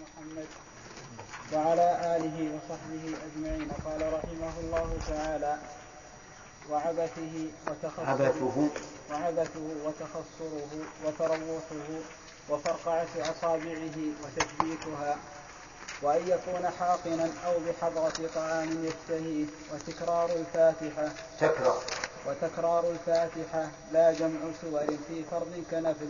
[0.00, 0.46] محمد
[1.52, 3.68] وعلى آله وصحبه أجمعين.
[3.84, 5.58] قال رحمه الله تعالى
[6.70, 7.34] وعبثه
[7.98, 8.68] عبثه.
[9.10, 10.72] وعبثه وتخصره
[11.04, 11.90] وتروحه
[12.50, 15.16] وفرقعة أصابعه وتثبيتها
[16.02, 21.08] وأن يكون حاقنا أو بحضرة طعام يشتهيه وتكرار الفاتحة
[21.40, 21.82] تكرار.
[22.26, 26.08] وتكرار الفاتحة لا جمع سور في فرض كنفل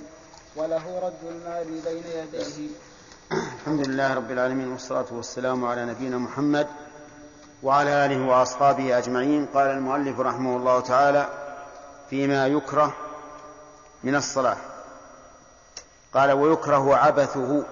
[0.57, 2.69] وله رد المال بين يديه
[3.33, 6.69] الحمد لله رب العالمين والصلاة والسلام على نبينا محمد
[7.63, 9.47] وعلى آله وأصحابه أجمعين.
[9.47, 11.29] قال المؤلف رحمه الله تعالى
[12.11, 12.97] فيما يكره
[14.03, 14.57] من الصلاة
[16.15, 17.67] قال ويكره عبثه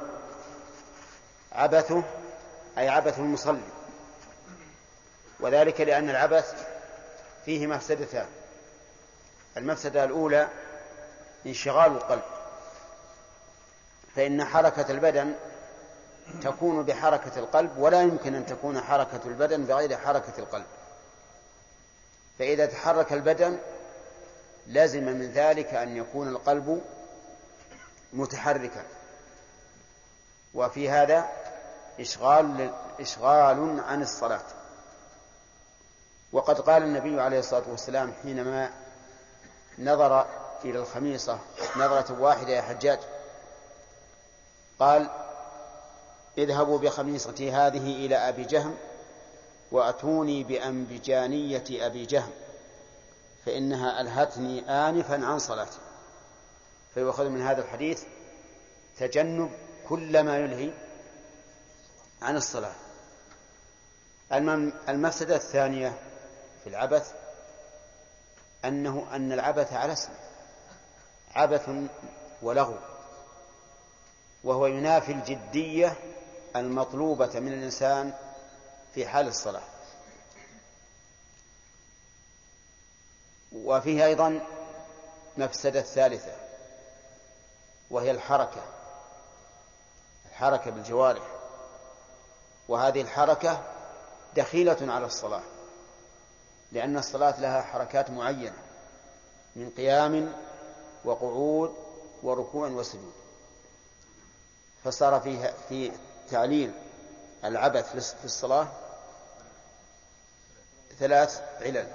[1.53, 2.03] عبثه
[2.79, 3.69] أي عبث المصلي.
[5.41, 6.67] وذلك لأن العبث
[7.45, 8.27] فيه مفسدتان.
[9.57, 10.49] المفسدة الأولى
[11.47, 12.23] انشغال القلب.
[14.17, 15.35] فإن حركة البدن
[16.43, 20.67] تكون بحركة القلب ولا يمكن أن تكون حركة البدن بغير حركة القلب.
[22.39, 23.59] فإذا تحرك البدن
[24.67, 26.83] لازم من ذلك أن يكون القلب
[28.13, 28.83] متحركا.
[30.55, 31.29] وفي هذا
[32.01, 34.45] إشغال إشغال عن الصلاة.
[36.33, 38.71] وقد قال النبي عليه الصلاة والسلام حينما
[39.79, 40.27] نظر
[40.65, 41.39] إلى الخميصة
[41.77, 42.99] نظرة واحدة يا حجاج
[44.79, 45.11] قال
[46.39, 48.77] اذهبوا بخميصتي هذه إلى أبي جهم
[49.73, 52.31] وأتوني بأنبجانية أبي جهم
[53.47, 55.79] فإنها ألهتني آنفا عن صلاتي.
[56.95, 58.03] فيؤخذ من هذا الحديث
[58.99, 59.51] تجنب
[59.89, 60.71] كل ما يلهي
[62.23, 62.75] عن الصلاة.
[64.89, 65.99] المفسدة الثانية
[66.65, 67.13] في العبث
[68.65, 70.13] أنه أن العبث على اسم
[71.35, 71.71] عبث
[72.43, 72.77] ولغو
[74.45, 75.97] وهو ينافي الجدية
[76.57, 78.13] المطلوبة من الإنسان
[78.95, 79.63] في حال الصلاة.
[83.53, 84.41] وفيه أيضا
[85.37, 86.37] مفسدة ثالثة
[87.91, 88.63] وهي الحركة
[90.31, 91.23] الحركة بالجوارح.
[92.69, 93.63] وهذه الحركة
[94.37, 95.43] دخيلة على الصلاة
[96.73, 98.57] لأن الصلاة لها حركات معينة
[99.57, 100.33] من قيام
[101.05, 101.75] وقعود
[102.23, 103.13] وركوع وسجود.
[104.85, 105.93] فصار فيها في
[106.31, 106.73] تعليل
[107.45, 108.69] العبث في الصلاة
[110.99, 111.89] ثلاث علل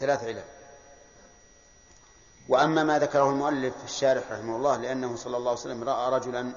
[0.00, 0.44] ثلاث علل.
[2.48, 6.52] وأما ما ذكره المؤلف الشارح رحمه الله لأنه صلى الله عليه وسلم رأى رجلا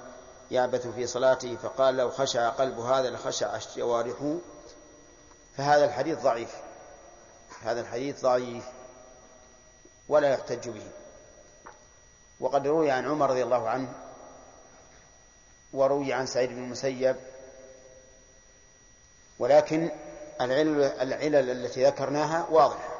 [0.51, 4.35] يعبث في صلاته فقال لو خشع قلب هذا لخشع جوارحه
[5.57, 6.55] فهذا الحديث ضعيف.
[7.61, 8.65] هذا الحديث ضعيف
[10.09, 10.87] ولا يحتج به.
[12.39, 14.04] وقد روي عن عمر رضي الله عنه
[15.75, 17.15] وروي عن سعيد بن المسيب.
[19.39, 19.91] ولكن
[20.41, 22.95] العلل, العلل التي ذكرناها واضحة.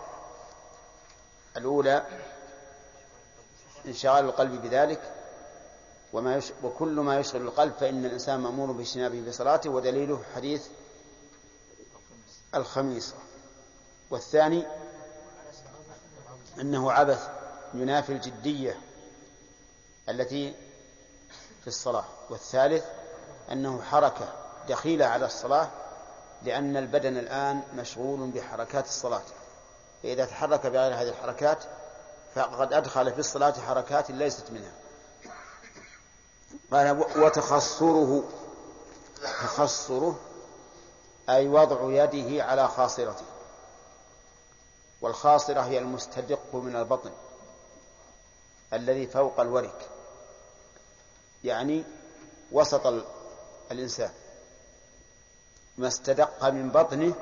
[1.58, 2.06] الأولى
[3.86, 5.14] انشغال القلب بذلك
[6.14, 6.52] وما يش...
[6.64, 10.68] وكل ما يشغل القلب فإن الإنسان مأمور باجتنابه بصلاته ودليله حديث
[12.56, 13.16] الخميصة
[14.10, 14.64] والثاني
[16.62, 17.30] أنه عبث
[17.74, 18.78] ينافي الجدية
[20.10, 20.54] التي
[21.66, 22.86] في الصلاة والثالث
[23.52, 24.34] أنه حركة
[24.70, 25.68] دخيلة على الصلاة
[26.42, 29.22] لأن البدن الآن مشغول بحركات الصلاة.
[30.04, 31.64] فإذا تحرك بغير هذه الحركات
[32.36, 34.72] فقد أدخل في الصلاة حركات ليست منها.
[36.72, 38.24] قال وتخصره
[39.22, 40.20] تخصره
[41.30, 43.26] أي وضع يده على خاصرته.
[45.02, 47.12] والخاصرة هي المستدق من البطن
[48.74, 49.95] الذي فوق الورك.
[51.46, 51.84] يعني
[52.52, 53.04] وسط
[53.72, 54.10] الإنسان
[55.78, 57.14] ما استدق من بطنه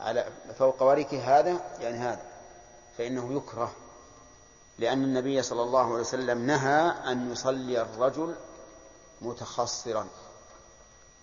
[0.00, 0.26] على
[0.58, 2.22] فوق وركه هذا يعني هذا
[2.98, 3.72] فإنه يكره
[4.78, 8.34] لأن النبي صلى الله عليه وسلم نهى أن يصلي الرجل
[9.22, 10.08] متخصرا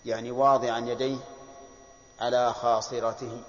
[0.05, 1.17] يعني واضعا يديه
[2.19, 3.41] على خاصرته.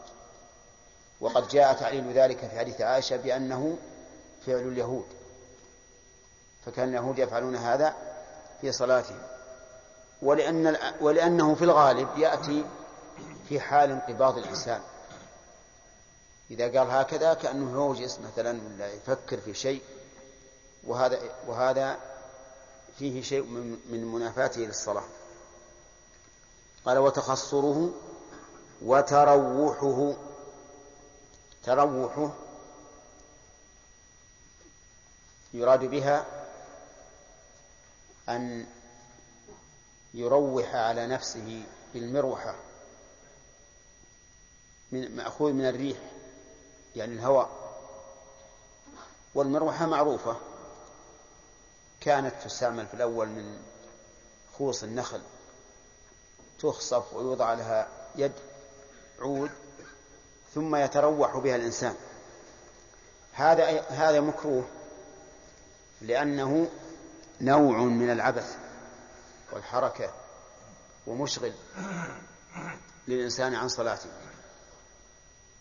[1.21, 3.79] وقد جاء تعليل ذلك في حديث عائشة بأنه
[4.47, 5.07] فعل اليهود
[6.67, 8.10] فكان اليهود يفعلون هذا
[8.61, 9.23] في صلاتهم
[10.23, 12.65] ولأن ولأنه في الغالب يأتي
[13.49, 14.81] في حال انقباض الإنسان.
[16.51, 19.83] إذا قال هكذا كأنه يوجس مثلا ولا يفكر في شيء.
[20.87, 21.99] وهذا وهذا
[22.99, 23.43] فيه شيء
[23.91, 25.05] من منافاته للصلاة.
[26.87, 27.91] قال وتخصره
[28.83, 30.17] وتروحه.
[31.65, 32.31] تروحه
[35.55, 36.40] يراد بها
[38.29, 38.67] أن
[40.15, 41.63] يروح على نفسه
[41.95, 42.55] بالمروحة
[44.93, 45.99] من مأخوذ من الريح
[46.97, 47.51] يعني الهواء.
[49.35, 50.37] والمروحة معروفة
[52.01, 53.63] كانت تستعمل في الأول من
[54.59, 55.23] خوص النخل
[56.61, 58.33] تخصف ويوضع لها يد
[59.21, 59.51] عود
[60.55, 61.95] ثم يتروح بها الإنسان.
[63.33, 64.65] هذا هذا مكروه
[66.01, 66.71] لأنه
[67.41, 68.57] نوع من العبث
[69.53, 70.13] والحركة
[71.07, 71.55] ومشغل
[73.09, 74.11] للإنسان عن صلاته.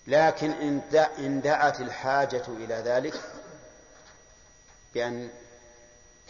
[0.07, 0.51] لكن
[1.19, 3.21] إن دعت الحاجة إلى ذلك
[4.93, 5.29] بأن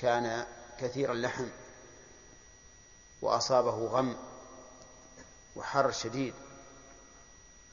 [0.01, 0.45] كان
[0.79, 1.47] كثير اللحم
[3.21, 4.15] وأصابه غم
[5.55, 6.33] وحر شديد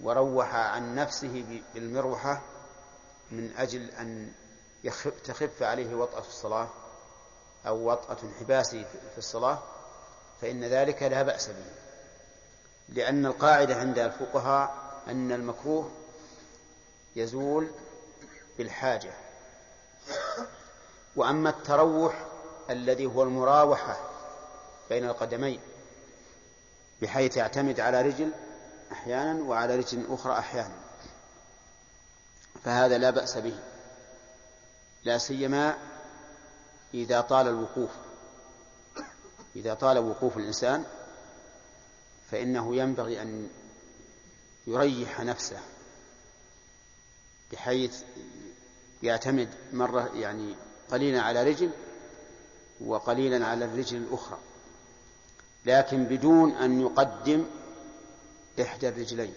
[0.01, 2.43] وروح عن نفسه بالمروحة
[3.31, 4.33] من أجل أن
[5.25, 6.69] تخف عليه وطأة الصلاة
[7.67, 9.63] أو وطأة انحباسه في الصلاة
[10.41, 11.65] فإن ذلك لا بأس به.
[12.89, 14.75] لأن القاعدة عند الفقهاء
[15.09, 15.91] أن المكروه
[17.17, 17.71] يزول
[18.59, 19.13] بالحاجة.
[21.17, 22.27] وأما التروح
[22.71, 23.97] الذي هو المراوحة
[24.91, 25.61] بين القدمين
[27.03, 28.31] بحيث يعتمد على رجل
[28.93, 30.77] أحيانا وعلى رجل أخرى أحيانا
[32.65, 33.59] فهذا لا بأس به.
[35.05, 35.79] لا سيما
[36.95, 37.91] إذا طال الوقوف.
[39.57, 40.85] إذا طال وقوف الإنسان
[42.31, 43.49] فإنه ينبغي أن
[44.67, 45.59] يريح نفسه
[47.53, 48.03] بحيث
[49.03, 50.55] يعتمد مرة يعني
[50.91, 51.71] قليلا على رجل
[52.81, 54.39] وقليلا على الرجل الأخرى
[55.67, 57.47] لكن بدون أن يقدم
[58.61, 59.35] إحدى الرجلين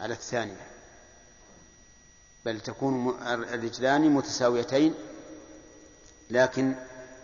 [0.00, 0.66] على الثانية
[2.44, 4.94] بل تكون الرجلان متساويتين
[6.32, 6.74] لكن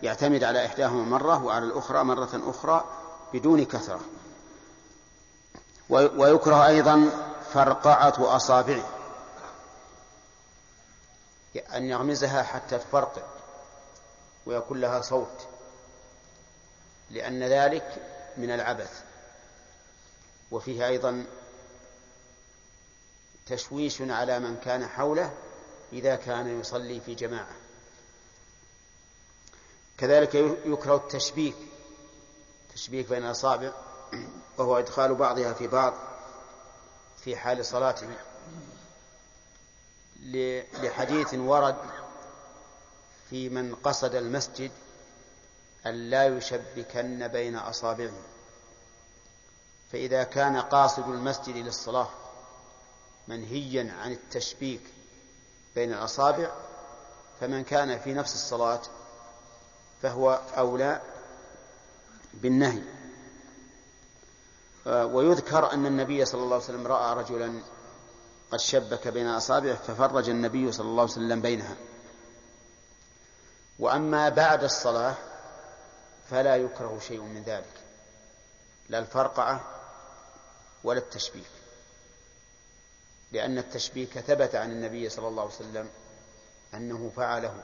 [0.03, 2.85] يعتمد على إحداهما مرة وعلى الأخرى مرة أخرى
[3.33, 4.01] بدون كثرة.
[5.89, 7.09] ويكره أيضا
[7.53, 8.89] فرقعة أصابعه.
[11.73, 13.21] أن يغمزها حتى تفرقع
[14.45, 15.47] ويكون لها صوت.
[17.09, 18.01] لأن ذلك
[18.37, 19.03] من العبث.
[20.51, 21.25] وفيه أيضا
[23.45, 25.31] تشويش على من كان حوله
[25.93, 27.68] إذا كان يصلي في جماعة.
[29.99, 30.35] كذلك
[30.65, 31.55] يكره التشبيك
[32.73, 33.71] تشبيك بين الأصابع
[34.57, 35.93] وهو إدخال بعضها في بعض
[37.17, 38.07] في حال صلاته
[40.83, 41.75] لحديث ورد
[43.29, 44.71] في من قصد المسجد
[45.85, 48.13] أن لا يشبكن بين أصابعه.
[49.91, 52.09] فإذا كان قاصد المسجد للصلاة
[53.27, 54.81] منهيا عن التشبيك
[55.75, 56.51] بين الأصابع
[57.39, 58.81] فمن كان في نفس الصلاة
[60.01, 61.01] فهو أولى
[62.33, 62.81] بالنهي.
[64.85, 67.61] ويذكر أن النبي صلى الله عليه وسلم رأى رجلا
[68.51, 71.75] قد شبك بين أصابعه ففرج النبي صلى الله عليه وسلم بينها.
[73.79, 75.15] وأما بعد الصلاة
[76.29, 77.73] فلا يكره شيء من ذلك.
[78.89, 79.61] لا الفرقعة
[80.83, 81.49] ولا التشبيك.
[83.31, 85.89] لأن التشبيك ثبت عن النبي صلى الله عليه وسلم
[86.73, 87.63] أنه فعله.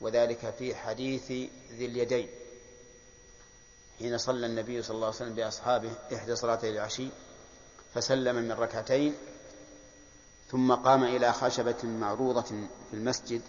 [0.00, 1.26] وذلك في حديث
[1.72, 2.28] ذي اليدين.
[3.98, 7.08] حين صلى النبي صلى الله عليه وسلم بأصحابه إحدى صلاتي العشي
[7.94, 9.14] فسلم من ركعتين
[10.50, 12.42] ثم قام إلى خشبة معروضة
[12.90, 13.42] في المسجد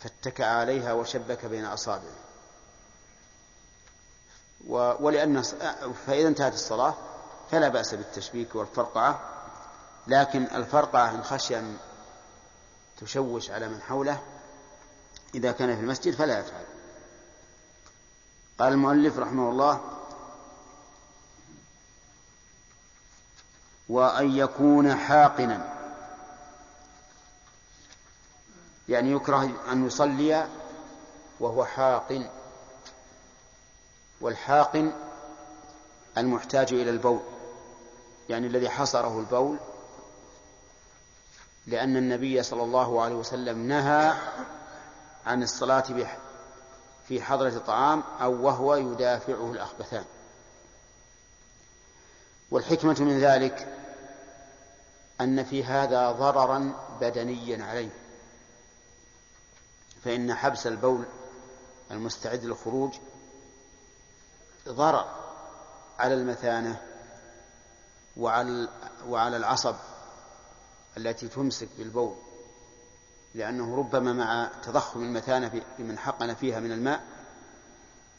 [0.00, 2.16] فاتكأ عليها وشبك بين أصابعه.
[4.68, 5.42] ولأن
[6.06, 6.94] فإذا انتهت الصلاة
[7.50, 9.20] فلا بأس بالتشبيك والفرقعة
[10.06, 11.76] لكن الفرقعة إن خشي أن
[13.00, 14.22] تشوش على من حوله
[15.34, 16.64] إذا كان في المسجد فلا يفعل.
[18.58, 19.80] قال المؤلف رحمه الله
[23.88, 25.72] وأن يكون حاقنا.
[28.88, 30.48] يعني يكره أن يصلي
[31.40, 32.30] وهو حاقن.
[34.20, 34.92] والحاقن
[36.18, 37.20] المحتاج إلى البول.
[38.28, 39.58] يعني الذي حصره البول.
[41.66, 44.14] لأن النبي صلى الله عليه وسلم نهى
[45.26, 45.84] عن الصلاة
[47.08, 50.04] في حضرة الطعام أو وهو يدافعه الأخبثان.
[52.50, 53.78] والحكمة من ذلك
[55.20, 57.90] أن في هذا ضررا بدنيا عليه.
[60.04, 61.04] فإن حبس البول
[61.90, 62.94] المستعد للخروج
[64.68, 65.06] ضرر
[65.98, 66.82] على المثانة
[68.16, 68.68] وعلى
[69.08, 69.74] وعلى العصب
[70.96, 72.16] التي تمسك بالبول.
[73.34, 77.02] لأنه ربما مع تضخم المثانة بمن حقن فيها من الماء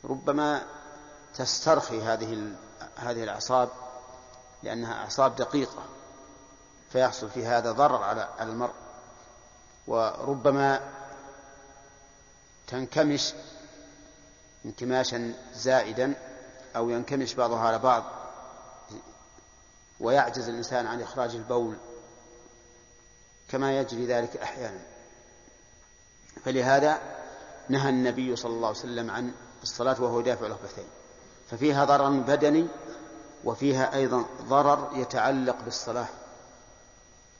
[0.03, 0.63] ربما
[1.35, 2.55] تسترخي هذه
[2.95, 3.69] هذه الأعصاب
[4.63, 5.83] لأنها أعصاب دقيقة
[6.91, 8.73] فيحصل في هذا ضرر على المرء.
[9.87, 10.79] وربما
[12.67, 13.33] تنكمش
[14.65, 16.13] انكماشا زائدا
[16.75, 18.03] أو ينكمش بعضها على بعض
[19.99, 21.75] ويعجز الإنسان عن إخراج البول
[23.49, 24.92] كما يجري ذلك أحيانا.
[26.45, 27.01] فلهذا
[27.69, 29.31] نهى النبي صلى الله عليه وسلم عن
[29.63, 30.85] الصلاة وهو يدافع الركبتين
[31.49, 32.67] ففيها ضرر بدني
[33.43, 36.07] وفيها أيضا ضرر يتعلق بالصلاة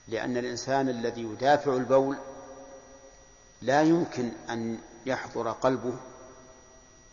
[0.08, 2.18] لأن الإنسان الذي يدافع البول
[3.62, 5.94] لا يمكن أن يحضر قلبه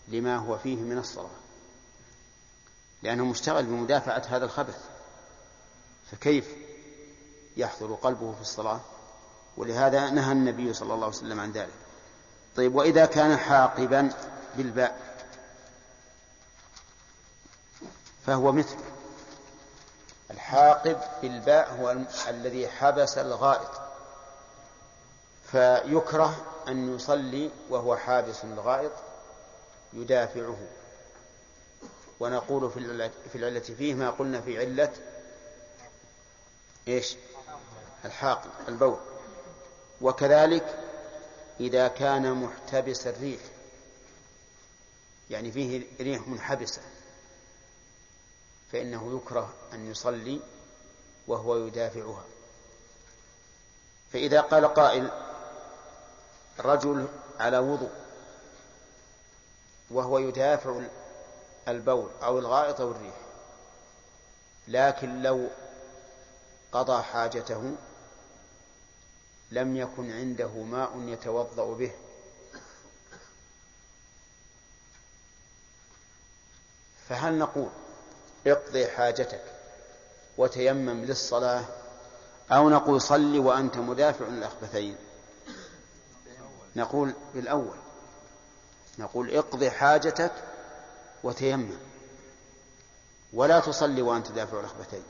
[0.08, 1.30] لما هو فيه من الصلاة
[3.02, 4.78] لأنه مشتغل بمدافعة هذا الخبث.
[6.10, 6.48] فكيف
[7.56, 8.80] يحضر قلبه في الصلاة؟
[9.60, 11.74] ولهذا نهى النبي صلى الله عليه وسلم عن ذلك.
[12.56, 14.10] طيب وإذا كان حاقبا
[14.56, 15.16] بالباء
[18.26, 18.76] فهو مثل.
[20.30, 21.96] الحاقب بالباء هو
[22.28, 23.80] الذي حبس الغائط.
[25.52, 28.92] فيكره أن يصلي وهو حابس الغائط
[29.92, 30.58] يدافعه.
[32.20, 32.70] ونقول
[33.32, 34.92] في العلة فيه ما قلنا في علة
[36.88, 37.16] إيش؟
[38.04, 39.09] الحاقب البول.
[40.00, 40.78] وكذلك
[41.60, 43.40] إذا كان محتبس الريح
[45.30, 46.82] يعني فيه ريح منحبسة
[48.72, 50.40] فإنه يكره أن يصلي
[51.26, 52.24] وهو يدافعها.
[54.12, 55.10] فإذا قال قائل
[56.60, 57.08] رجل
[57.40, 57.90] على وضوء
[59.90, 60.80] وهو يدافع
[61.68, 63.14] البول أو الغائط أو الريح
[64.68, 65.48] لكن لو
[66.72, 67.74] قضى حاجته
[69.50, 71.92] لم يكن عنده ماء يتوضأ به.
[77.08, 77.68] فهل نقول
[78.46, 79.42] اقضي حاجتك
[80.38, 81.64] وتيمم للصلاة
[82.52, 84.96] أو نقول صل وأنت مدافع الأخبثين
[86.76, 87.76] نقول بالأول
[88.98, 90.32] نقول اقضي حاجتك
[91.22, 91.78] وتيمم
[93.32, 95.02] ولا تصلي وأنت دافع الأخبثين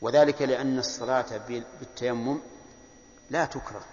[0.00, 2.40] وذلك لأن الصلاة بالتيمم
[3.30, 3.84] لا تكره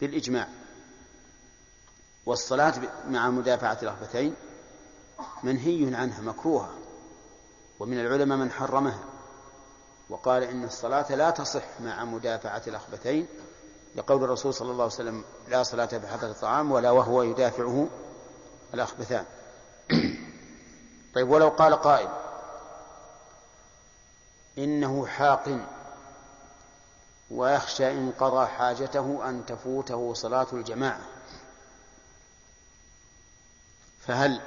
[0.00, 0.48] بالإجماع.
[2.26, 2.74] والصلاة
[3.08, 4.34] مع مدافعة الرهبتين
[5.42, 6.74] منهي عنها مكروهة.
[7.80, 9.04] ومن العلماء من حرمها.
[10.10, 13.26] وقال إن الصلاة لا تصح مع مدافعة الأخبتين
[13.96, 17.88] لقول الرسول صلى الله عليه وسلم لا صلاة بحضرة الطعام ولا وهو يدافعه
[18.74, 19.24] الأخبثان
[21.14, 22.08] طيب ولو قال قائل
[24.64, 25.58] إنه حاق
[27.30, 31.00] ويخشى إن قضى حاجته أن تفوته صلاة الجماعة.
[34.06, 34.40] فهل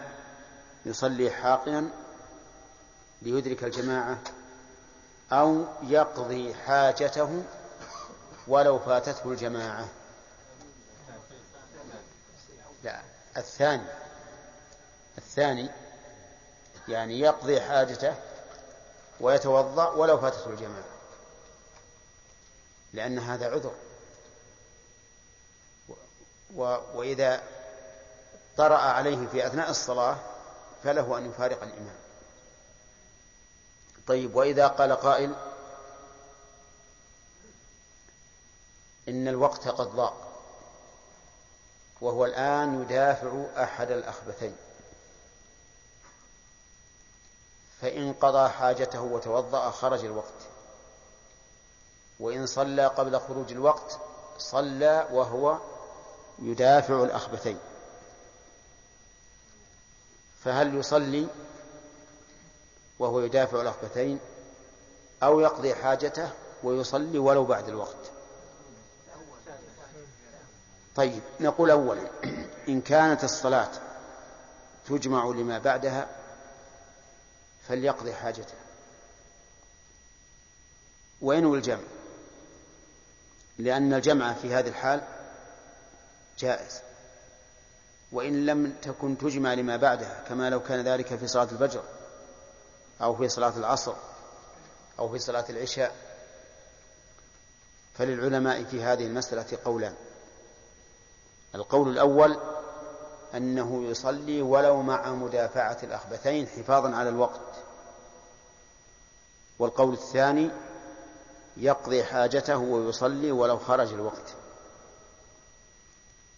[0.85, 1.89] يصلي حاقنا
[3.21, 4.17] ليدرك الجماعة
[5.31, 7.43] أو يقضي حاجته
[8.47, 9.87] ولو فاتته الجماعة؟
[12.83, 13.01] لا
[13.37, 13.87] الثاني
[15.17, 15.69] الثاني
[16.87, 18.15] يعني يقضي حاجته
[19.23, 20.83] ويتوضأ ولو فاتته الجماعة.
[22.93, 23.75] لأن هذا عذر.
[26.55, 27.43] و وإذا
[28.57, 30.17] طرأ عليه في أثناء الصلاة
[30.83, 31.95] فله أن يفارق الإمام.
[34.07, 35.35] طيب وإذا قال قائل
[39.07, 40.29] إن الوقت قد ضاق
[42.01, 44.55] وهو الآن يدافع أحد الأخبثين.
[47.83, 50.33] فإن قضى حاجته وتوضأ خرج الوقت.
[52.19, 53.99] وإن صلى قبل خروج الوقت
[54.37, 55.57] صلى وهو
[56.39, 57.59] يدافع الأخبثين.
[60.43, 61.27] فهل يصلي
[62.99, 64.19] وهو يدافع الأخبثين
[65.23, 66.29] أو يقضي حاجته
[66.63, 68.11] ويصلي ولو بعد الوقت؟
[70.95, 72.09] طيب نقول أولا
[72.69, 73.71] إن كانت الصلاة
[74.85, 76.22] تجمع لما بعدها
[77.67, 78.53] فليقضي حاجته.
[81.21, 81.83] وينوي الجمع؟
[83.57, 85.01] لأن الجمع في هذه الحال
[86.39, 86.81] جائز.
[88.11, 91.83] وإن لم تكن تجمع لما بعدها كما لو كان ذلك في صلاة الفجر
[93.01, 93.93] أو في صلاة العصر
[94.99, 95.95] أو في صلاة العشاء.
[97.95, 99.95] فللعلماء في هذه المسألة قولان.
[101.55, 102.52] القول الأول
[103.35, 107.55] أنه يصلي ولو مع مدافعة الأخبثين حفاظا على الوقت.
[109.59, 110.51] والقول الثاني
[111.57, 114.33] يقضي حاجته ويصلي ولو خرج الوقت.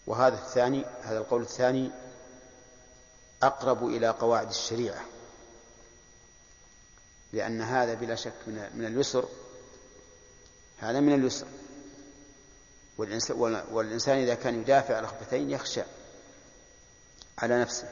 [0.06, 1.90] وهذا الثاني هذا القول الثاني
[3.42, 5.04] أقرب إلى قواعد الشريعة.
[7.32, 9.28] لأن هذا بلا شك من من اليسر.
[10.78, 11.46] هذا من اليسر.
[13.70, 15.82] والإنسان إذا كان يدافع الخبثين يخشى.
[17.38, 17.88] على نفسه.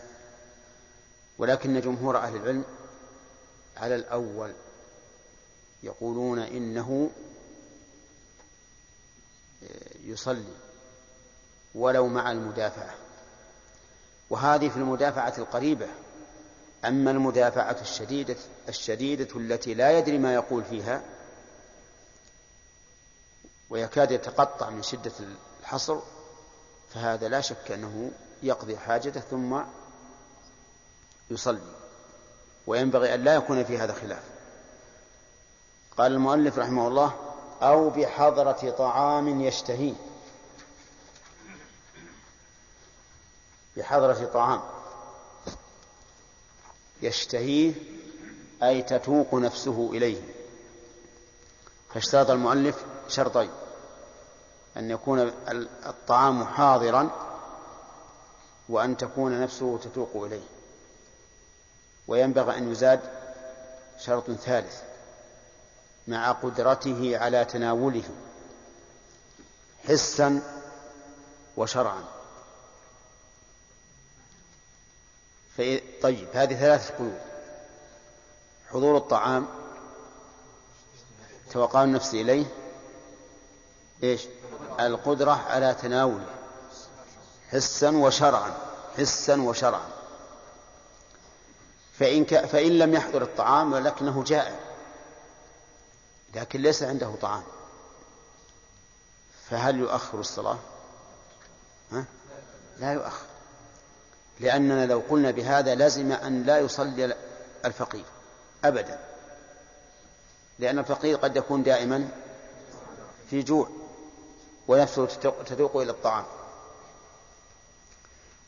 [1.39, 2.65] ولكن جمهور أهل العلم
[3.77, 4.53] على الأول
[5.83, 7.11] يقولون إنه
[10.05, 10.55] يصلي
[11.75, 12.95] ولو مع المدافعة.
[14.31, 15.89] وهذه في المدافعة القريبة.
[16.85, 18.37] أما المدافعة الشديدة
[18.69, 21.03] الشديدة التي لا يدري ما يقول فيها
[23.71, 25.13] ويكاد يتقطع من شدة
[25.61, 25.99] الحصر
[26.91, 28.11] فهذا لا شك أنه
[28.43, 29.61] يقضي حاجته ثم
[31.31, 31.75] يصلي
[32.67, 34.23] وينبغي أن لا يكون في هذا خلاف.
[35.99, 37.15] قال المؤلف رحمه الله
[37.63, 39.95] أو بحضرة طعام يشتهيه.
[43.77, 44.61] بحضرة طعام
[47.03, 47.75] يشتهيه
[48.63, 50.23] أي تتوق نفسه إليه.
[51.95, 53.51] فاشترط المؤلف شرطين
[54.77, 55.33] أن يكون
[55.87, 57.11] الطعام حاضرا
[58.69, 60.47] وأن تكون نفسه تتوق إليه.
[62.09, 63.01] وينبغي أن يزاد
[63.99, 64.83] شرط ثالث
[66.09, 68.05] مع قدرته على تناوله
[69.89, 70.43] حسا
[71.57, 72.05] وشرعا.
[76.03, 77.21] طيب هذه ثلاثة قيود.
[78.71, 79.47] حضور الطعام
[81.51, 82.47] توقع النفس إليه
[84.03, 84.27] إيش؟
[84.81, 86.35] القدرة على تناوله.
[87.53, 88.57] حسا وشرعا
[88.99, 89.89] حسا وشرعا.
[91.99, 92.45] فإن, ك...
[92.47, 94.57] فإن لم يحضر الطعام ولكنه جائع
[96.35, 97.43] لكن ليس عنده طعام.
[99.51, 100.59] فهل يؤخر الصلاة؟
[101.93, 102.05] ها؟
[102.79, 103.27] لا يؤخر.
[104.41, 107.17] لأننا لو قلنا بهذا لزم أن لا يصلي
[107.65, 108.05] الفقير
[108.65, 108.99] أبدا.
[110.59, 112.09] لأن الفقير قد يكون دائما
[113.31, 113.69] في جوع
[114.69, 115.07] ونفسه
[115.47, 116.25] تذوق إلى الطعام.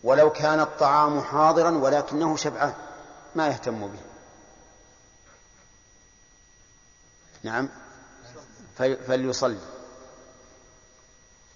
[0.07, 2.75] ولو كان الطعام حاضرا ولكنه شبعان
[3.35, 3.99] ما يهتم به.
[7.43, 7.69] نعم.
[8.77, 9.59] فليصلي.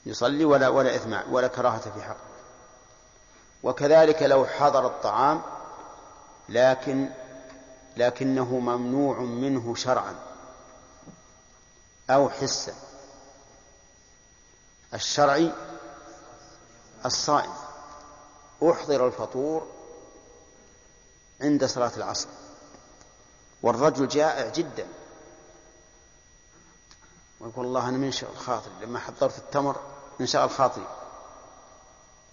[0.06, 2.16] يصلي ولا ولا إثم ولا كراهة في حق.
[3.62, 5.42] وكذلك لو حضر الطعام
[6.48, 7.08] لكن
[7.96, 10.14] لكنه ممنوع منه شرعا
[12.10, 12.74] أو حسا.
[14.94, 15.52] الشرعي
[17.06, 17.69] الصائم.
[18.62, 19.66] أحضر الفطور
[21.40, 22.28] عند صلاة العصر.
[23.62, 24.86] والرجل جائع جدا.
[27.40, 29.80] ويقول الله أنا من شاء الخاطر لما حضرت التمر
[30.20, 30.82] من شاء الخاطر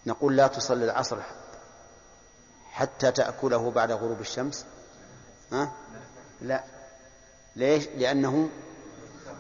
[0.06, 1.18] نقول لا تصلي العصر
[2.72, 4.66] حتى تأكله بعد غروب الشمس.
[5.52, 5.72] ها؟
[6.42, 6.64] لا.
[7.56, 8.50] ليش؟ لأنه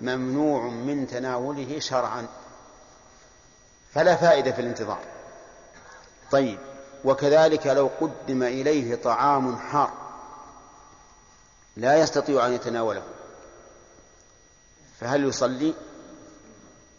[0.02, 2.28] ممنوع من تناوله شرعا.
[3.93, 5.02] فلا فائدة في الانتظار.
[6.32, 6.60] طيب.
[7.06, 9.92] وكذلك لو قدم إليه طعام حار
[11.78, 13.04] لا يستطيع أن يتناوله
[15.00, 15.74] فهل يصلي؟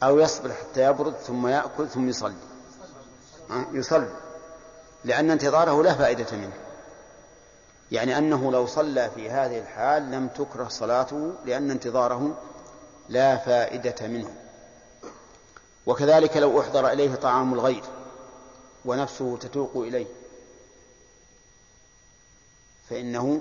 [0.03, 2.35] أو يصبر حتى يبرد ثم يأكل ثم يصلي؟
[3.73, 4.17] يصلي
[5.05, 6.53] لأن انتظاره لا فائدة منه.
[7.93, 12.39] يعني أنه لو صلى في هذه الحال لم تكره صلاته لأن انتظاره
[13.09, 14.35] لا فائدة منه.
[15.87, 17.83] وكذلك لو أحضر إليه طعام الغير.
[18.85, 20.07] ونفسه تتوق إليه.
[22.91, 23.41] فإنه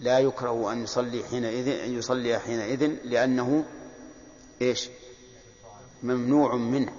[0.00, 3.64] لا يكره أن يصلي حينئذ أن يصلي حينئذ لأنه
[4.62, 4.88] إيش؟
[6.02, 6.92] ممنوع منه.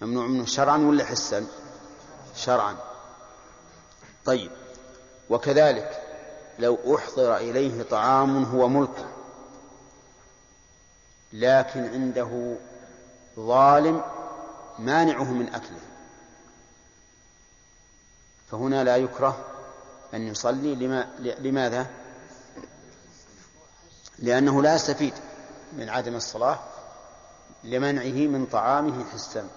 [0.00, 1.46] ممنوع منه شرعا ولا حسا؟
[2.36, 2.76] شرعا.
[4.24, 4.50] طيب.
[5.30, 6.02] وكذلك
[6.58, 9.08] لو أحضر إليه طعام هو ملكه
[11.32, 12.56] لكن عنده
[13.36, 14.02] ظالم
[14.78, 15.80] مانعه من أكله
[18.50, 19.44] فهنا لا يكره
[20.14, 21.86] أن يصلي لما لماذا؟
[24.18, 25.12] لأنه لا يستفيد
[25.72, 26.58] من عدم الصلاة
[27.64, 29.48] لمنعه من طعامه حسا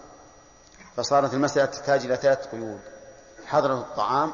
[0.95, 2.79] فصارت المسألة تحتاج إلى ثلاث قيود
[3.45, 4.33] حضرة الطعام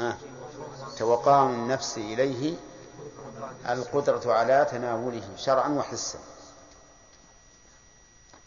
[0.00, 0.16] آه.
[0.98, 2.56] توقام النفس إليه
[3.68, 6.18] القدرة على تناوله شرعا وحسا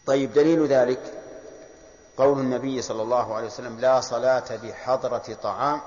[0.06, 1.22] طيب دليل ذلك
[2.16, 5.80] قول النبي صلى الله عليه وسلم لا صلاة بحضرة طعام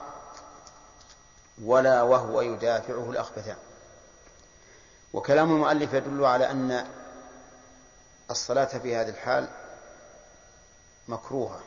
[1.64, 3.56] ولا وهو يدافعه الأخبثان.
[5.14, 6.88] وكلام المؤلف يدل على أن
[8.32, 9.50] الصلاة في هذه الحال
[11.08, 11.60] مكروهة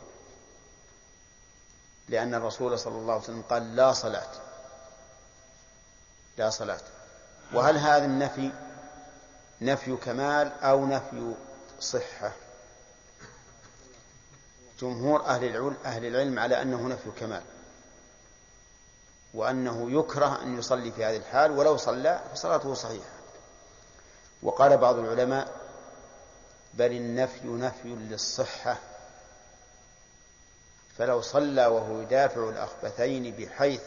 [2.09, 4.31] لأن الرسول صلى الله عليه وسلم قال لا صلاة
[6.39, 6.81] لا صلاة.
[7.55, 8.51] وهل هذا النفي
[9.61, 11.35] نفي كمال أو نفي
[11.83, 12.33] صحة.
[14.81, 17.43] جمهور أهل العلم, أهل العلم على أنه نفي كمال
[19.35, 23.11] وأنه يكره أن يصلي في هذه الحال ولو صلى فصلاته صحيحة.
[24.43, 25.61] وقال بعض العلماء
[26.75, 28.79] بل النفي نفي للصحة.
[30.99, 33.83] فلو صلى وهو يدافع الأخبثين بحيث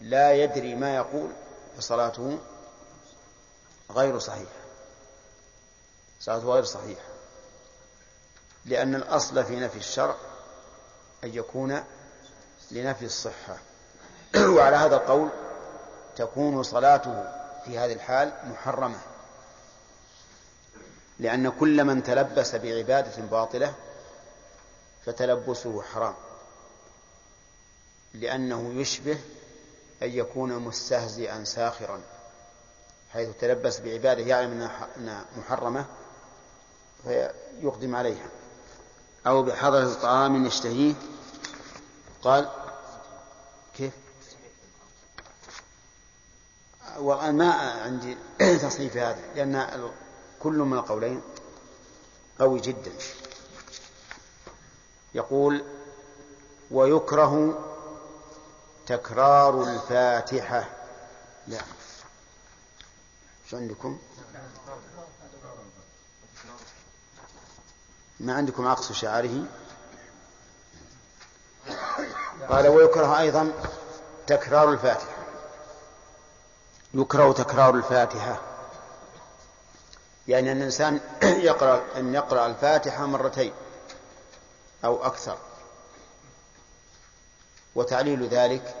[0.00, 1.30] لا يدري ما يقول
[1.76, 2.38] فصلاته
[3.90, 4.57] غير صحيحة.
[6.20, 7.08] صلاته غير صحيحة
[8.64, 10.16] لأن الأصل في نفي الشرع
[11.24, 11.84] أن يكون
[12.70, 13.56] لنفي الصحة.
[14.36, 15.28] وعلى هذا القول
[16.16, 17.24] تكون صلاته
[17.64, 19.00] في هذه الحال محرمة.
[21.18, 23.74] لأن كل من تلبس بعبادة باطلة
[25.06, 26.14] فتلبسه حرام.
[28.14, 29.18] لأنه يشبه
[30.02, 32.00] أن يكون مستهزئا ساخرا
[33.12, 35.86] حيث تلبس بعبادة يعلم أنها محرمة
[37.04, 38.28] فيقدم عليها.
[39.26, 40.94] أو بحضرة طعام يشتهيه.
[42.22, 42.48] قال
[43.76, 43.92] كيف؟
[46.98, 47.52] وما
[47.84, 48.16] عندي
[48.62, 49.90] تصنيف هذا لأن
[50.40, 51.22] كل من القولين
[52.38, 52.92] قوي جدا.
[55.14, 55.64] يقول
[56.70, 57.64] ويكره
[58.86, 60.68] تكرار الفاتحة.
[61.46, 61.60] لا.
[63.50, 63.98] شو عندكم؟
[68.20, 69.44] ما عندكم عقص شعاره
[72.48, 73.52] قال ويكره أيضا
[74.26, 75.18] تكرار الفاتحة.
[76.94, 78.40] يكره تكرار الفاتحة.
[80.28, 83.52] يعني أن الإنسان يقرأ أن يقرأ الفاتحة مرتين
[84.84, 85.38] أو أكثر.
[87.74, 88.74] وتعليل ذلك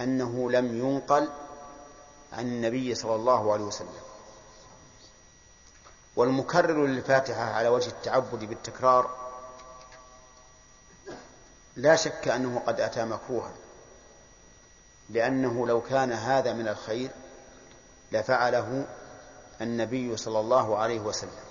[0.00, 1.28] أنه لم ينقل
[2.32, 4.07] عن النبي صلى الله عليه وسلم.
[6.18, 9.30] والمكرر للفاتحة على وجه التعبد بالتكرار
[11.76, 13.52] لا شك أنه قد أتى مكروها
[15.10, 17.10] لأنه لو كان هذا من الخير
[18.12, 18.86] لفعله
[19.60, 21.44] النبي صلى الله عليه وسلم.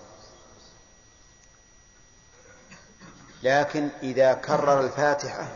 [3.44, 5.48] لكن إذا كرر الفاتحة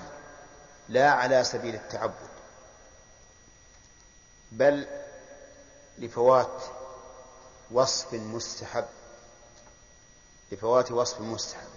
[0.90, 2.32] لا على سبيل التعبد
[4.52, 4.88] بل
[5.98, 6.64] لفوات
[7.72, 8.86] وصف مستحب
[10.52, 11.68] لفوات وصف مستحب.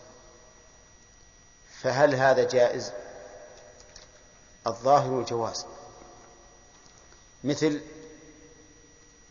[1.81, 2.93] فهل هذا جائز؟
[4.67, 5.67] الظاهر الجواز.
[7.45, 7.81] مثل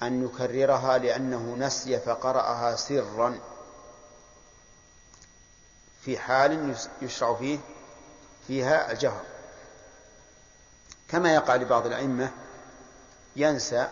[0.03, 3.39] أن يكررها لأنه نسي فقرأها سرا
[6.01, 7.59] في حال يشرع فيه
[8.47, 9.23] فيها الجهر.
[11.09, 12.31] كما يقع لبعض الأئمة
[13.35, 13.87] ينسى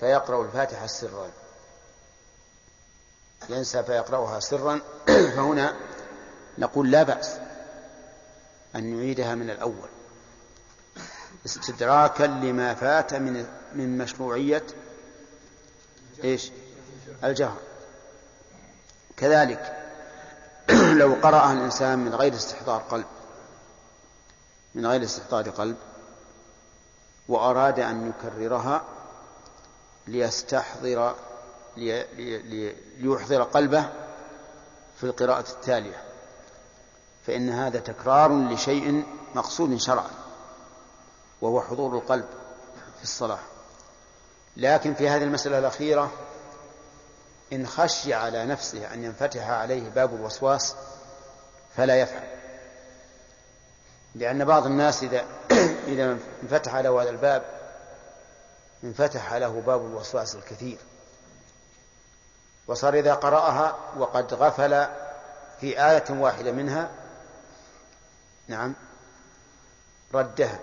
[0.00, 1.30] فيقرأ الفاتحة سرا.
[3.48, 4.80] ينسى فيقرأها سرا
[5.36, 5.76] فهنا
[6.58, 7.38] نقول لا بأس
[8.76, 9.88] أن نعيدها من الأول
[11.46, 14.66] استدراكا لما فات من من مشروعية
[16.24, 16.50] إيش؟
[17.24, 17.58] الجهر
[19.16, 19.76] كذلك
[21.00, 23.06] لو قرأها الإنسان من غير استحضار قلب
[24.74, 25.76] من غير استحضار قلب
[27.28, 28.82] وأراد أن يكررها
[30.06, 31.14] ليستحضر
[31.78, 32.06] لي
[32.40, 33.88] لي ليحضر قلبه
[34.96, 36.02] في القراءة التالية.
[37.26, 40.10] فإن هذا تكرار لشيء مقصود شرعا
[41.40, 42.26] وهو حضور القلب
[42.96, 43.38] في الصلاة.
[44.56, 46.12] لكن في هذه المسألة الأخيرة
[47.52, 50.74] إن خشي على نفسه أن ينفتح عليه باب الوسواس
[51.76, 52.28] فلا يفعل.
[54.14, 55.24] لأن بعض الناس إذا
[55.92, 57.42] إذا انفتح له هذا الباب
[58.84, 60.78] انفتح له باب الوسواس الكثير.
[62.68, 64.86] وصار إذا قرأها وقد غفل
[65.60, 66.90] في آية واحدة منها
[68.48, 68.74] نعم
[70.14, 70.58] ردها.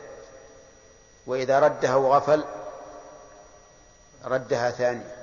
[1.27, 2.43] وإذا ردها وغفل
[4.25, 5.15] ردها ثانية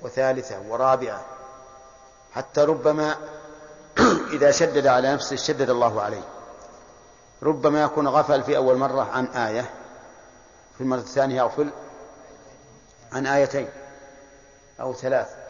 [0.00, 1.24] وثالثة ورابعة.
[2.32, 3.16] حتى ربما
[4.36, 6.24] إذا شدد على نفسه شدد الله عليه.
[7.42, 9.70] ربما يكون غفل في أول مرة عن آية
[10.74, 11.70] في المرة الثانية يغفل
[13.12, 13.68] عن آيتين
[14.80, 15.45] أو ثلاث.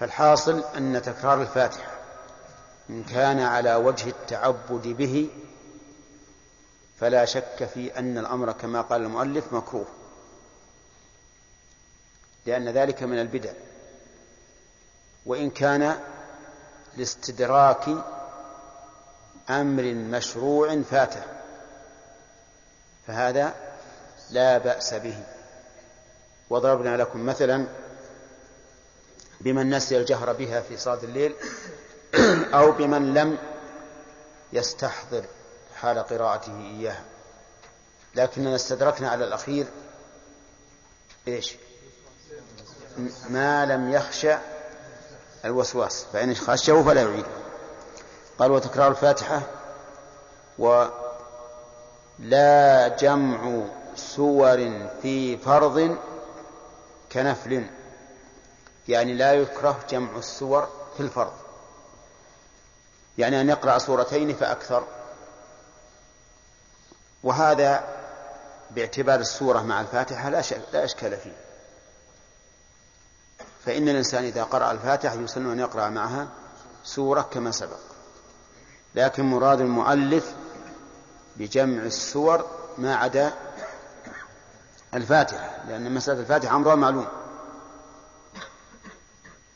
[0.00, 1.90] فالحاصل أن تكرار الفاتحة
[2.90, 5.30] إن كان على وجه التعبد به
[7.00, 9.86] فلا شك في أن الأمر كما قال المؤلف مكروه
[12.46, 13.52] لأن ذلك من البدع.
[15.26, 15.98] وإن كان
[16.96, 17.88] لاستدراك
[19.50, 21.22] أمر مشروع فاته
[23.06, 23.54] فهذا
[24.30, 25.24] لا بأس به.
[26.50, 27.66] وضربنا لكم مثلا
[29.40, 31.34] بمن نسي الجهر بها في صلاة الليل
[32.54, 33.38] أو بمن لم
[34.52, 35.24] يستحضر
[35.76, 37.04] حال قراءته إياها.
[38.14, 39.66] لكننا استدركنا على الأخير
[41.28, 41.54] إيش؟
[43.28, 44.34] ما لم يخشى
[45.44, 47.26] الوسواس فإن خشه فلا يعيد.
[48.38, 49.42] قال وتكرار الفاتحة
[50.58, 50.88] ولا
[52.88, 53.62] جمع
[53.96, 55.96] سور في فرض
[57.12, 57.66] كنفل.
[58.90, 61.32] يعني لا يكره جمع السور في الفرض.
[63.18, 64.84] يعني أن يقرأ سورتين فأكثر.
[67.22, 67.84] وهذا
[68.70, 71.36] باعتبار السورة مع الفاتحة لا, لا إشكال فيه.
[73.64, 76.28] فإن الإنسان إذا قرأ الفاتحة يسن أن يقرأ معها
[76.84, 77.78] سورة كما سبق.
[78.94, 80.34] لكن مراد المؤلف
[81.36, 82.46] بجمع السور
[82.78, 83.32] ما عدا
[84.94, 87.19] الفاتحة لأن مسألة الفاتحة أمرها معلوم.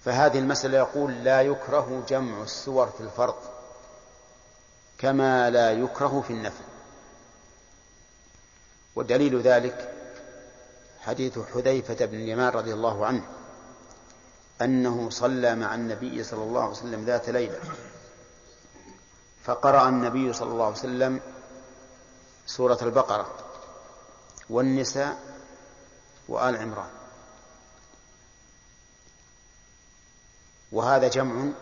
[0.05, 3.35] فهذه المسألة يقول لا يكره جمع السور في الفرض
[4.99, 6.65] كما لا يكره في النفل.
[8.97, 9.95] ودليل ذلك
[11.01, 13.23] حديث حذيفة بن اليمان رضي الله عنه
[14.63, 17.59] أنه صلى مع النبي صلى الله عليه وسلم ذات ليلة
[19.45, 21.21] فقرأ النبي صلى الله عليه وسلم
[22.47, 23.35] سورة البقرة
[24.51, 25.19] والنساء
[26.29, 27.04] وآل عمران.
[30.75, 31.53] وهذا جمع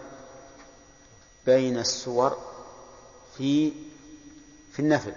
[1.46, 2.38] بين السور
[3.36, 3.72] في
[4.72, 5.12] في النفل.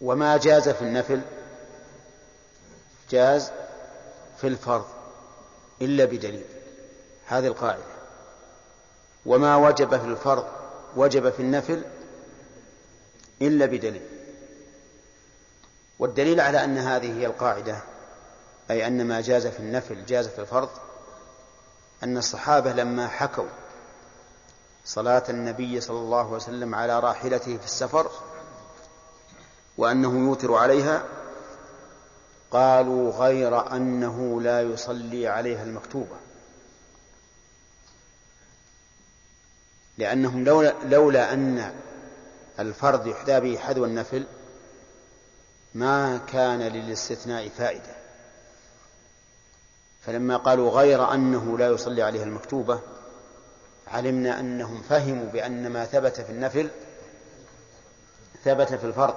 [0.00, 1.20] وما جاز في النفل؟
[3.10, 3.50] جاز
[4.40, 4.86] في الفرض
[5.82, 6.44] إلا بدليل.
[7.26, 7.82] هذه القاعدة.
[9.26, 10.46] وما وجب في الفرض
[10.96, 11.84] وجب في النفل
[13.42, 14.06] إلا بدليل.
[15.98, 17.95] والدليل على أن هذه هي القاعدة
[18.70, 20.68] أي أن ما جاز في النفل جاز في الفرض
[22.02, 23.48] أن الصحابة لما حكوا
[24.84, 28.10] صلاة النبي صلى الله عليه وسلم على راحلته في السفر
[29.78, 31.04] وأنه يوتر عليها
[32.50, 36.16] قالوا غير أنه لا يصلي عليها المكتوبة.
[39.98, 40.44] لأنهم
[40.84, 41.74] لولا, أن
[42.58, 44.26] الفرض يحدى به حذو النفل
[45.74, 47.95] ما كان للاستثناء فائدة.
[50.06, 52.80] فلما قالوا غير أنه لا يصلي عليها المكتوبة
[53.88, 56.70] علمنا أنهم فهموا بأن ما ثبت في النفل
[58.44, 59.14] ثبت في الفرض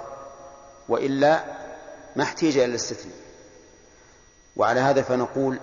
[0.88, 1.44] وإلا
[2.16, 3.16] ما احتيج إلى الاستثناء.
[4.56, 5.60] وعلى هذا فنقول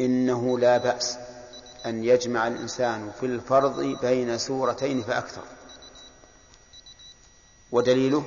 [0.00, 1.18] إنه لا بأس
[1.86, 5.42] أن يجمع الإنسان في الفرض بين سورتين فأكثر.
[7.72, 8.24] ودليله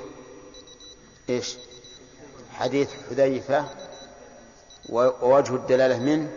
[1.29, 1.55] إيش؟
[2.53, 3.65] حديث حذيفة
[4.89, 6.32] ووجه الدلالة منه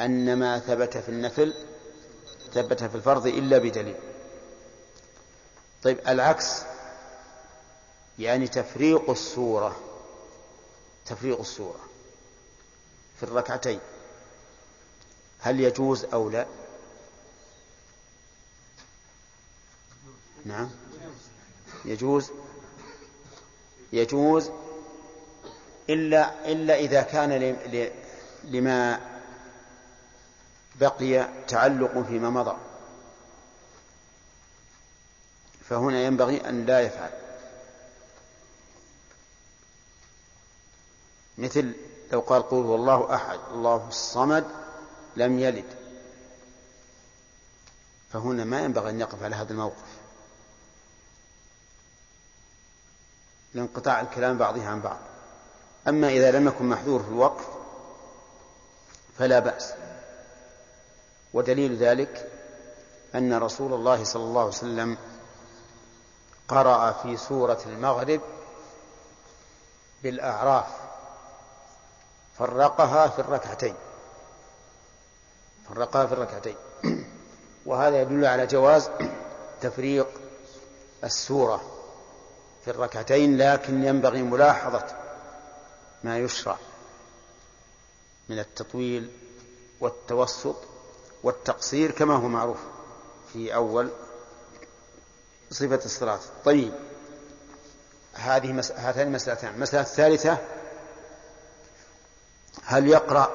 [0.00, 1.54] أن ما ثبت في النفل
[2.52, 3.96] ثبت في الفرض إلا بدليل.
[5.82, 6.62] طيب العكس
[8.18, 9.76] يعني تفريق الصورة
[11.06, 11.80] تفريق الصورة
[13.16, 13.80] في الركعتين.
[15.38, 16.46] هل يجوز أو لا؟
[20.44, 20.70] نعم.
[21.84, 22.30] يجوز؟
[23.92, 24.50] يجوز
[25.90, 27.56] إلا إلا إذا كان
[28.44, 29.00] لما
[30.80, 32.56] بقي تعلق فيما مضى.
[35.68, 37.10] فهنا ينبغي أن لا يفعل.
[41.38, 41.74] مثل
[42.12, 44.46] لو قال قل هو الله أحد الله الصمد
[45.16, 45.76] لم يلد.
[48.12, 49.88] فهنا ما ينبغي أن يقف على هذا الموقف.
[53.54, 55.11] لانقطاع الكلام بعضها عن بعض.
[55.88, 57.48] أما إذا لم يكن محذور في الوقف
[59.18, 59.74] فلا بأس.
[61.32, 62.30] ودليل ذلك
[63.14, 64.98] أن رسول الله صلى الله عليه وسلم
[66.48, 68.20] قرأ في سورة المغرب
[70.02, 70.66] بالأعراف
[72.38, 73.74] فرقها في الركعتين
[75.68, 76.56] فرقها في الركعتين.
[77.66, 78.90] وهذا يدل على جواز
[79.60, 80.08] تفريق
[81.04, 81.60] السورة
[82.64, 85.01] في الركعتين لكن ينبغي ملاحظة
[86.04, 86.58] ما يشرع
[88.28, 89.10] من التطويل
[89.80, 90.56] والتوسط
[91.22, 92.58] والتقصير كما هو معروف
[93.32, 93.90] في أول
[95.50, 96.20] صفة الصلاة.
[96.44, 96.72] طيب
[98.14, 98.72] هذه مس...
[98.72, 100.38] هاتان مسألتان المسألة الثالثة
[102.64, 103.30] هل يقرأ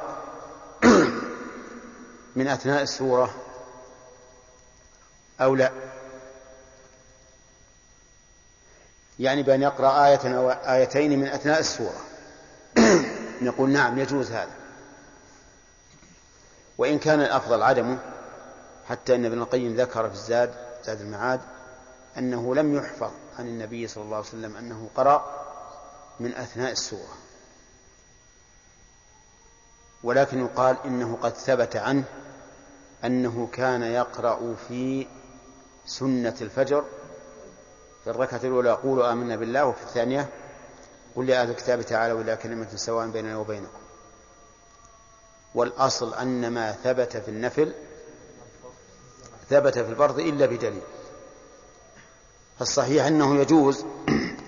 [2.36, 3.36] من أثناء السورة
[5.42, 5.72] أو لا؟
[9.20, 12.07] يعني بأن يقرأ آية أو آيتين من أثناء السورة.
[13.42, 14.52] نقول نعم يجوز هذا.
[16.78, 17.98] وإن كان الأفضل عدمه
[18.90, 21.42] حتى أن ابن القيم ذكر في الزاد زاد المعاد
[22.18, 25.46] أنه لم يحفظ عن النبي صلى الله عليه وسلم أنه قرأ
[26.20, 27.18] من أثناء السورة.
[30.04, 32.04] ولكن يقال إنه قد ثبت عنه
[33.06, 35.08] أنه كان يقرأ في
[35.86, 36.84] سنة الفجر
[38.04, 40.30] في الركعة الأولى قولوا آمنا بالله وفي الثانية
[41.18, 43.80] قل يا الكتاب تعالوا إلى كلمة سواء بيننا وبينكم.
[45.56, 47.74] والأصل أن ما ثبت في النفل
[49.50, 50.82] ثبت في الفرض إلا بدليل.
[52.60, 53.86] فالصحيح أنه يجوز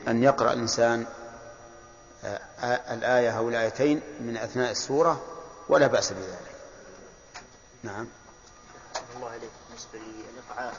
[0.07, 1.05] أن يقرأ الإنسان
[2.23, 5.23] آه، آه، الآية أو الآيتين من أثناء السورة
[5.69, 6.55] ولا بأس بذلك.
[7.83, 8.07] نعم.
[9.15, 9.49] الله عليك.
[9.69, 10.73] بالنسبة للإقعاء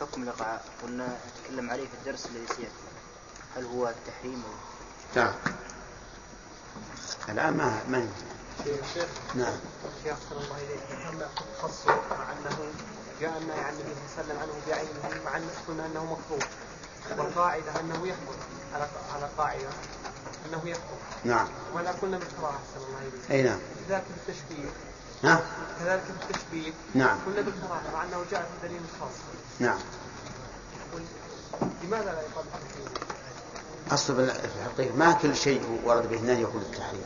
[0.00, 2.86] حكم الإقعاء قلنا نتكلم عليه في الدرس الذي سيأتي.
[3.56, 4.75] هل هو التحريم أو
[5.14, 5.32] نعم.
[7.28, 8.08] الآن ما ما
[8.64, 9.56] شيخ نعم.
[10.04, 11.28] صلى الله عليه وسلم
[11.62, 12.58] خصه مع انه
[13.20, 15.30] جاء النهي عن النبي صلى الله عليه وسلم عنه بعينه مع
[15.68, 16.48] قلنا انه مكروه
[17.18, 18.34] والقاعده انه يحكم
[18.74, 19.68] على على قاعدة
[20.46, 21.48] انه يحكم نعم.
[21.74, 23.58] ولا قلنا بالكراهه صلى الله عليه وسلم أي نعم.
[23.88, 24.70] كذلك بالتشبيه
[25.24, 25.42] ها
[25.80, 29.10] كذلك بالتشبيه نعم قلنا بالكراهه مع أنه جاء في دليل خاص.
[29.60, 29.78] نعم.
[31.82, 33.05] لماذا لا يقال بالتحريم؟
[33.90, 37.04] أصل في الحقيقة ما كل شيء ورد به النهي يكون للتحريم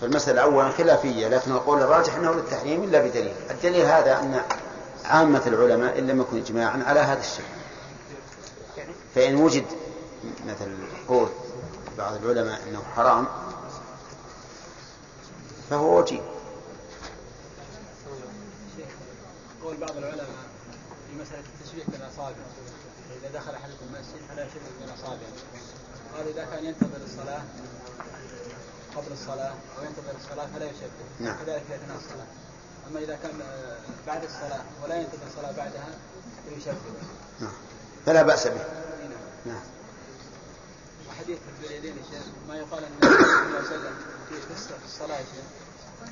[0.00, 3.34] فالمسألة أولا خلافية لكن القول الراجح أنه للتحريم إلا بدليل.
[3.50, 4.40] الدليل هذا أن
[5.04, 7.44] عامة العلماء إن لم يكن إجماعا على هذا الشيء.
[9.14, 9.64] فإن وجد
[10.46, 10.76] مثل
[11.08, 11.28] قول
[11.98, 13.26] بعض العلماء أنه حرام
[15.70, 16.20] فهو وجيه.
[19.64, 20.26] قول بعض العلماء
[21.08, 22.36] في مسألة التشبيه بالأصابع
[23.24, 25.26] إذا دخل أحدكم المسجد فلا يشبه بالأصابع
[26.16, 27.42] قالوا إذا كان ينتظر الصلاة
[28.96, 31.36] قبل الصلاة وينتظر الصلاة فلا يشبه نعم.
[31.36, 32.26] كذلك في أثناء الصلاة.
[32.90, 35.88] أما إذا كان آه، بعد الصلاة ولا ينتظر الصلاة بعدها
[36.48, 36.74] فيشبه
[37.40, 37.52] نعم.
[38.06, 38.54] فلا بأس به.
[38.54, 39.18] نعم.
[39.46, 39.62] نعم.
[41.08, 43.94] وحديث اليدين يا شيخ ما يقال أن النبي صلى الله عليه وسلم
[44.28, 44.52] في في
[45.14, 45.44] يا شيخ.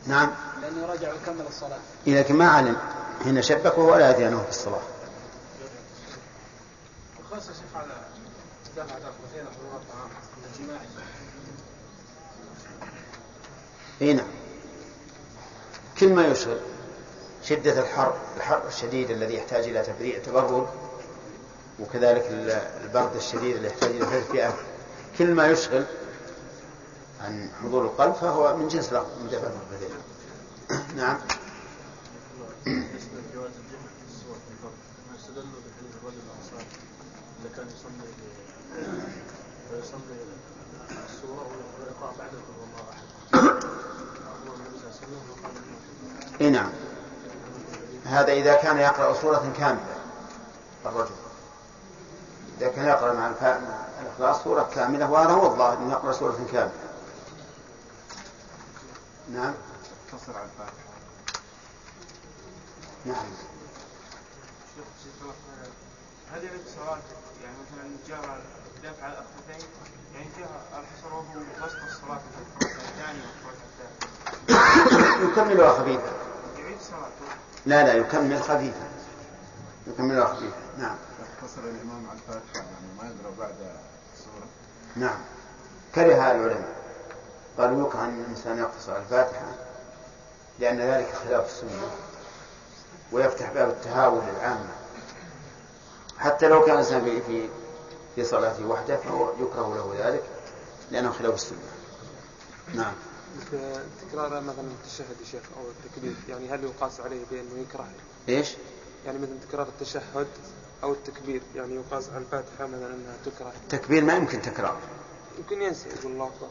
[0.07, 0.31] نعم.
[0.63, 1.79] لأنه رجع وكمل الصلاة.
[2.07, 2.77] لكن ما علم.
[3.25, 4.45] حين شبك وهو لا يدري أنه
[7.41, 7.93] شيخ على
[8.77, 10.11] حضور الطعام
[10.61, 10.87] الجماعي
[14.03, 14.27] إي نعم.
[16.01, 16.61] كل ما يشغل
[17.43, 20.69] شدة الحر الحر الشديد الذي يحتاج إلى تبريد تبرد
[21.81, 22.51] وكذلك ال-
[22.85, 24.59] البرد الشديد الذي يحتاج إلى تدفئة
[25.19, 25.85] كل ما يشغل
[27.21, 29.49] عن حضور القلب فهو من جنس الأمر من دفع
[30.97, 31.19] نعم.
[32.65, 34.73] بالنسبة لجواز الجمع في الصور في الفرد
[35.11, 35.62] ما استدلوا
[37.43, 38.09] اللي كان يصلي
[39.73, 39.99] ويصلي
[42.19, 42.79] بعد الله
[44.89, 46.71] وسلم وقال إنه اي نعم
[48.05, 49.97] هذا إذا كان يقرأ سورة كاملة
[50.87, 51.15] الرجل
[52.59, 53.33] إذا كان يقرأ مع
[54.01, 56.73] الإخلاص سورة كاملة وهذا هو الظاهر أنه يقرأ سورة كاملة
[59.29, 59.55] نعم
[60.09, 60.93] اقتصر على الفاتحه
[63.05, 63.27] نعم
[66.33, 67.32] هل صلاته يعني
[67.73, 68.41] مثلا جاء
[68.83, 69.69] دفع الأخفتين
[70.15, 71.23] يعني جاء الحصر وهو
[71.65, 73.67] وسط الصلاة في الركعة الثانية والركعة
[74.49, 75.33] الثالثة.
[75.33, 76.13] يكملها خفيفا.
[76.59, 77.37] يعيد صلاته.
[77.67, 78.89] لا لا يكمل خفيفا.
[79.87, 80.57] يكملها خفيفا.
[80.79, 80.97] نعم.
[81.21, 83.55] اقتصر الإمام على الفاتحة يعني ما يقرا بعد
[84.15, 84.47] السورة.
[84.97, 85.19] نعم.
[85.95, 86.75] كره العلماء.
[87.59, 89.55] قالوا يكره أن الإنسان يقتصر على الفاتحة
[90.59, 91.91] لأن ذلك خلاف السنة
[93.13, 94.69] ويفتح باب التهاون للعامة.
[96.19, 97.49] حتى لو كان الإنسان في
[98.15, 100.23] في صلاته وحده فهو يكره له ذلك
[100.91, 101.59] لأنه خلاف السنة.
[102.75, 102.95] نعم.
[104.09, 107.89] تكرار مثلا التشهد يا شيخ أو التكبير يعني هل يقاس عليه بأنه يكره؟
[108.29, 108.49] إيش؟
[109.07, 110.27] يعني مثلا تكرار التشهد
[110.83, 113.53] أو التكبير يعني يقاس على الفاتحة مثلا أنها تكره.
[113.63, 114.79] التكبير ما يمكن تكرار.
[115.39, 116.49] يمكن ينسى يقول الله أكبر.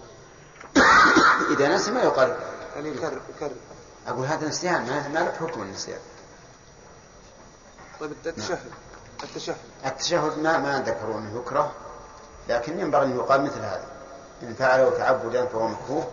[1.54, 2.38] إذا نسي ما يقال
[2.76, 3.56] يعني يكرر يكرر.
[4.08, 6.00] أقول هذا نسيان ما ما له حكم النسيان.
[8.00, 8.72] طيب التشهد.
[9.24, 9.56] التشهد.
[9.86, 11.72] التشهد ما ما ذكروا أنه يكره
[12.50, 13.86] لكن ينبغي أن يقال مثل هذا.
[14.44, 16.08] إن فعله تعبدا فهو مكروه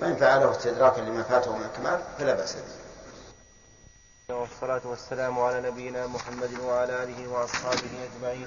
[0.00, 2.86] وإن فعله استدراكا لما فاته من الكمال فلا بأس به.
[4.34, 8.46] والصلاة والسلام على نبينا محمد وعلى آله وأصحابه أجمعين.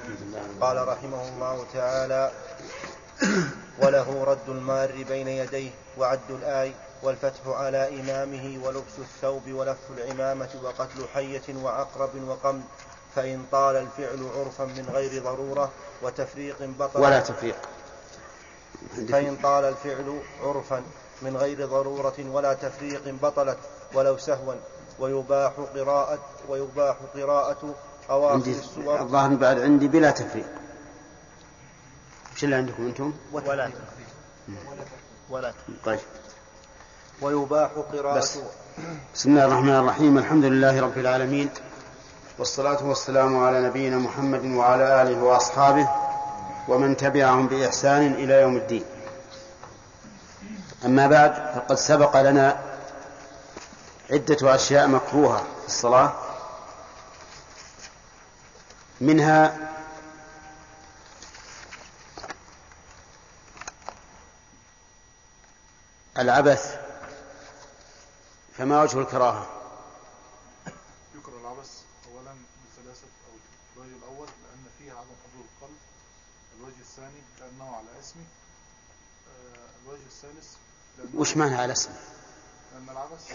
[0.62, 2.32] قال رحمه الله تعالى
[3.82, 6.74] وله رد المار بين يديه وعد الآي
[7.04, 12.62] والفتح على إمامه ولبس الثوب ولف العمامة وقتل حية وعقرب وقمل.
[13.16, 17.56] فإن طال الفعل عرفا من غير ضرورة وتفريق بطل ولا تفريق.
[19.12, 20.84] فإن طال الفعل عرفا
[21.22, 23.58] من غير ضرورة ولا تفريق بطلت
[23.94, 24.54] ولو سهوا
[25.00, 27.76] ويباح قراءة ويباح قراءة
[28.10, 29.00] أواخر عندي السور.
[29.00, 30.48] الظاهر بعد عندي بلا تفريق.
[32.34, 33.72] إيش اللي عندكم أنتم؟ ولا
[35.30, 35.54] ولا
[35.86, 36.00] طيب.
[37.22, 38.38] ويباح قراءة بس.
[39.14, 40.18] بسم الله الرحمن الرحيم.
[40.18, 41.50] الحمد لله رب العالمين.
[42.40, 45.90] والصلاة والسلام على نبينا محمد وعلى آله وأصحابه
[46.68, 48.84] ومن تبعهم بإحسان إلى يوم الدين.
[50.86, 52.60] أما بعد فقد سبق لنا
[54.12, 56.14] عدة أشياء مكروهة في الصلاة
[59.02, 59.70] منها
[66.18, 66.80] العبث
[68.58, 69.48] فما وجه الكراهة
[71.16, 71.82] يكره العبث
[72.12, 72.32] اولا
[72.66, 73.34] بثلاثه أو
[73.78, 75.78] الوجه الأول لأن فيه عدم حضور القلب
[76.60, 78.24] الوجه الثاني كانه على اسمه
[79.28, 80.56] آه، الوجه الثالث
[80.98, 81.96] لأنه وش معنى على اسمه.
[82.74, 83.32] لأن العبث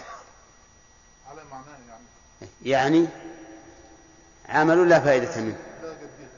[1.30, 2.05] على معناه يعني.
[2.62, 3.09] يعني
[4.48, 5.59] عمل لا فائدة منه.
[5.82, 6.30] لا جدية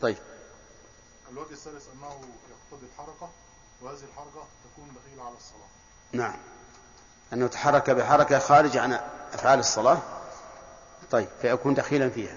[0.00, 0.16] طيب.
[1.30, 2.20] الوجه الثالث أنه
[2.50, 3.30] يقتضي الحركة
[3.82, 5.68] وهذه الحركة تكون دخيلة على الصلاة.
[6.12, 6.36] نعم.
[7.32, 8.92] أنه تحرك بحركة خارج عن
[9.32, 9.98] أفعال الصلاة.
[11.10, 12.36] طيب فيكون دخيلا فيها.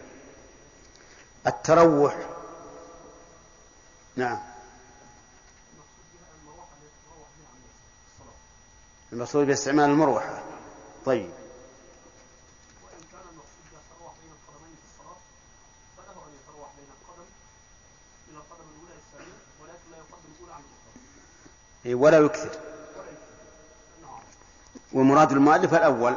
[1.47, 2.34] التروح
[4.15, 4.39] نعم.
[9.13, 10.43] المقصود باستعمال المروحة.
[11.05, 11.29] طيب.
[12.83, 13.63] وإن كان المقصود
[14.21, 15.17] بين القدمين في الصلاة
[16.27, 17.25] أن يتروح بين القدم
[18.29, 18.93] إلى القدم الأولى
[19.61, 20.63] ولكن لا يقدم الأولى عن
[21.95, 22.59] ولا يكثر.
[24.93, 26.15] ومراد المؤلف الأول.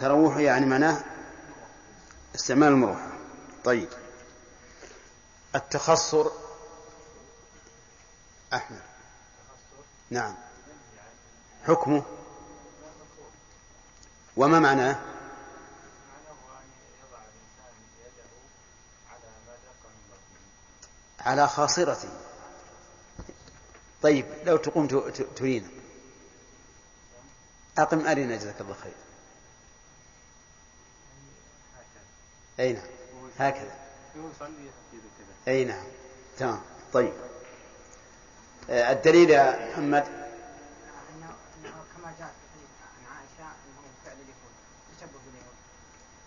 [0.00, 1.04] تروح يعني معناه
[2.34, 3.08] استعمال المروحة.
[3.64, 3.88] طيب.
[5.54, 6.30] التخصر
[8.52, 8.82] أحمد.
[10.10, 10.34] نعم.
[11.66, 12.02] حكمه؟
[14.36, 15.00] وما معناه؟
[21.20, 22.08] على خاصرته.
[24.02, 24.86] طيب لو تقوم
[25.36, 25.68] ترينا
[27.78, 28.92] أقم أرنا جزاك الله خير.
[32.60, 32.86] أي نعم.
[33.38, 33.76] هكذا.
[35.48, 35.84] أي نعم.
[36.38, 36.60] تمام.
[36.92, 37.12] طيب.
[38.68, 40.20] الدليل يا محمد.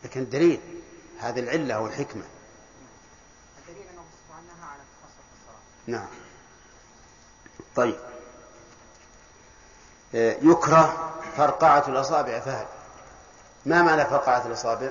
[0.04, 0.82] لكن الدليل
[1.20, 2.24] هذه العلة والحكمة.
[3.60, 4.04] الدليل أنه
[4.38, 4.82] عنها على
[5.88, 6.08] نعم.
[7.76, 7.96] طيب.
[10.16, 12.68] آه، يكره فرقعة الأصابع فهد.
[13.66, 14.90] ما معنى فرقعة الأصابع؟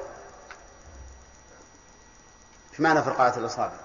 [2.70, 3.76] إيش معنى فرقعة الأصابع؟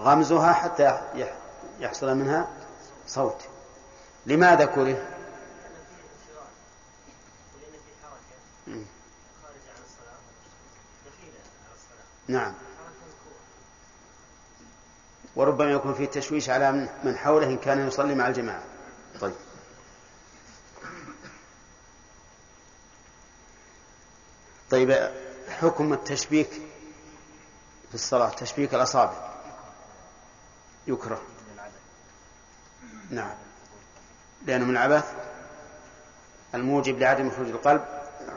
[0.00, 0.82] غمزها حتى
[1.14, 1.34] يح-
[1.80, 2.48] يحصل منها
[3.06, 3.40] صوت.
[4.26, 5.06] لماذا كره؟
[12.28, 12.54] نعم.
[15.36, 16.72] وربما يكون فيه تشويش على
[17.04, 18.62] من حوله إن كان يصلي مع الجماعة.
[19.20, 19.34] طيب.
[24.70, 25.10] طيب
[25.48, 26.50] حكم التشبيك
[27.88, 29.29] في الصلاة تشبيك الأصابع.
[30.90, 31.22] يكره.
[33.10, 33.34] نعم.
[34.46, 35.04] لأنه من العبث
[36.54, 37.84] الموجب لعدم خروج القلب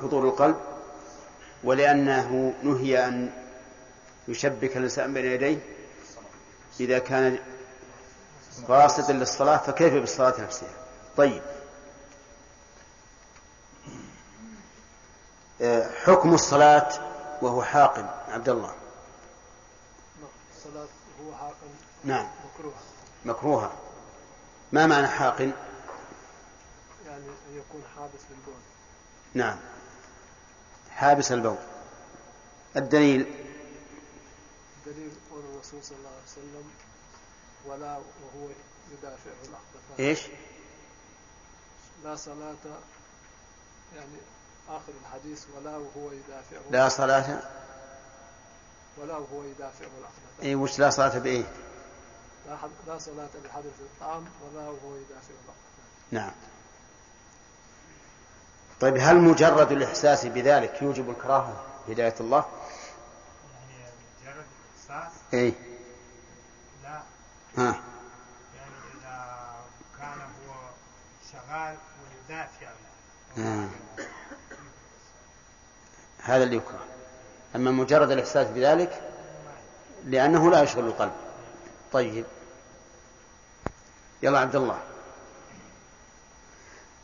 [0.02, 0.56] حضور القلب
[1.64, 3.32] ولأنه نهي أن
[4.28, 5.60] يشبك الإنسان بين يديه.
[6.80, 7.40] إذا كان
[8.68, 10.70] قاصدا للصلاة فكيف بالصلاة نفسها؟
[11.18, 11.42] طيب.
[15.62, 16.90] آه، حكم الصلاة
[17.42, 18.06] وهو حاقن.
[18.28, 18.74] عبد الله.
[20.58, 20.88] الصلاة
[21.22, 21.68] هو حاقا
[22.04, 22.28] نعم.
[22.54, 22.74] مكروه
[23.26, 23.74] مكروهة.
[24.72, 25.52] ما معنى حاقن
[27.06, 28.62] يعني أن يكون حابس للبول.
[29.34, 29.58] نعم.
[30.92, 31.58] حابس البول.
[32.76, 33.26] الدليل؟
[34.86, 36.70] دليل قول الرسول صلى الله عليه وسلم
[37.66, 38.50] ولا وهو
[38.92, 40.20] يدافعه الأخبثان إيش؟
[42.04, 42.56] لا صلاة
[43.96, 44.18] يعني
[44.70, 47.42] آخر الحديث ولا وهو يدافعه لا صلاة.
[48.98, 51.44] ولا وهو يدافعه الأخبثان اي وش لا صلاة بإيه؟
[52.48, 56.32] لا, لا صلاة بحدث الطعام ولا وهو يدافعه الأخبثان نعم.
[58.82, 62.46] طيب هل مجرد الإحساس بذلك يوجب الكراهة؟ هداية الله؟
[63.80, 63.92] يعني
[64.22, 64.46] مجرد
[64.78, 65.54] إحساس؟ إيه.
[67.58, 67.76] ها.
[68.56, 69.56] يعني إذا
[70.00, 70.54] كان هو
[71.32, 72.78] شغال ولذات يعني
[73.38, 73.70] آه.
[76.24, 76.80] هذا اللي يكره.
[77.56, 79.02] أما مجرد الإحساس بذلك؟
[80.06, 81.14] لأنه لا يشغل القلب.
[81.94, 82.26] طيب.
[84.24, 84.80] يلا عبد الله.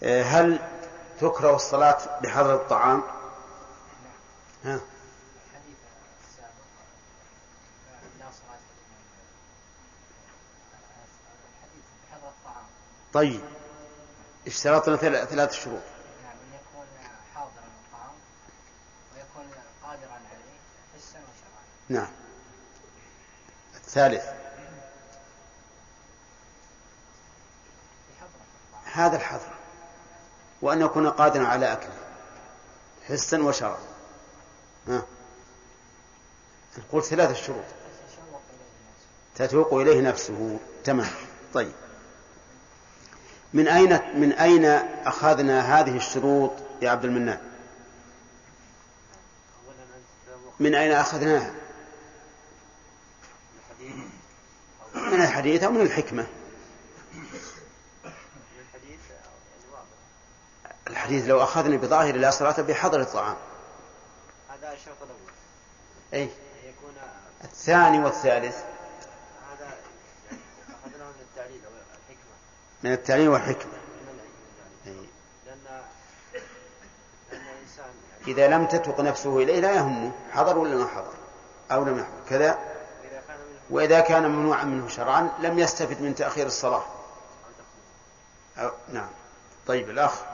[0.04, 0.60] آه، هل
[1.22, 3.04] تكره الصلاة بحضر الطعام؟
[4.66, 4.80] ها.
[13.14, 13.42] طيب.
[14.48, 15.82] اشترطنا ثل- ثلاث شروط؟
[16.24, 16.86] نعم أن يكون
[17.36, 17.64] حاضرا
[19.16, 19.52] ويكون
[19.84, 20.60] قادرا عليه
[20.96, 22.12] حسا وشرعا نعم.
[23.76, 24.24] الثالث
[28.10, 29.52] بحضرة الطعام هذا الحظر
[30.62, 31.94] وأن يكون قادرا على أكله
[33.08, 33.78] حسا وشرعا
[34.88, 35.02] ها؟
[36.92, 37.64] قلت ثلاث شروط.
[39.36, 40.60] تتوق إليه نفسه.
[40.84, 41.12] تمام.
[41.54, 41.72] طيب.
[43.54, 44.66] من أين من أين
[45.06, 47.40] أخذنا هذه الشروط يا عبد المنان؟
[50.60, 51.54] من أين أخذناها؟
[54.96, 56.28] من الحديث أو من الحكمة؟
[60.90, 63.36] الحديث لو أخذنا بظاهر لا صلاة بحضر الطعام.
[64.50, 65.34] هذا الشرط الأول.
[66.14, 66.30] أي.
[66.64, 66.94] يكون
[67.44, 68.58] الثاني والثالث.
[69.52, 69.72] هذا
[70.70, 72.34] أخذناه من التعليل أو الحكمة.
[72.84, 73.74] من التعليل والحكمة.
[74.88, 74.94] أي.
[75.46, 75.58] لأن
[76.34, 76.42] لأن
[77.32, 77.92] الإنسان
[78.28, 81.14] إذا لم تتق نفسه إليه لا يهمه حضر ولا ما حضر
[81.72, 82.30] أو لم يحضر.
[82.30, 82.60] كذا.
[83.70, 86.84] وإذا كان ممنوعا منه شرعا لم يستفد من تأخير الصلاة.
[88.58, 89.10] أو نعم.
[89.68, 90.29] طيب الأخ.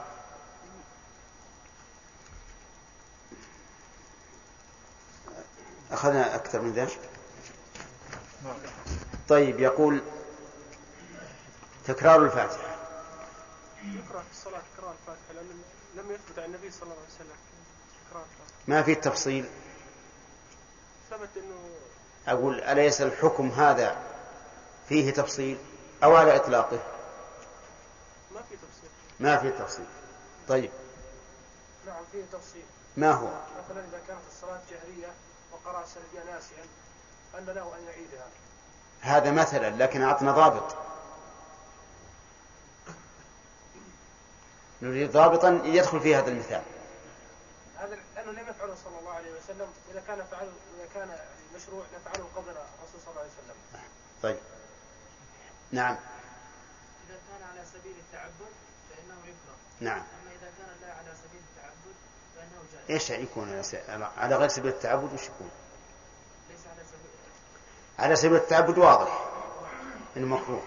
[5.96, 6.98] أخذنا أكثر من ذلك؟
[9.28, 10.02] طيب يقول
[11.84, 12.76] تكرار الفاتحة.
[13.84, 15.62] يكره في الصلاة تكرار الفاتحة لأن
[15.96, 17.36] لم يثبت عن النبي صلى الله عليه وسلم
[18.08, 18.58] تكرار الفاتحة.
[18.68, 19.48] ما في تفصيل
[21.10, 21.70] ثبت أنه
[22.28, 23.96] أقول أليس الحكم هذا
[24.88, 25.58] فيه تفصيل
[26.04, 26.78] أو على إطلاقه؟
[28.34, 28.90] ما في تفصيل.
[29.20, 29.86] ما في تفصيل.
[30.48, 30.70] طيب.
[31.86, 32.64] نعم فيه تفصيل.
[32.96, 35.12] ما هو؟ مثلا إذا كانت الصلاة جهرية
[35.52, 36.64] وقرأ سريا ناسيا
[37.38, 38.26] أن له أن يعيدها.
[39.00, 40.76] هذا مثلا لكن أعطنا ضابط.
[44.82, 46.62] نريد ضابطا يدخل في هذا المثال.
[47.78, 49.68] هذا لأنه لم يفعله صلى الله عليه وسلم.
[49.90, 51.18] إذا كان فعل إذا كان
[51.54, 53.56] مشروع لفعله قبل الرسول صلى الله عليه وسلم.
[54.22, 54.38] طيب.
[55.72, 55.96] نعم.
[57.08, 58.52] إذا كان على سبيل التعبد
[58.90, 59.56] فإنه يكره.
[59.80, 59.98] نعم.
[59.98, 61.42] أما إذا كان لا على سبيل
[62.90, 63.62] إيش يكون؟
[64.16, 65.50] على غير سبيل التعبد وش يكون؟
[67.98, 69.24] على سبيل التعبد واضح
[70.16, 70.62] انه مكروه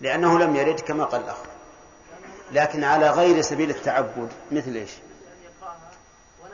[0.00, 1.36] لأنه لم يرد كما قال الأخ.
[2.52, 6.50] لكن على غير سبيل التعبد مثل إيش؟ أن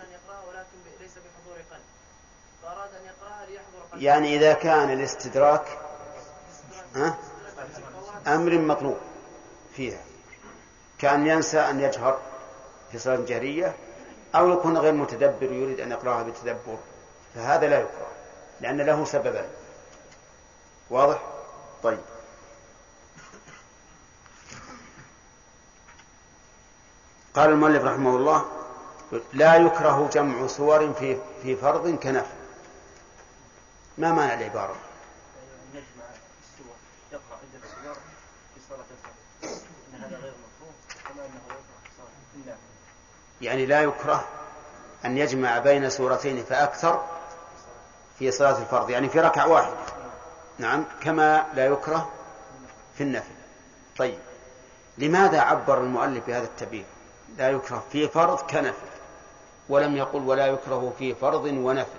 [0.00, 0.12] أن
[3.94, 5.78] أن يعني إذا كان الاستدراك
[6.94, 7.18] ها؟
[8.26, 8.96] أمر مطلوب
[9.76, 10.00] فيها.
[10.98, 12.20] كان ينسى أن يجهر.
[12.92, 13.76] في صلاه جهريه
[14.34, 16.78] أو يكون غير متدبر يريد أن يقرأها بتدبر
[17.34, 18.06] فهذا لا يكره
[18.60, 19.48] لأن له سببا.
[20.90, 21.18] واضح؟
[21.82, 21.98] طيب.
[27.34, 28.44] قال المؤلف رحمه الله
[29.32, 32.36] لا يكره جمع سور في في فرض كنفل
[33.98, 34.76] ما معنى العبارة
[35.74, 36.04] يجمع
[36.42, 36.74] السور
[37.12, 37.94] يقرأ عدة سور
[38.54, 39.60] في صلاة الفرض
[39.94, 40.74] إن هذا غير مفهوم
[41.04, 42.76] كما أنه يقرأ في صلاة النافلة
[43.40, 44.28] يعني لا يكره
[45.04, 47.04] أن يجمع بين سورتين فأكثر
[48.18, 49.76] في صلاة الفرض يعني في ركعة واحدة.
[50.58, 52.10] نعم كما لا يكره
[52.94, 53.34] في النفل.
[53.98, 54.18] طيب
[54.98, 56.84] لماذا عبر المؤلف بهذا التعبير
[57.38, 58.86] لا يكره في فرض كنفل
[59.68, 61.98] ولم يقل ولا يكره في فرض ونفل.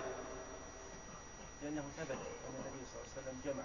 [1.63, 3.63] لأنه ثبت أن النبي صلى الله عليه وسلم جمع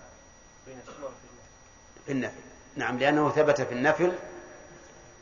[0.66, 2.43] بين السور في النافلة في النفل.
[2.77, 4.12] نعم لأنه ثبت في النفل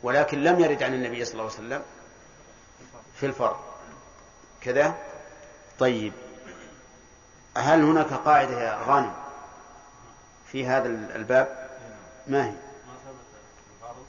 [0.03, 1.83] ولكن لم يرد عن النبي صلى الله عليه وسلم
[3.21, 3.57] في الفرض.
[4.61, 4.95] كذا؟
[5.79, 6.13] طيب.
[7.57, 9.13] هل هناك قاعدة يا غانم
[10.47, 11.71] في هذا الباب؟
[12.27, 12.57] ما هي؟ ما
[13.05, 14.07] ثبت في الفرض.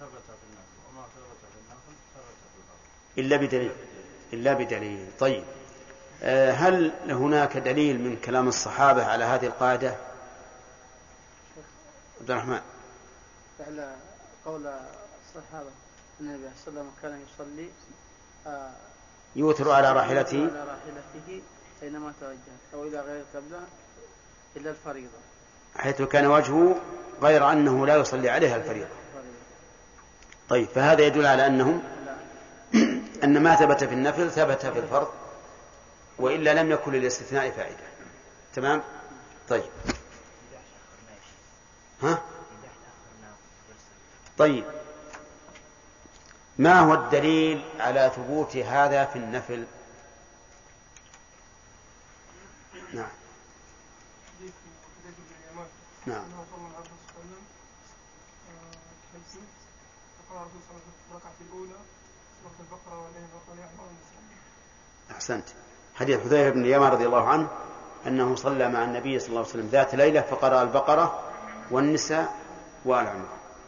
[0.00, 3.18] ثبت في النفل وما ثبت في النفل ثبت في الفرض.
[3.18, 3.72] إلا بدليل.
[4.32, 5.10] إلا بدليل.
[5.18, 5.44] طيب.
[6.22, 9.96] آه، هل هناك دليل من كلام الصحابة على هذه القاعدة؟
[12.20, 12.60] عبد الرحمن.
[13.58, 13.96] فعل
[14.46, 15.70] قول الصحابة.
[16.20, 17.68] النبي صلى الله عليه وسلم كان يصلي
[18.46, 18.70] آه،
[19.36, 20.38] يوتر على راحلته.
[20.38, 21.42] على راحلته
[21.82, 22.38] أينما توجه
[22.74, 23.60] أو إلى غير القبلة
[24.56, 25.18] إلا الفريضة.
[25.76, 26.76] حيث كان وجهه
[27.22, 28.88] غير أنه لا يصلي عليها الفريضة.
[30.48, 31.82] طيب فهذا يدل على أنهم
[33.24, 35.08] أن ما ثبت في النفل ثبت في الفرض
[36.18, 37.84] وإلا لم يكن للاستثناء فائدة.
[38.54, 38.82] تمام؟
[39.48, 39.70] طيب.
[42.02, 42.22] ها؟
[44.38, 44.64] طيب.
[46.58, 49.64] ما هو الدليل على ثبوت هذا في النفل؟
[52.92, 53.06] نعم.
[56.06, 56.24] نعم.
[65.10, 65.44] أحسنت.
[65.94, 67.48] حديث حذيفة بن اليمان رضي الله عنه
[68.06, 71.22] أنه صلى مع النبي صلى الله عليه وسلم ذات ليلة فقرأ البقرة
[71.70, 72.36] والنساء
[72.84, 73.26] وآل عمران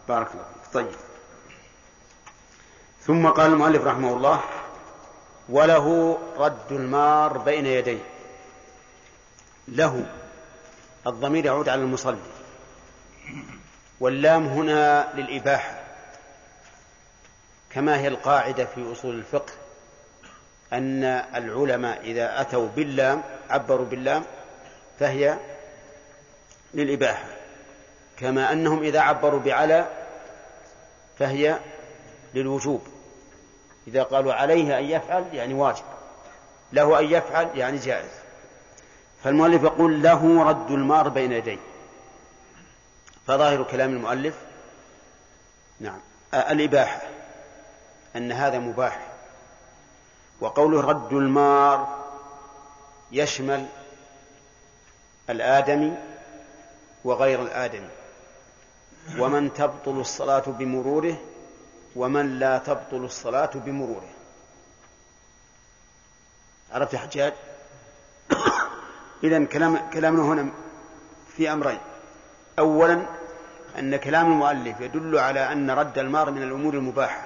[0.09, 0.73] بارك الله فيك.
[0.73, 1.16] طيب.
[3.07, 4.41] ثم قال المؤلف رحمه الله
[5.49, 7.99] وله رد المار بين يديه.
[9.69, 10.07] له
[11.07, 12.19] الضمير يعود على المصلي.
[14.01, 15.81] واللام هنا للإباحة
[17.71, 19.53] كما هي القاعدة في أصول الفقه
[20.73, 21.05] أن
[21.35, 24.25] العلماء إذا أتوا باللام عبروا باللام
[25.01, 25.37] فهي
[26.75, 27.27] للإباحة.
[28.17, 29.87] كما أنهم إذا عبروا بعلى
[31.19, 31.59] فهي
[32.35, 32.96] للوجوب.
[33.87, 35.85] إذا قالوا عليه أن يفعل يعني واجب.
[36.73, 38.11] له أن يفعل يعني جائز.
[39.25, 41.59] فالمؤلف يقول له رد المار بين يديه.
[43.27, 44.35] فظاهر كلام المؤلف
[45.81, 45.99] نعم
[46.35, 47.03] الإباحة
[48.17, 49.07] أن هذا مباح.
[50.41, 52.05] وقوله رد المار
[53.13, 53.67] يشمل
[55.31, 55.95] الآدمي
[57.05, 57.89] وغير الآدمي.
[59.19, 61.17] ومن تبطل الصلاة بمروره
[61.97, 64.09] ومن لا تبطل الصلاة بمروره.
[66.73, 67.33] عرفت يا حجاج؟
[69.25, 70.49] إذا كلام كلامنا هنا
[71.37, 71.79] في أمرين.
[72.59, 73.07] أولا
[73.79, 77.23] أن كلام المؤلف يدل على أن رد المار من الأمور المباحة.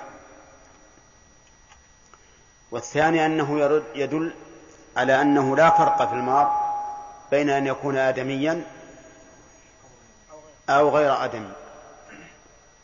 [2.70, 4.34] والثاني أنه يرد يدل
[4.96, 6.70] على أنه لا فرق في المار
[7.30, 8.64] بين أن يكون آدميا
[10.68, 11.59] أو غير آدمي.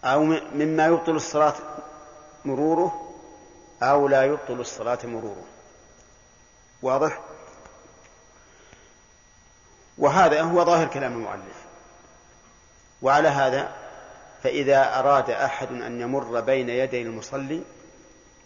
[0.06, 0.22] أو
[0.54, 1.54] مما يبطل الصلاة
[2.44, 3.12] مروره
[3.82, 5.44] أو لا يبطل الصلاة مروره.
[6.82, 7.20] واضح؟
[9.98, 11.66] وهذا هو ظاهر كلام المؤلف.
[13.02, 13.72] وعلى هذا
[14.42, 17.62] فإذا أراد أحد أن يمر بين يدي المصلي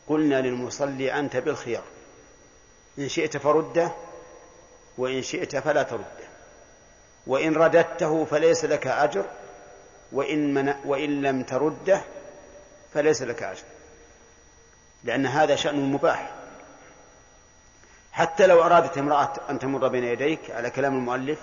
[0.08, 1.84] قلنا للمصلي أنت بالخيار.
[2.98, 3.92] إن شئت فرده
[4.98, 6.30] وإن شئت فلا ترده.
[7.26, 9.24] وإن رددته فليس لك أجر
[10.12, 12.04] وإن, من وإن لم ترده
[12.94, 13.64] فليس لك أجر.
[15.04, 16.34] لأن هذا شأن مباح.
[18.12, 21.40] حتى لو أرادت امرأة أن تمر بين يديك على كلام المؤلف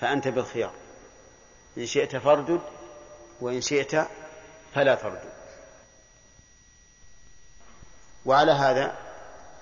[0.00, 0.72] فأنت بالخيار.
[1.78, 2.60] إن شئت فاردد
[3.40, 4.06] وإن شئت
[4.74, 5.32] فلا تردد.
[8.26, 8.94] وعلى هذا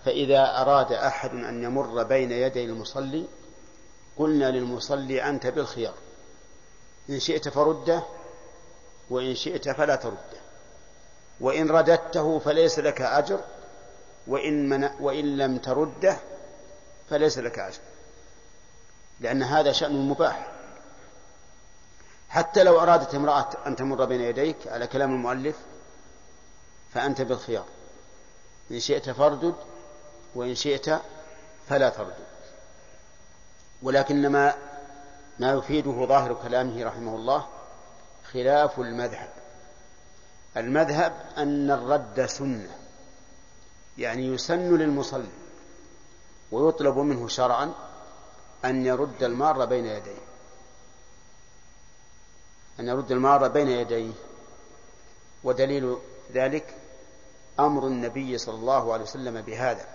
[0.05, 3.27] فإذا أراد أحد أن يمر بين يدي المصلي
[4.17, 5.95] قلنا للمصلي أنت بالخيار.
[7.11, 8.03] إن شئت فرده
[9.11, 10.43] وإن شئت فلا ترده.
[11.41, 13.41] وإن رددته فليس لك أجر
[14.27, 16.17] وإن, من وإن لم ترده
[17.11, 17.81] فليس لك أجر.
[19.21, 20.47] لأن هذا شأن مباح.
[22.29, 25.57] حتى لو أرادت امرأة أن تمر بين يديك على كلام المؤلف
[26.95, 27.67] فأنت بالخيار.
[28.71, 29.55] إن شئت فاردد
[30.35, 30.91] وإن شئت
[31.69, 32.25] فلا تردد.
[33.83, 34.55] ولكن ما
[35.39, 37.47] ما يفيده ظاهر كلامه رحمه الله
[38.33, 39.29] خلاف المذهب.
[40.57, 42.79] المذهب أن الرد سنة
[43.99, 45.31] يعني يسن للمصلي
[46.53, 47.73] ويطلب منه شرعا
[48.65, 50.23] أن يرد المار بين يديه.
[52.81, 54.13] أن يرد المار بين يديه.
[55.45, 55.97] ودليل
[56.33, 56.75] ذلك
[57.61, 59.87] أمر النبي صلى الله عليه وسلم بهذا.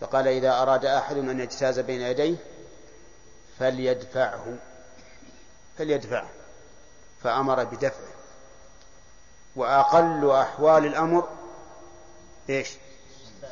[0.00, 2.36] فقال إذا أراد أحد أن يجتاز بين يديه
[3.58, 4.56] فليدفعه.
[5.78, 6.28] فليدفعه.
[7.22, 8.14] فأمر بدفعه.
[9.56, 11.28] وأقل أحوال الأمر
[12.50, 12.70] إيش؟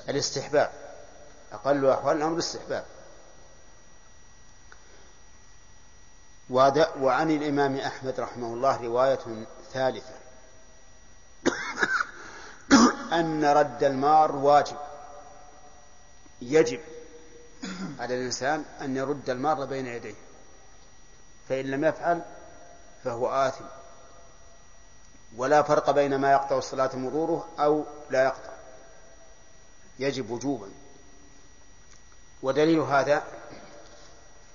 [0.09, 0.71] الاستحباب.
[1.53, 2.85] أقل أحوال الأمر الاستحباب.
[7.01, 10.15] وعن الإمام أحمد رحمه الله رواية ثالثة.
[13.21, 14.77] أن رد المار واجب.
[16.43, 16.81] يجب
[17.99, 20.15] على الإنسان أن يرد المار بين يديه.
[21.49, 22.23] فإن لم يفعل
[23.05, 23.65] فهو آثم.
[25.37, 28.53] ولا فرق بين ما يقطع الصلاة مروره أو لا يقطع.
[29.99, 30.69] يجب وجوبا.
[32.43, 33.25] ودليل هذا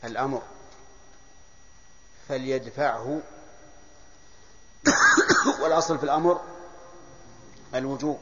[0.03, 0.41] الأمر.
[2.30, 3.22] فليدفعه.
[5.62, 6.41] والأصل في الأمر
[7.76, 8.20] الوجوب.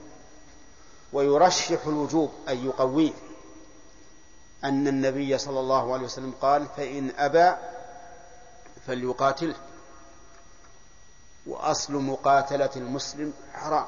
[1.14, 3.14] ويرشح الوجوب أي يقويه.
[4.66, 7.56] أن النبي صلى الله عليه وسلم قال فإن أبى
[8.88, 9.56] فليقاتله
[11.48, 13.86] وأصل مقاتلة المسلم حرام.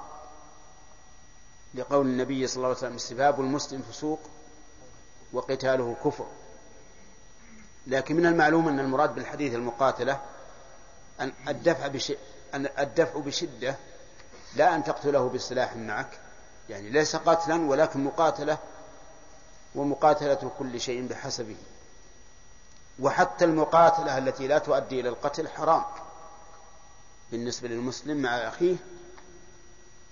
[1.73, 4.19] لقول النبي صلى الله عليه وسلم سباب المسلم فسوق
[5.34, 6.25] وقتاله كفر.
[7.88, 10.21] لكن من المعلوم أن المراد بالحديث المقاتلة
[11.19, 12.13] أن الدفع بش...
[12.53, 13.75] أن الدفع بشدة
[14.55, 16.19] لا أن تقتله بسلاح معك.
[16.69, 18.57] يعني ليس قتلا ولكن مقاتلة
[19.76, 21.55] ومقاتلة كل شيء بحسبه.
[22.99, 25.84] وحتى المقاتلة التي لا تؤدي إلى القتل حرام.
[27.32, 28.76] بالنسبة للمسلم مع أخيه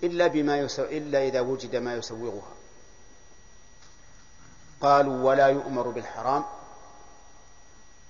[0.04, 0.84] إلا بما يسو...
[0.84, 2.52] إلا إذا وجد ما يسوغها.
[4.82, 6.46] قالوا ولا يؤمر بالحرام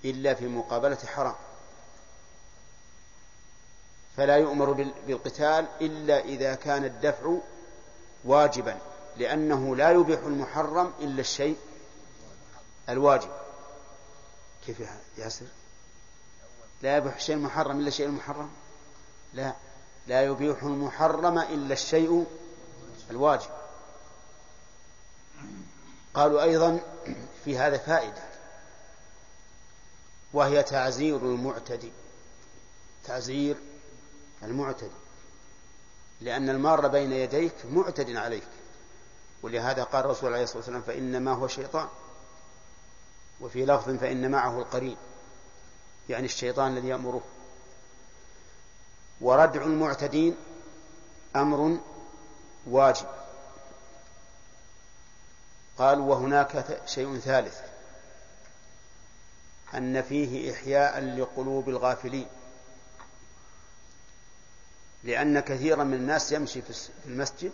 [0.06, 1.36] إلا في مقابلة حرام.
[4.18, 4.72] فلا يؤمر
[5.08, 7.38] بالقتال إلا إذا كان الدفع
[8.26, 8.78] واجبا.
[9.18, 11.58] لأنه لا يبيح المحرم إلا الشيء
[12.90, 13.30] الواجب.
[14.66, 15.46] كيف يا ياسر؟
[16.82, 18.50] لا يبيح الشيء المحرم إلا الشيء المحرم؟
[19.34, 19.54] لا.
[20.08, 22.26] لا يبيح المحرم إلا الشيء
[23.10, 23.50] الواجب.
[26.14, 26.80] قالوا أيضا
[27.46, 28.24] في هذا فائدة
[30.34, 31.92] وهي تعزير المعتدي.
[33.04, 33.56] تعزير
[34.44, 34.90] المعتدي.
[36.22, 38.48] لأن المار بين يديك معتد عليك.
[39.46, 41.88] ولهذا قال الرسول عليه الصلاة والسلام فإنما هو شيطان
[43.42, 44.98] وفي لفظ فإن معه القرين
[46.10, 47.22] يعني الشيطان الذي يأمره.
[49.22, 50.36] وردع المعتدين
[51.36, 51.78] أمر
[52.68, 53.08] واجب.
[55.78, 57.60] قال وهناك شيء ثالث
[59.74, 62.28] أن فيه إحياء لقلوب الغافلين
[65.04, 67.52] لأن كثيرا من الناس يمشي في المسجد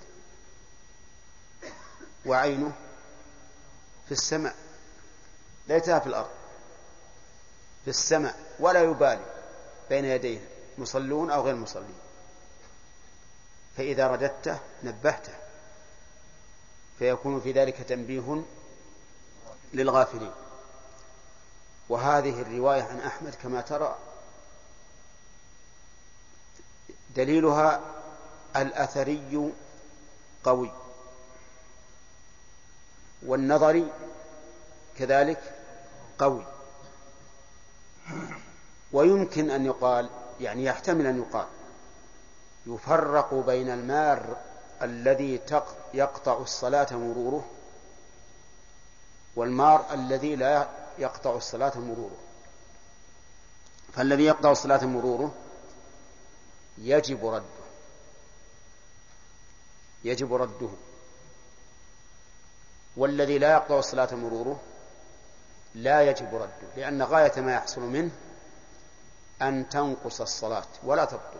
[2.25, 2.71] وعينه
[4.05, 4.55] في السماء
[5.67, 6.29] ليتها في الأرض
[7.83, 9.25] في السماء ولا يبالي
[9.89, 10.39] بين يديه
[10.77, 11.95] مصلون أو غير مصلين
[13.77, 15.33] فإذا رددته نبهته.
[16.99, 18.43] فيكون في ذلك تنبيه
[19.73, 20.31] للغافلين.
[21.89, 23.97] وهذه الرواية عن أحمد كما ترى
[27.15, 27.81] دليلها
[28.55, 29.51] الأثري
[30.43, 30.71] قوي.
[33.25, 33.91] والنظري
[34.97, 35.55] كذلك
[36.19, 36.45] قوي.
[38.91, 40.09] ويمكن أن يقال
[40.41, 41.47] يعني يحتمل أن يقال
[42.65, 44.37] يفرق بين المار
[44.81, 45.39] الذي
[45.93, 47.45] يقطع الصلاة مروره
[49.35, 50.67] والمار الذي لا
[50.97, 52.17] يقطع الصلاة مروره.
[53.93, 55.35] فالذي يقطع الصلاة مروره
[56.77, 57.61] يجب رده
[60.03, 60.69] يجب رده.
[62.97, 64.59] والذي لا يقطع الصلاة مروره
[65.75, 68.11] لا يجب رده لأن غاية ما يحصل منه
[69.41, 71.39] أن تنقص الصلاة ولا تبطل.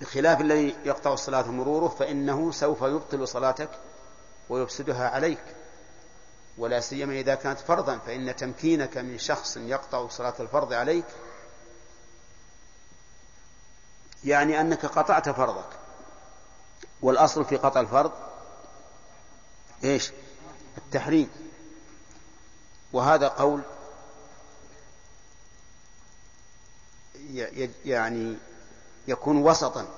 [0.00, 3.70] بخلاف الذي يقطع الصلاة مروره فإنه سوف يبطل صلاتك
[4.48, 5.42] ويفسدها عليك.
[6.58, 11.04] ولا سيما إذا كانت فرضا فإن تمكينك من شخص يقطع صلاة الفرض عليك
[14.24, 15.68] يعني أنك قطعت فرضك
[17.02, 18.12] والأصل في قطع الفرض
[19.84, 20.12] إيش؟
[20.78, 21.28] التحريم.
[22.92, 23.60] وهذا قول
[27.84, 28.36] يعني
[29.08, 29.88] يكون وسطا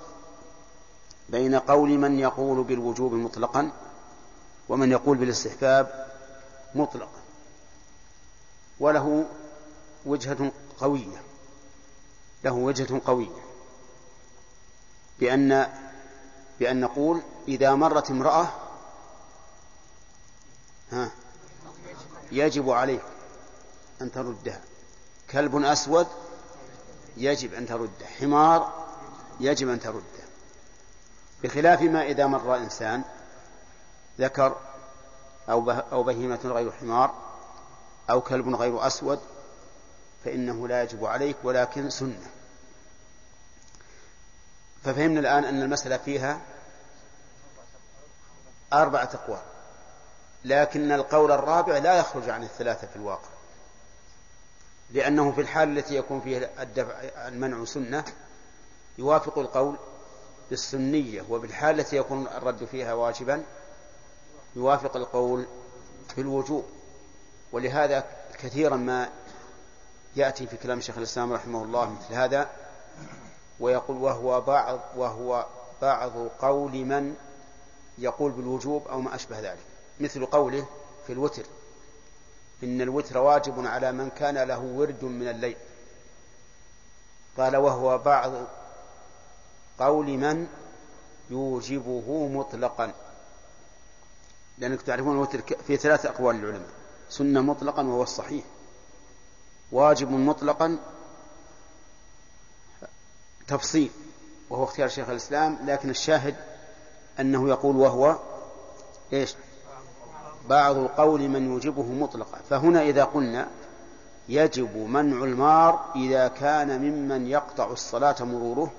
[1.28, 3.70] بين قول من يقول بالوجوب مطلقا
[4.68, 6.08] ومن يقول بالاستحباب
[6.74, 7.20] مطلقا.
[8.80, 9.26] وله
[10.06, 11.22] وجهة قوية.
[12.44, 13.44] له وجهة قوية.
[15.20, 15.72] بأن
[16.60, 18.48] بأن نقول إذا مرت امرأة
[20.92, 21.10] ها.
[22.32, 23.02] يجب عليك
[24.02, 24.60] أن تردها
[25.30, 26.06] كلب أسود
[27.16, 28.06] يجب أن ترده.
[28.20, 28.86] حمار
[29.40, 30.28] يجب أن ترده.
[31.42, 33.02] بخلاف ما إذا مر إنسان
[34.18, 34.56] ذكر
[35.48, 37.14] أو أو بهيمة غير حمار
[38.10, 39.20] أو كلب غير أسود
[40.24, 42.30] فإنه لا يجب عليك ولكن سنة.
[44.84, 46.40] ففهمنا الآن أن المسألة فيها
[48.72, 49.57] أربعة أقوال.
[50.48, 53.28] لكن القول الرابع لا يخرج عن الثلاثة في الواقع.
[54.90, 56.94] لأنه في الحال التي يكون فيها الدفع
[57.28, 58.04] المنع سنة
[58.98, 59.76] يوافق القول
[60.50, 63.44] بالسنية وبالحال التي يكون الرد فيها واجبا
[64.56, 65.46] يوافق القول
[66.14, 66.64] في الوجوب.
[67.52, 68.04] ولهذا
[68.38, 69.08] كثيرا ما
[70.16, 72.50] يأتي في كلام شيخ الإسلام رحمه الله مثل هذا
[73.60, 75.46] ويقول وهو بعض وهو
[75.82, 77.16] بعض قول من
[77.98, 79.67] يقول بالوجوب أو ما أشبه ذلك.
[80.00, 80.66] مثل قوله
[81.06, 81.42] في الوتر.
[82.62, 85.56] إن الوتر واجب على من كان له ورد من الليل.
[87.36, 88.32] قال وهو بعض
[89.78, 90.46] قول من
[91.30, 92.92] يوجبه مطلقا.
[94.58, 96.70] لأنك تعرفون الوتر في ثلاث أقوال للعلماء.
[97.10, 98.44] سنة مطلقا وهو الصحيح.
[99.72, 100.78] واجب مطلقا
[103.48, 103.90] تفصيل
[104.50, 106.36] وهو اختيار شيخ الإسلام لكن الشاهد
[107.20, 108.18] أنه يقول وهو
[109.12, 109.34] إيش؟
[110.48, 112.38] بعض قول من يوجبه مطلقا.
[112.50, 113.48] فهنا إذا قلنا
[114.28, 118.72] يجب منع المار إذا كان ممن يقطع الصلاة مروره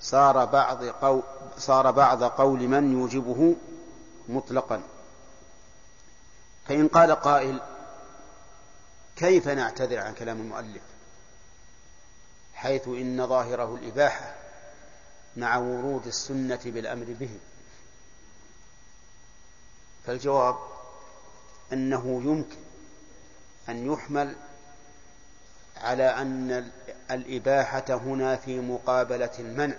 [0.00, 1.22] صار بعض قول
[1.58, 3.56] صار بعض قول من يوجبه
[4.28, 4.82] مطلقا.
[6.68, 7.60] فإن قال قائل
[9.16, 10.82] كيف نعتذر عن كلام المؤلف؟
[12.54, 14.34] حيث إن ظاهره الإباحة
[15.36, 17.38] مع ورود السنة بالأمر به.
[20.06, 20.56] فالجواب
[21.72, 22.56] أنه يمكن
[23.68, 24.36] أن يحمل
[25.76, 26.70] على أن
[27.10, 29.76] الإباحة هنا في مقابلة المنع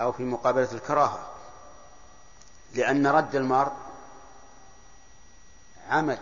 [0.00, 1.30] أو في مقابلة الكراهة
[2.74, 3.76] لأن رد المار
[5.90, 6.18] عمل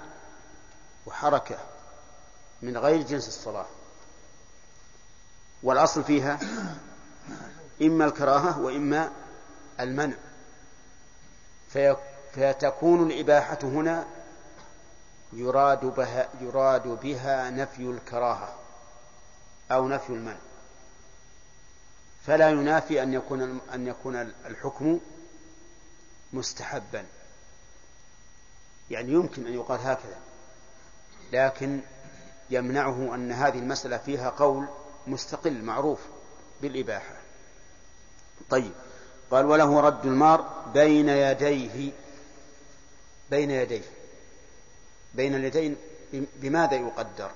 [1.06, 1.58] وحركة
[2.62, 3.66] من غير جنس الصلاة.
[5.62, 6.38] والأصل فيها
[7.82, 9.12] إما الكراهة وإما
[9.80, 10.16] المنع.
[12.32, 14.06] فتكون الإباحة هنا
[15.32, 18.54] يراد بها, يراد بها نفي الكراهة
[19.70, 20.36] أو نفي المنع
[22.26, 24.16] فلا ينافي أن يكون أن يكون
[24.46, 25.00] الحكم
[26.32, 27.04] مستحبا.
[28.90, 30.18] يعني يمكن أن يقال هكذا
[31.32, 31.80] لكن
[32.50, 34.66] يمنعه أن هذه المسألة فيها قول
[35.06, 36.00] مستقل معروف
[36.62, 37.14] بالإباحة.
[38.50, 38.72] طيب
[39.30, 41.92] قال وله رد المار بين يديه
[43.30, 43.82] بين يديه.
[45.14, 45.76] بين اليدين
[46.12, 47.30] بماذا يقدر؟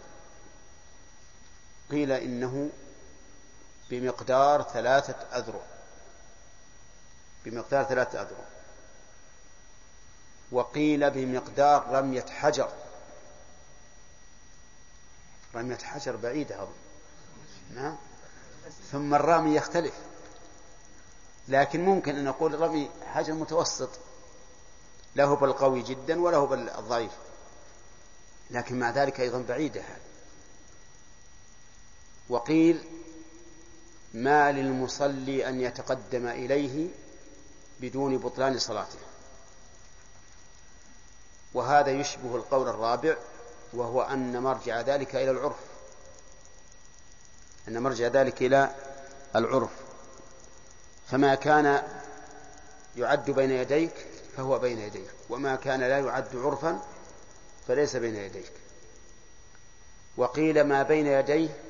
[1.91, 2.71] قيل إنه
[3.91, 5.61] بمقدار ثلاثة أذرع.
[7.45, 8.45] بمقدار ثلاثة أذرع.
[10.53, 12.71] وقيل بمقدار رمية حجر.
[15.55, 16.73] رمية حجر بعيدة أظن.
[17.75, 17.97] نعم.
[18.93, 19.95] ثم الرامي يختلف.
[21.49, 23.91] لكن ممكن أن نقول رمي حجر متوسط.
[25.17, 27.13] له بالقوي جدا وله بالضعيف.
[28.51, 29.83] لكن مع ذلك أيضا بعيدة
[32.29, 32.85] وقيل
[34.15, 36.89] ما للمصلي أن يتقدم إليه
[37.81, 38.99] بدون بطلان صلاته.
[41.55, 43.17] وهذا يشبه القول الرابع
[43.73, 45.57] وهو أن مرجع ذلك إلى العرف.
[47.69, 48.75] أن مرجع ذلك إلى
[49.37, 49.71] العرف.
[51.11, 51.83] فما كان
[52.97, 54.07] يعد بين يديك
[54.37, 55.11] فهو بين يديك.
[55.31, 56.83] وما كان لا يعد عرفا
[57.69, 58.53] فليس بين يديك.
[60.17, 61.61] وقيل ما بين يديه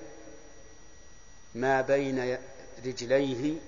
[1.54, 2.38] ما بين
[2.86, 3.58] رجليه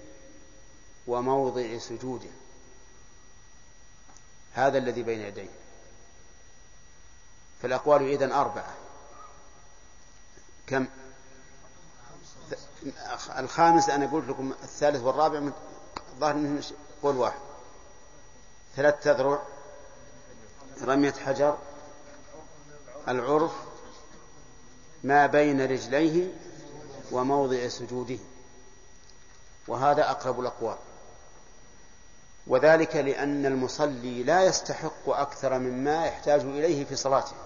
[1.07, 2.31] وموضع سجوده.
[4.53, 5.51] هذا الذي بين يديه.
[7.63, 8.75] فالأقوال إذن أربعة.
[10.67, 10.87] كم؟
[13.39, 15.51] الخامس أنا قلت لكم الثالث والرابع
[16.19, 16.63] ظاهر منه
[17.03, 17.46] قول واحد.
[18.77, 19.43] ثلاث تذرع.
[20.83, 21.59] رمية حجر.
[23.09, 23.53] العرف.
[25.05, 26.33] ما بين رجليه
[27.13, 28.19] وموضع سجوده.
[29.69, 30.77] وهذا أقرب الأقوال.
[32.47, 37.37] وذلك لأن المصلي لا يستحق أكثر مما يحتاج إليه في صلاته.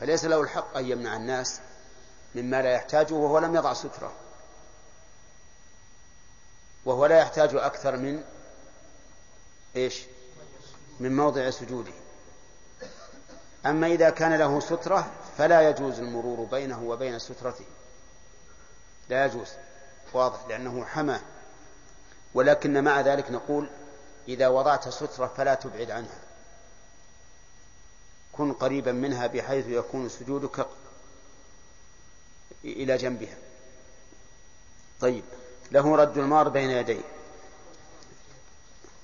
[0.00, 1.60] فليس له الحق أن يمنع الناس
[2.34, 4.12] مما لا يحتاجه وهو لم يضع سترة.
[6.84, 8.24] وهو لا يحتاج أكثر من
[9.76, 10.02] إيش؟
[11.00, 11.92] من موضع سجوده.
[13.66, 17.64] أما إذا كان له سترة فلا يجوز المرور بينه وبين سترته.
[19.08, 19.48] لا يجوز.
[20.12, 21.20] واضح لأنه حمى.
[22.34, 23.68] ولكن مع ذلك نقول
[24.28, 26.18] إذا وضعت سترة فلا تبعد عنها.
[28.32, 30.66] كن قريبا منها بحيث يكون سجودك
[32.64, 33.36] إلى جنبها.
[35.00, 35.24] طيب
[35.72, 37.13] له رد المار بين يديه.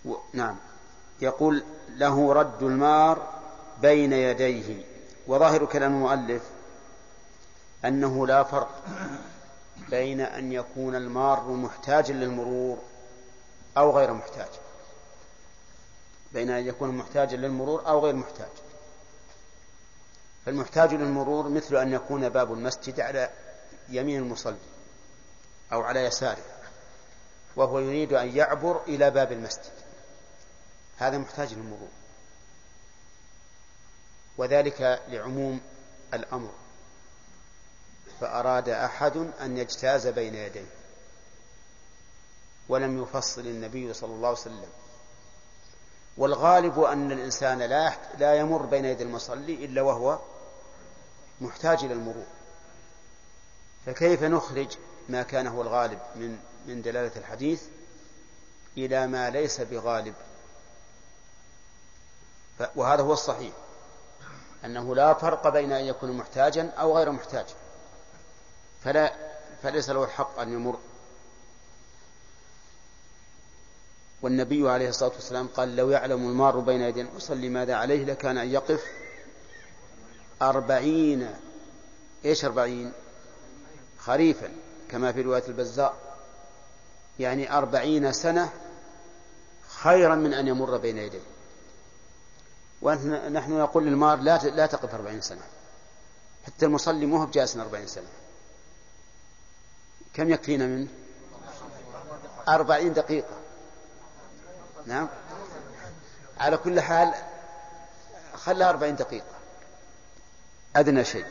[0.04, 0.14] و...
[0.32, 0.56] نعم.
[1.20, 3.40] يقول له رد المار
[3.82, 4.84] بين يديه
[5.26, 6.42] وظاهر كلام المؤلف
[7.84, 8.82] أنه لا فرق
[9.88, 12.78] بين أن يكون المار محتاجا للمرور
[13.76, 14.48] أو غير محتاج.
[16.32, 18.50] بين أن يكون محتاجا للمرور أو غير محتاج.
[20.46, 23.30] فالمحتاج للمرور مثل أن يكون باب المسجد على
[23.88, 24.56] يمين المصلي
[25.72, 26.42] أو على يساره
[27.56, 29.89] وهو يريد أن يعبر إلى باب المسجد.
[31.00, 31.88] هذا محتاج للمرور.
[34.38, 35.60] وذلك لعموم
[36.14, 36.50] الأمر.
[38.20, 40.66] فأراد أحد أن يجتاز بين يديه.
[42.68, 44.68] ولم يفصل النبي صلى الله عليه وسلم.
[46.16, 50.18] والغالب أن الإنسان لا لا يمر بين يدي المصلي إلا وهو
[51.40, 52.26] محتاج إلى المرور.
[53.86, 54.76] فكيف نخرج
[55.08, 57.62] ما كان هو الغالب من من دلالة الحديث
[58.76, 60.14] إلى ما ليس بغالب؟
[62.76, 63.52] وهذا هو الصحيح.
[64.64, 67.46] أنه لا فرق بين أن يكون محتاجا أو غير محتاج.
[68.84, 69.12] فلا
[69.62, 70.78] فليس له الحق أن يمر.
[74.22, 78.50] والنبي عليه الصلاة والسلام قال لو يعلم المار بين يدي المصلي ماذا عليه؟ لكان أن
[78.50, 78.84] يقف
[80.42, 81.30] أربعين
[82.24, 82.92] إيش أربعين؟
[83.98, 84.52] خريفا
[84.88, 85.94] كما في رواية البزار
[87.18, 88.50] يعني أربعين سنة
[89.68, 91.20] خيرا من أن يمر بين يديه.
[92.82, 95.42] ونحن نقول للمار لا لا تقف أربعين سنة.
[96.46, 98.08] حتى المصلي مو بجالس أربعين سنة.
[100.14, 100.88] كم يكفينا منه؟
[102.48, 103.36] أربعين دقيقة.
[104.86, 105.08] نعم.
[106.38, 107.14] على كل حال
[108.34, 109.34] خلها أربعين دقيقة.
[110.76, 111.26] أدنى شيء.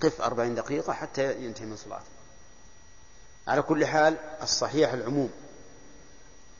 [0.00, 2.14] قف أربعين دقيقة حتى ينتهي من صلاته.
[3.48, 5.30] على كل حال الصحيح العموم.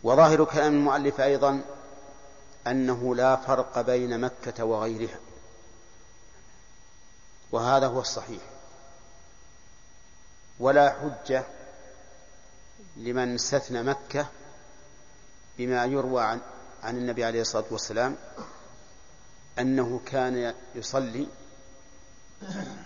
[0.03, 1.61] وظاهر كلام المؤلف أيضا
[2.67, 5.19] أنه لا فرق بين مكة وغيرها.
[7.53, 8.43] وهذا هو الصحيح.
[10.61, 11.45] ولا حجة
[12.97, 14.27] لمن استثنى مكة
[15.59, 16.41] بما يروى عن
[16.83, 18.17] عن النبي عليه الصلاة والسلام
[19.59, 21.27] أنه كان يصلي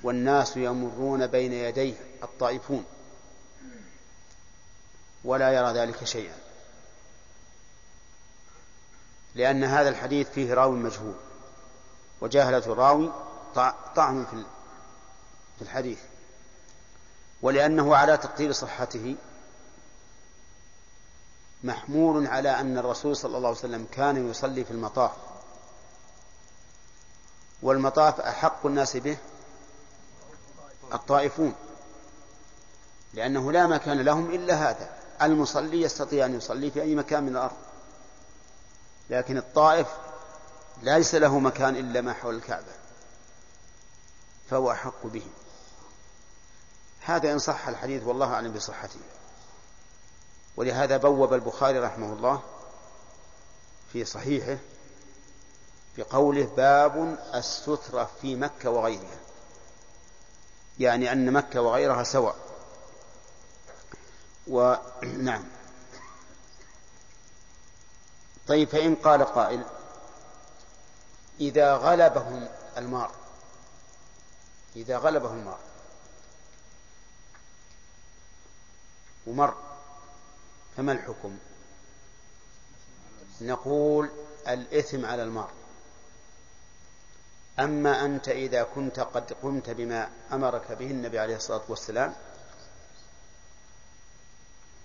[0.02, 2.84] والناس يمرون بين يديه الطائفون
[5.24, 6.47] ولا يرى ذلك شيئا.
[9.34, 11.14] لأن هذا الحديث فيه راوي مجهول.
[12.20, 13.12] وجاهلة الراوي
[13.96, 14.26] طعن
[15.58, 15.98] في الحديث.
[17.42, 19.16] ولأنه على تقدير صحته
[21.64, 25.12] محمول على أن الرسول صلى الله عليه وسلم كان يصلي في المطاف.
[27.62, 29.16] والمطاف أحق الناس به
[30.92, 31.54] الطائفون
[33.14, 34.98] لأنه لا مكان لهم إلا هذا.
[35.22, 37.56] المصلي يستطيع أن يصلي في أي مكان من الأرض.
[39.10, 39.86] لكن الطائف
[40.82, 42.72] ليس له مكان إلا ما حول الكعبة
[44.50, 45.26] فهو أحق به.
[47.00, 49.00] هذا إن صح الحديث والله أعلم بصحته.
[50.56, 52.42] ولهذا بوب البخاري رحمه الله
[53.92, 54.58] في صحيحه
[55.96, 59.18] بقوله باب السترة في مكة وغيرها
[60.78, 62.36] يعني أن مكة وغيرها سواء.
[64.46, 65.44] ونعم
[68.48, 69.64] طيب فإن قال قائل
[71.40, 73.10] إذا غلبهم المار
[74.76, 75.58] إذا غلبه المار
[79.26, 79.54] ومر
[80.76, 81.38] فما الحكم؟
[83.40, 84.10] نقول
[84.48, 85.50] الإثم على المار.
[87.58, 92.14] أما أنت إذا كنت قد قمت بما أمرك به النبي عليه الصلاة والسلام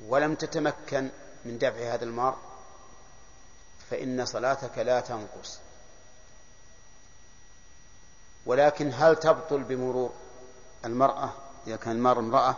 [0.08, 1.10] ولم تتمكن
[1.46, 2.38] من دفع هذا المار
[3.90, 5.60] فإن صلاتك لا تنقص.
[8.46, 10.14] ولكن هل تبطل بمرور
[10.86, 11.34] المرأة
[11.68, 12.56] إذا كان المار امرأة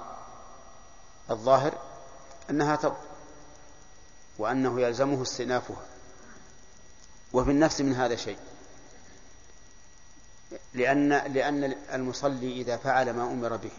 [1.30, 1.78] الظاهر
[2.50, 3.08] أنها تبطل
[4.38, 5.86] وأنه يلزمه استئنافها
[7.34, 8.40] وفي النفس من هذا شيء.
[10.74, 13.72] لأن لأن المصلي إذا فعل ما أمر به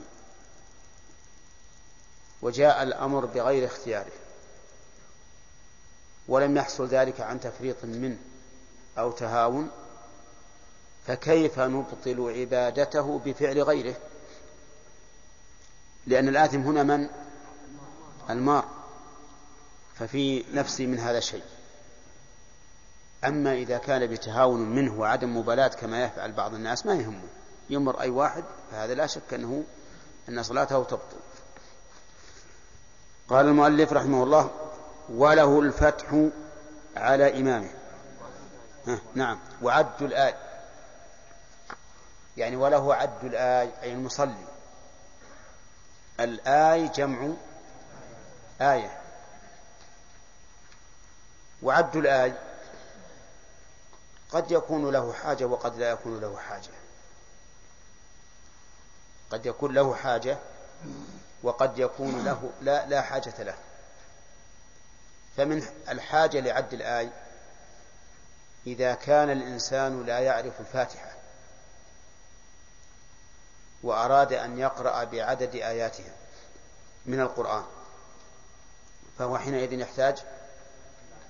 [2.43, 4.13] وجاء الأمر بغير اختياره.
[6.29, 8.19] ولم يحصل ذلك عن تفريط منه
[8.99, 9.71] أو تهاون
[11.07, 13.97] فكيف نبطل عبادته بفعل غيره؟
[16.07, 17.09] لأن الآثم هنا من؟
[18.31, 18.65] المار.
[19.95, 21.43] ففي نفسي من هذا شيء.
[23.25, 27.29] أما إذا كان بتهاون منه وعدم مبالاة كما يفعل بعض الناس ما يهمه.
[27.71, 29.65] يمر أي واحد فهذا لا شك أنه
[30.29, 31.17] أن صلاته تبطل.
[33.29, 34.66] قال المؤلف رحمه الله
[35.09, 36.29] وله الفتح
[36.97, 37.71] على إمامه.
[39.15, 39.39] نعم.
[39.63, 40.35] وعد الآي
[42.37, 44.47] يعني وله عد الآي أي المصلي.
[46.21, 47.29] الآي جمع
[48.61, 49.01] آية.
[51.63, 52.35] وعد الآي
[54.31, 56.71] قد يكون له حاجة وقد لا يكون له حاجة.
[59.31, 60.39] قد يكون له حاجة
[61.43, 63.55] وقد يكون له لا لا حاجة له.
[65.37, 67.11] فمن الحاجة لعد الآي
[68.67, 71.17] إذا كان الإنسان لا يعرف الفاتحة
[73.83, 76.13] وأراد أن يقرأ بعدد آياتها
[77.07, 77.65] من القرآن
[79.19, 80.19] فهو حينئذ يحتاج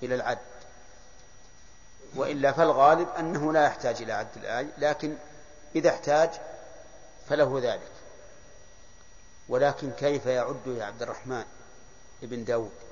[0.03, 0.39] إلى العد.
[2.15, 5.17] وإلا فالغالب أنه لا يحتاج إلى عد الآية لكن
[5.77, 6.31] إذا احتاج
[7.29, 7.93] فله ذلك.
[9.49, 11.45] ولكن كيف يعد يا عبد الرحمن
[12.23, 12.86] ابن داود؟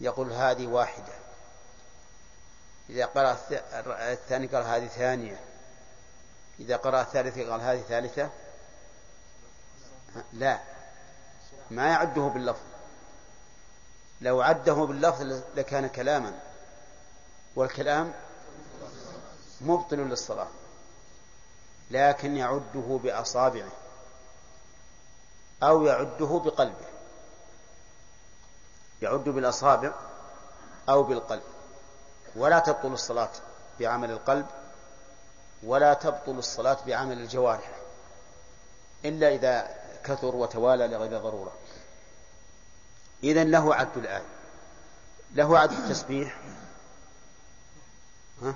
[0.00, 1.12] يقول هذه واحدة.
[2.90, 3.38] إذا قرأ
[4.12, 5.40] الثاني قال هذه ثانية.
[6.60, 8.30] إذا قرأ الثالثة قال هذه ثالثة؟
[10.32, 10.60] لا.
[11.70, 12.60] ما يعده باللفظ.
[14.20, 16.38] لو عده باللفظ لكان كلاما.
[17.56, 18.12] والكلام
[19.60, 20.48] مبطل للصلاة.
[21.90, 23.72] لكن يعده بأصابعه.
[25.62, 26.97] أو يعده بقلبه.
[29.02, 29.92] يعد بالأصابع
[30.88, 31.42] أو بالقلب.
[32.36, 33.30] ولا تبطل الصلاة
[33.80, 34.46] بعمل القلب
[35.62, 37.78] ولا تبطل الصلاة بعمل الجوارح
[39.04, 41.52] إلا إذا كثر وتوالى لغير ضرورة.
[43.22, 44.26] إذا له عد الآية
[45.34, 46.40] له عد التسبيح.
[48.42, 48.54] ها؟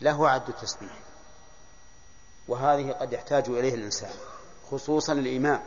[0.00, 0.98] له عد التسبيح.
[2.48, 4.10] وهذه قد يحتاج إليه الإنسان
[4.70, 5.62] خصوصا الإمام.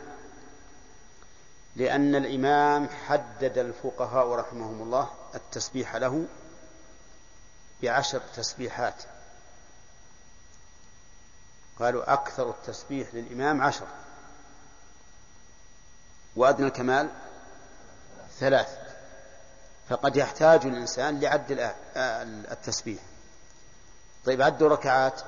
[1.76, 6.26] لأن الإمام حدد الفقهاء رحمهم الله التسبيح له
[7.82, 9.02] بعشر تسبيحات.
[11.78, 13.86] قالوا أكثر التسبيح للإمام عشر.
[16.36, 17.10] وأدنى الكمال
[18.38, 18.78] ثلاث.
[19.88, 21.74] فقد يحتاج الإنسان لعد
[22.50, 23.02] التسبيح.
[24.24, 25.20] طيب عد ركعات.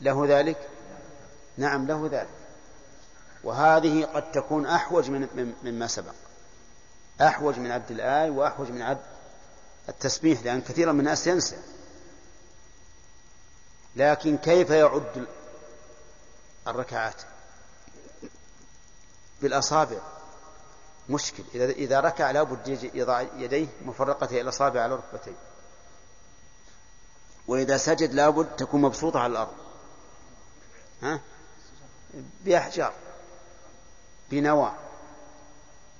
[0.00, 0.68] له ذلك؟
[1.56, 2.37] نعم له ذلك.
[3.44, 6.14] وهذه قد تكون أحوج من مما سبق.
[7.20, 9.00] أحوج من عبد الآي وأحوج من عبد
[9.88, 11.56] التسبيح لأن كثيرا من الناس ينسى.
[13.96, 15.26] لكن كيف يعد
[16.68, 17.22] الركعات؟
[19.42, 19.98] بالأصابع.
[21.08, 21.44] مشكل.
[21.54, 25.36] إذا إذا ركع لابد يضع يديه مفرقة إلى الأصابع على ركبتيه.
[27.48, 29.54] وإذا سجد لابد تكون مبسوطة على الأرض.
[31.02, 31.20] ها؟
[32.44, 32.92] بأحجار.
[34.30, 34.72] بنوى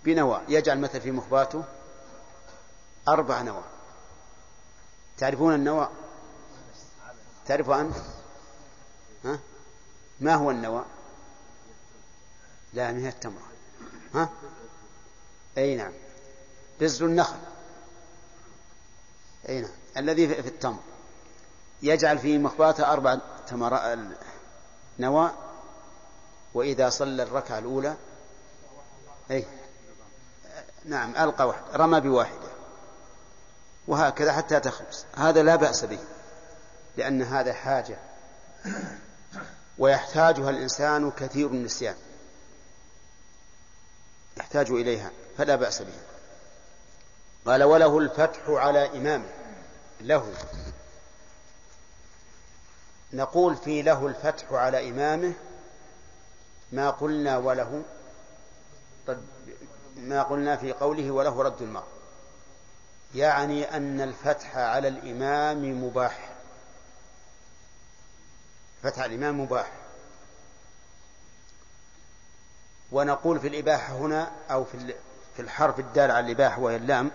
[0.05, 1.65] بنوى يجعل مثل في مخباته
[3.09, 3.63] أربع نوى
[5.19, 5.89] تعرفون النوى
[7.47, 7.97] تعرف أنت؟
[9.25, 9.39] ها؟
[10.21, 10.85] ما هو النوى
[12.73, 13.49] لا من التمرة.
[14.15, 14.29] ها؟
[15.59, 15.93] أي نعم.
[16.81, 17.39] بزر النخل.
[19.49, 19.71] أي نعم.
[19.97, 20.79] الذي في التمر.
[21.83, 23.19] يجعل في مخباته أربع
[23.49, 23.99] تمر
[24.99, 25.31] نوى
[26.55, 27.97] وإذا صلى الركعة الأولى
[29.31, 29.45] أي
[30.85, 32.49] نعم ألقى واحد رمى بواحدة.
[33.89, 35.05] وهكذا حتى تخلص.
[35.17, 35.99] هذا لا بأس به
[36.97, 37.99] لأن هذا حاجة.
[39.79, 41.97] ويحتاجها الإنسان كثير النسيان.
[44.37, 46.03] يحتاج إليها فلا بأس بها
[47.47, 49.31] قال وله الفتح على إمامه
[50.01, 50.33] له.
[53.13, 55.33] نقول في له الفتح على إمامه
[56.73, 57.83] ما قلنا وله
[59.97, 61.85] ما قلنا في قوله وله رد الماء
[63.15, 66.35] يعني أن الفتح على الإمام مباح.
[68.83, 69.73] فتح الإمام مباح.
[72.93, 74.95] ونقول في الإباحة هنا أو في
[75.37, 77.11] في الحرف الدال على الإباحة وهي اللام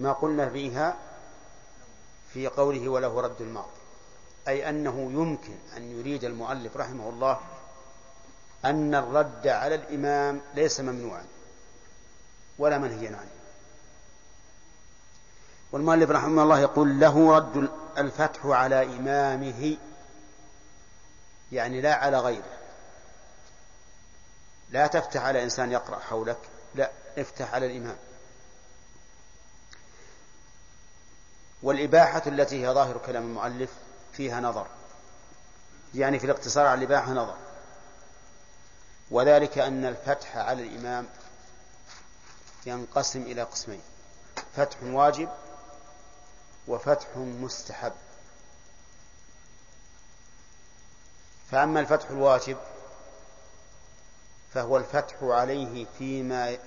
[0.00, 0.96] ما قلنا فيها
[2.32, 3.68] في قوله وله رد الماضي
[4.48, 7.40] أي أنه يمكن أن يريد المؤلف رحمه الله
[8.64, 11.24] أن الرد على الإمام ليس ممنوعا
[12.58, 13.30] ولا منهيا عنه.
[15.72, 19.76] والمؤلف رحمه الله يقول له رد الفتح على إمامه
[21.52, 22.58] يعني لا على غيره.
[24.70, 26.38] لا تفتح على إنسان يقرأ حولك
[26.74, 27.96] لا افتح على الإمام.
[31.62, 33.70] والإباحة التي هي ظاهر كلام المؤلف
[34.12, 34.66] فيها نظر
[35.94, 37.36] يعني في الاقتصار على الإباحة نظر.
[39.12, 41.08] وذلك أن الفتح على الإمام
[42.66, 43.80] ينقسم إلى قسمين.
[44.56, 45.28] فتح واجب
[46.68, 47.92] وفتح مستحب.
[51.50, 52.56] فأما الفتح الواجب
[54.54, 56.58] فهو الفتح عليه فيما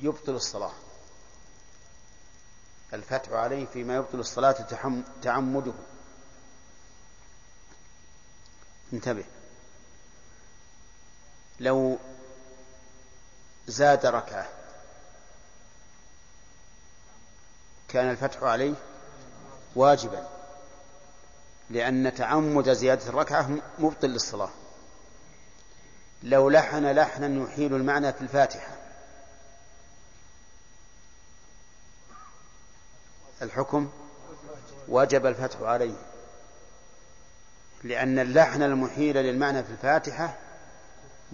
[0.00, 0.72] يبطل الصلاة.
[2.92, 4.52] الفتح عليه فيما يبطل الصلاة
[5.22, 5.72] تعمده.
[8.92, 9.24] انتبه.
[11.60, 11.98] لو
[13.66, 14.48] زاد ركعة
[17.88, 18.74] كان الفتح عليه
[19.76, 20.28] واجبا
[21.70, 24.50] لأن تعمد زيادة الركعة مبطل للصلاة.
[26.22, 28.76] لو لحن لحنا يحيل المعنى في الفاتحة.
[33.42, 33.90] الحكم
[34.88, 35.96] وجب الفتح عليه
[37.82, 40.36] لأن اللحن المحيل للمعنى في الفاتحة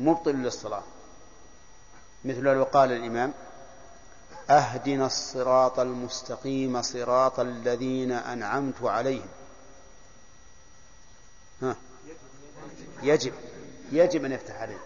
[0.01, 0.83] مبطل للصلاة.
[2.25, 3.33] مثل لو قال الإمام
[4.51, 9.29] أهدنا الصراط المستقيم صراط الذين أنعمت عليهم.
[11.63, 11.77] ها.
[13.03, 13.33] يجب
[13.93, 14.79] يجب أن يفتح عليه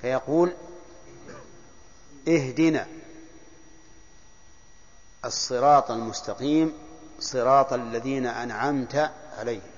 [0.00, 0.52] فيقول
[2.28, 2.86] اهدنا
[5.24, 6.72] الصراط المستقيم
[7.20, 9.69] صراط الذين أنعمت عليهم.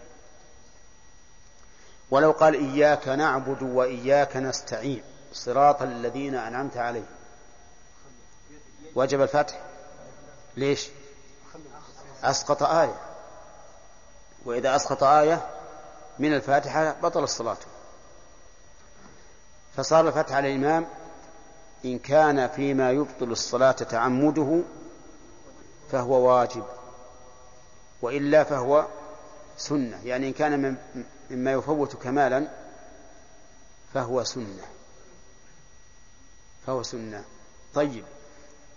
[2.12, 5.02] ولو قال إياك نعبد وإياك نستعين.
[5.32, 7.06] صراط الذين أنعمت عليهم.
[8.94, 9.60] وجب الفتح.
[10.56, 10.88] ليش؟
[12.24, 12.94] أسقط آية.
[14.44, 15.46] وإذا أسقط آية
[16.18, 17.56] من الفاتحة بطل الصلاة.
[19.76, 20.86] فصار الفتح على الإمام
[21.84, 24.60] إن كان فيما يبطل الصلاة تعمده
[25.92, 26.64] فهو واجب.
[28.02, 28.86] وإلا فهو
[29.56, 30.00] سنة.
[30.04, 32.48] يعني إن كان من مما يفوت كمالا
[33.94, 34.66] فهو سنة.
[36.66, 37.24] فهو سنة.
[37.74, 38.04] طيب.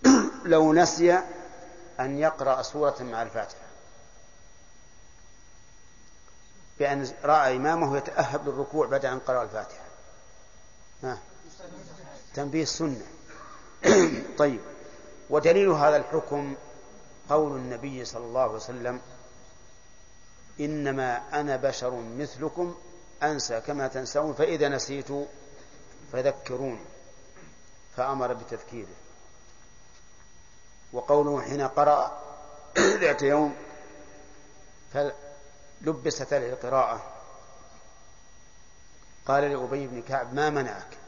[0.44, 1.20] لو نسي
[2.00, 3.66] أن يقرأ سورة مع الفاتحة.
[6.78, 9.84] بأن رأى إمامه يتأهب للركوع بعد أن قرأ الفاتحة.
[11.02, 11.18] ها.
[12.34, 13.06] تنبيه السنة
[14.38, 14.60] طيب.
[15.30, 16.54] ودليل هذا الحكم
[17.30, 19.00] قول النبي صلى الله عليه وسلم
[20.60, 22.76] إنما أنا بشر مثلكم
[23.22, 25.08] أنسى كما تنسون فإذا نسيت
[26.12, 26.84] فذكروني
[27.96, 28.96] فأمر بتذكيره.
[30.92, 32.22] وقوله حين قرأ
[33.00, 33.56] ذات يوم
[34.92, 37.12] فلبست له القراءة.
[39.26, 40.98] قال لأبي بن كعب ما منعك؟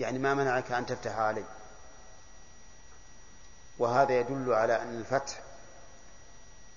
[0.00, 1.44] يعني ما منعك أن تفتح علي.
[3.78, 5.40] وهذا يدل على أن الفتح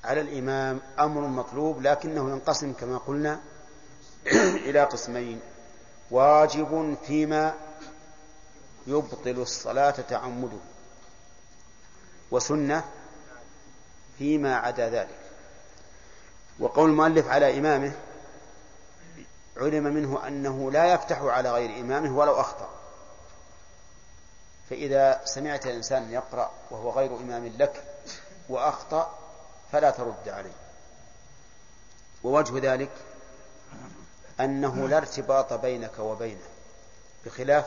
[0.06, 3.40] على الإمام أمر مطلوب لكنه ينقسم كما قلنا
[4.68, 5.40] إلى قسمين.
[6.12, 7.54] واجب فيما
[8.88, 10.58] يبطل الصلاة تعمده
[12.32, 12.84] وسنة
[14.18, 15.20] فيما عدا ذلك.
[16.60, 17.94] وقول المؤلف على إمامه
[19.58, 22.70] علم منه أنه لا يفتح على غير إمامه ولو أخطأ.
[24.70, 27.84] فإذا سمعت إنسان يقرأ وهو غير إمام لك
[28.50, 29.25] وأخطأ
[29.72, 30.54] فلا ترد عليه.
[32.24, 32.92] ووجه ذلك
[34.40, 36.48] أنه لا ارتباط بينك وبينه
[37.26, 37.66] بخلاف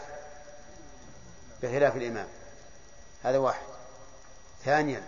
[1.62, 2.29] بخلاف الإمام.
[3.23, 3.66] هذا واحد.
[4.65, 5.03] ثانيا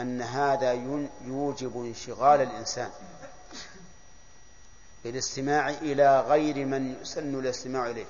[0.00, 0.72] أن هذا
[1.24, 2.90] يوجب انشغال الإنسان
[5.04, 8.06] بالاستماع إلى غير من يسن الاستماع إليه.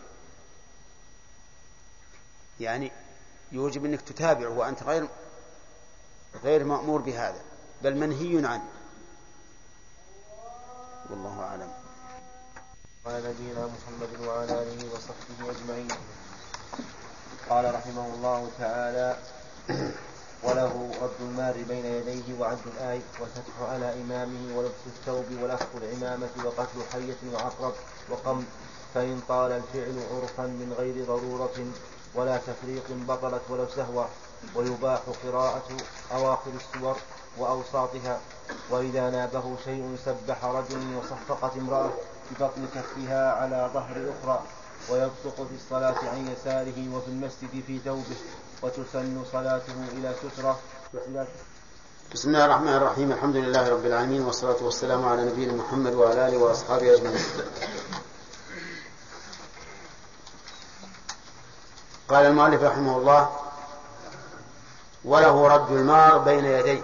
[2.61, 2.93] يعني
[3.53, 5.09] يوجب أنك تتابعه وأنت غير
[6.45, 7.41] غير مأمور بهذا.
[7.83, 8.69] بل منهي عنه.
[11.11, 11.71] والله أعلم.
[13.07, 15.89] على نبينا محمد وعلى آله وصحبه أجمعين.
[17.51, 19.19] قال رحمه الله تعالى
[20.43, 26.79] وله رد المار بين يديه وعد الآي والفتح على إمامه ولبس الثوب ولف العمامة وقتل
[26.93, 27.75] حية وعقرب
[28.11, 28.45] وقم
[28.95, 31.67] فإن طال الفعل عرفا من غير ضرورة
[32.15, 34.05] ولا تفريق بطلت ولو سهوا
[34.55, 35.69] ويباح قراءة
[36.13, 36.97] أواخر السور
[37.39, 38.21] وأوساطها
[38.71, 41.91] وإذا نابه شيء سبح رجل وصفقت امرأة
[42.31, 44.43] ببطن كفها على ظهر أخرى
[44.91, 48.17] ويبصق في الصلاة عن يساره وفي المسجد في ثوبه
[48.63, 50.59] وتسن صلاته إلى سترة.
[52.15, 56.39] بسم الله الرحمن الرحيم الحمد لله رب العالمين والصلاة والسلام على نبينا محمد وعلى آله
[56.39, 57.25] وأصحابه أجمعين.
[62.09, 63.31] قال المؤلف رحمه الله
[65.05, 66.81] وله رد المار بين يديه.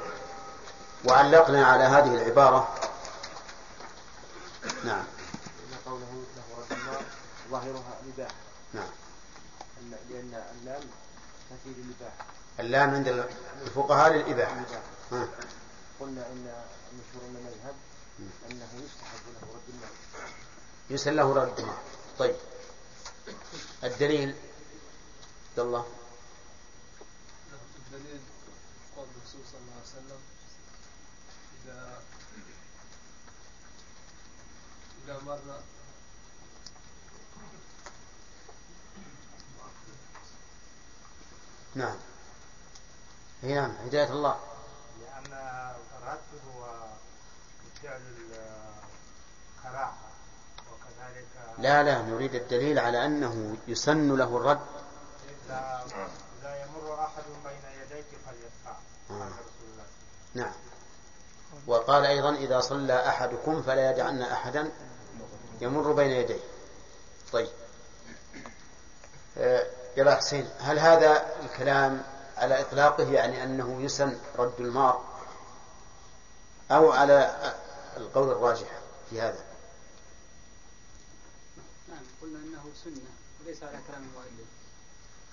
[1.09, 2.75] وعلقنا على هذه العبارة.
[4.85, 5.05] نعم.
[5.87, 7.03] قوله له رد المار
[7.51, 8.35] ظاهرها الإباحة
[8.75, 8.89] نعم.
[10.11, 10.81] لأن اللام
[11.51, 12.25] تفيد الإباحة
[12.61, 13.09] اللام عند
[13.67, 14.55] الفقهاء للإباحة
[15.13, 15.29] ها.
[16.01, 17.75] قلنا إن مشهور من المذهب
[18.51, 19.89] أنه يستحب له رد المال
[20.91, 21.79] يسأل له رد المار
[22.19, 22.37] طيب.
[23.85, 24.29] الدليل.
[25.51, 25.87] عبد الله.
[27.87, 28.21] الدليل
[28.97, 30.21] قول الرسول صلى الله عليه وسلم
[31.67, 32.03] إذا
[35.05, 35.39] إذا مر
[41.75, 41.97] نعم.
[43.45, 44.41] إي نعم هداية الله.
[45.01, 45.33] لأن
[45.99, 46.19] الرد
[46.49, 46.87] هو
[47.83, 48.01] فعل
[49.61, 49.95] الكراهة
[50.73, 51.27] وكذلك
[51.59, 54.67] لا لا نريد الدليل على أنه يسن له الرد.
[55.47, 55.87] إذا
[56.41, 58.77] إذا يمر أحد بين يديك فليدفع.
[59.11, 59.31] آه.
[60.35, 60.55] نعم.
[61.67, 64.71] وقال أيضا إذا صلى أحدكم فلا يدعن أحدا
[65.61, 66.41] يمر بين يديه.
[67.33, 67.49] طيب.
[69.39, 69.67] آه،
[69.97, 72.03] يا حسين هل هذا الكلام
[72.37, 75.05] على إطلاقه يعني أنه يسن رد المار
[76.71, 77.37] أو على
[77.97, 78.69] القول الراجح
[79.11, 79.45] في هذا؟
[81.89, 83.11] نعم قلنا أنه سنة
[83.41, 84.49] وليس على كلام المؤلف.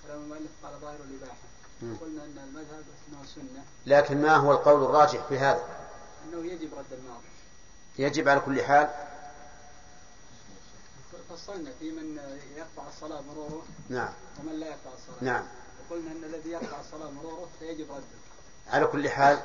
[0.06, 1.38] كلام المؤلف قال ظاهر الإباحة.
[1.82, 1.96] مم.
[2.00, 3.64] قلنا أن المذهب إنه سنة.
[3.86, 5.83] لكن ما هو القول الراجح في هذا؟
[6.24, 7.24] أنه يجب رد الماضي
[7.98, 8.90] يجب على كل حال.
[11.30, 12.18] فصلنا في من
[12.56, 14.12] يقطع الصلاة مروره نعم.
[14.40, 15.24] ومن لا يقطع الصلاة.
[15.24, 15.46] نعم.
[15.90, 18.04] وقلنا أن الذي يقطع الصلاة مروره فيجب رده.
[18.66, 19.42] على كل حال.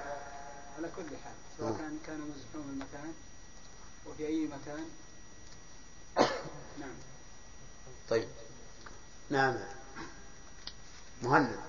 [0.77, 1.33] على كل حال.
[1.57, 1.77] سواء مم.
[1.77, 3.13] كان كان مزحوم المكان
[4.05, 4.89] وفي أي مكان.
[6.79, 6.95] نعم.
[8.09, 8.27] طيب.
[9.29, 9.55] نعم.
[11.21, 11.59] مهند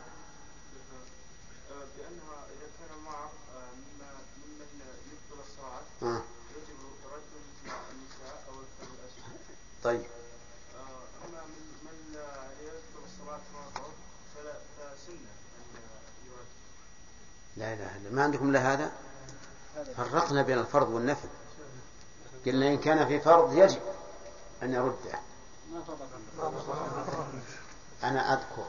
[1.96, 4.10] بأنها إذا كان مع مما
[4.46, 4.80] ممن
[5.12, 5.82] يبطل الصلاة
[9.84, 10.04] طيب.
[11.24, 11.42] أما
[11.82, 12.16] من
[12.62, 13.40] يبطل الصلاة
[14.76, 15.30] فسنة
[17.56, 18.92] لا لا لا ما عندكم إلا هذا؟
[19.96, 21.28] فرقنا بين الفرض والنفل
[22.46, 23.80] قلنا إن كان في فرض يجب
[24.62, 25.20] أن يرده
[28.02, 28.66] أنا أذكر.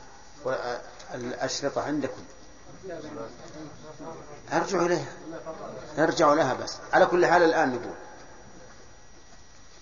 [1.13, 2.23] الأشرطة عندكم.
[4.53, 5.13] ارجعوا إليها.
[5.97, 6.77] ارجعوا لها بس.
[6.93, 7.95] على كل حال الآن نقول.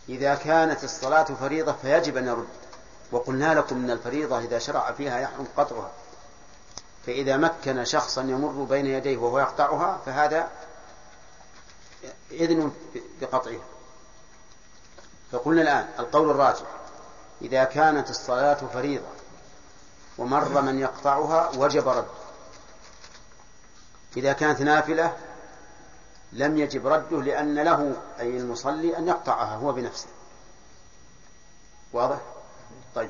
[0.10, 2.48] إذا كانت الصلاة فريضة فيجب أن يرد.
[3.12, 5.92] وقلنا لكم أن الفريضة إذا شرع فيها يحرم قطعها.
[7.06, 10.50] فإذا مكن شخصا يمر بين يديه وهو يقطعها فهذا
[12.32, 12.72] إذن
[13.22, 13.64] بقطعها.
[15.32, 16.66] فقلنا الآن القول الراجح.
[17.42, 19.08] إذا كانت الصلاة فريضة
[20.18, 22.19] ومر من يقطعها وجب رد.
[24.18, 25.18] إذا كانت نافلة
[26.32, 30.08] لم يجب رده لأن له أي المصلي أن يقطعها هو بنفسه.
[31.94, 32.20] واضح؟
[32.96, 33.10] طيب.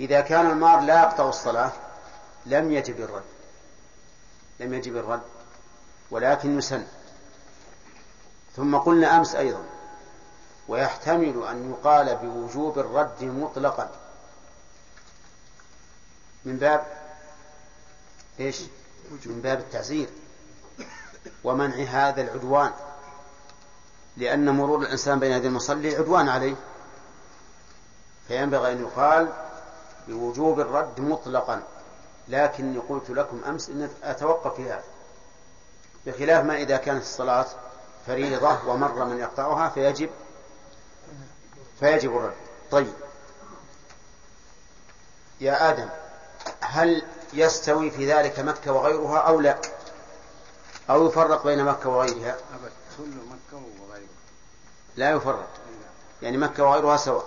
[0.00, 1.72] إذا كان المار لا يقطع الصلاة
[2.46, 3.22] لم يجب الرد.
[4.60, 5.22] لم يجب الرد
[6.10, 6.86] ولكن يسن.
[8.56, 9.64] ثم قلنا أمس أيضا
[10.68, 13.90] ويحتمل أن يقال بوجوب الرد مطلقا.
[16.44, 16.86] من باب
[18.40, 18.62] إيش؟
[19.10, 20.08] من باب التعزير
[21.44, 22.72] ومنع هذا العدوان
[24.16, 26.54] لأن مرور الإنسان بين يدي المصلي عدوان عليه.
[28.28, 29.32] فينبغي أن يقال
[30.08, 31.62] بوجوب الرد مطلقا
[32.28, 34.84] لكني قلت لكم أمس أن أتوقف في هذا.
[36.06, 37.46] بخلاف ما إذا كانت الصلاة
[38.06, 40.10] فريضة ومر من يقطعها فيجب
[41.80, 42.34] فيجب الرد.
[42.70, 42.92] طيب.
[45.40, 45.88] يا آدم
[46.60, 47.02] هل
[47.38, 49.58] يستوي في ذلك مكة وغيرها أو لا؟
[50.90, 52.36] أو يفرق بين مكة وغيرها؟
[52.98, 54.06] كل مكة وغيرها.
[54.96, 55.48] لا يفرق.
[56.22, 57.26] يعني مكة وغيرها سواء.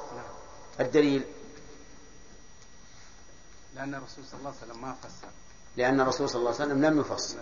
[0.80, 1.24] الدليل؟
[3.76, 5.28] لأن الرسول صلى الله عليه وسلم ما فسر.
[5.78, 7.38] لأن الرسول صلى الله عليه وسلم لم يفصل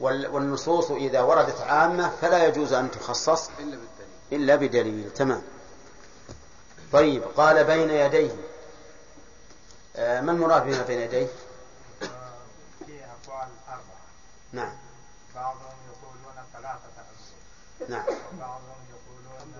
[0.00, 3.86] وال- والنصوص إذا وردت عامة فلا يجوز أن تخصص إلا بالدليل.
[4.32, 5.10] إلا بدليل.
[5.12, 5.42] تمام.
[6.92, 8.36] طيب قال بين يديه.
[9.96, 11.26] آه، ما المراد بما بين يديه
[12.86, 13.82] في أقوال أربعة
[14.52, 14.76] نعم.
[15.34, 18.04] بعضهم يقولون ثلاثة أجزاء نعم.
[18.34, 19.52] وبعضهم يقولون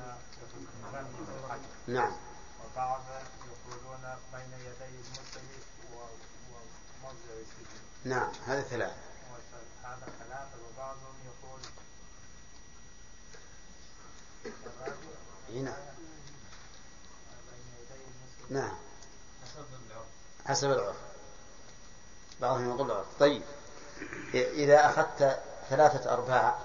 [1.86, 2.12] نعم.
[2.64, 5.58] وبعضهم يقولون بين يدي المصلي
[5.94, 8.32] و- وموضع السجود نعم.
[8.46, 8.96] هذا ثلاثة.
[9.84, 10.56] هذا ثلاثة.
[10.74, 11.60] وبعضهم يقول
[15.48, 15.74] إي نعم.
[17.50, 18.76] بين يدي المصلي نعم
[20.46, 20.96] حسب العرف.
[22.40, 23.06] بعضهم يقول العرف.
[23.20, 23.42] طيب.
[24.34, 26.58] إذا أخذت ثلاثة أرباع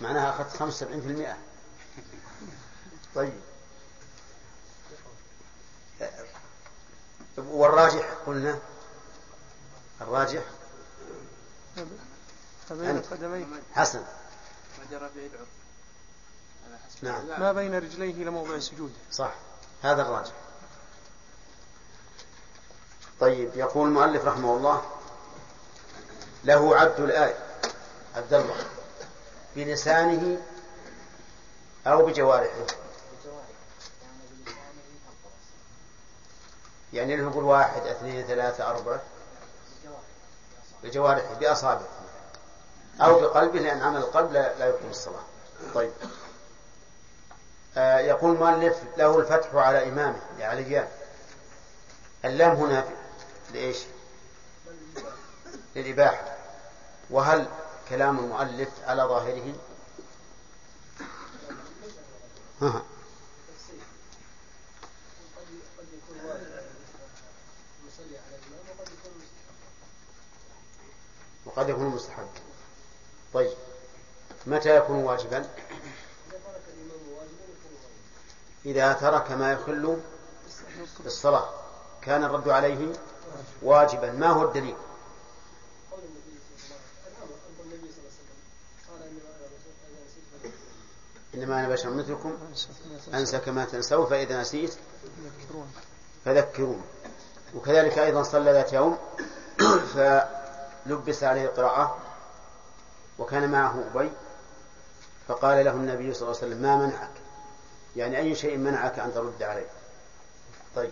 [0.00, 1.36] معناها أخذت خمسة وسبعين في المئة.
[3.14, 3.32] طيب.
[7.36, 8.58] والراجح قلنا؟
[10.00, 10.42] الراجح؟
[12.70, 13.04] بين أنت.
[13.04, 13.98] القدمين حسن.
[14.78, 15.48] ما جرى به العرف
[16.66, 17.40] على حسب نعم.
[17.40, 18.92] ما بين رجليه إلى موضع السجود.
[19.12, 19.34] صح.
[19.82, 20.32] هذا الراجح.
[23.20, 24.99] طيب يقول المؤلف رحمه الله
[26.44, 27.36] له عد الآية
[28.16, 28.56] عبد الله
[29.56, 30.38] بلسانه
[31.86, 32.66] أو بجوارحه.
[36.92, 39.00] يعني له يقول واحد اثنين ثلاثة أربعة.
[40.82, 41.88] بجوارحه بأصابعه.
[43.00, 45.24] أو بقلبه لأن عمل القلب لا, يقيم الصلاة.
[45.74, 45.92] طيب.
[47.76, 50.88] آه يقول المؤلف له الفتح على إمامه لعليان
[52.24, 52.84] اللام هنا
[53.52, 53.78] لإيش؟
[55.76, 56.29] للإباحة.
[57.10, 57.46] وهل
[57.88, 59.54] كلام المؤلف على ظاهره؟
[62.62, 62.82] ها.
[71.46, 72.28] وقد يكون مستحبا
[73.34, 73.50] طيب.
[74.46, 75.48] متى يكون واجبا؟
[78.66, 80.00] إذا ترك ما يخل
[81.00, 81.48] بالصلاة
[82.02, 82.92] كان الرد عليه
[83.62, 84.12] واجبا.
[84.12, 84.76] ما هو الدليل؟
[91.40, 92.38] إنما أنا بشر مثلكم
[93.14, 94.74] أنسى كما تنسوا فإذا نسيت
[96.24, 96.82] فذكرون.
[97.54, 98.98] وكذلك أيضا صلى ذات يوم
[99.94, 101.98] فلبس عليه القراءة
[103.18, 104.10] وكان معه أبي
[105.28, 107.10] فقال له النبي صلى الله عليه وسلم ما منعك؟
[107.96, 109.66] يعني أي شيء منعك أن ترد عليه؟
[110.76, 110.90] طيب.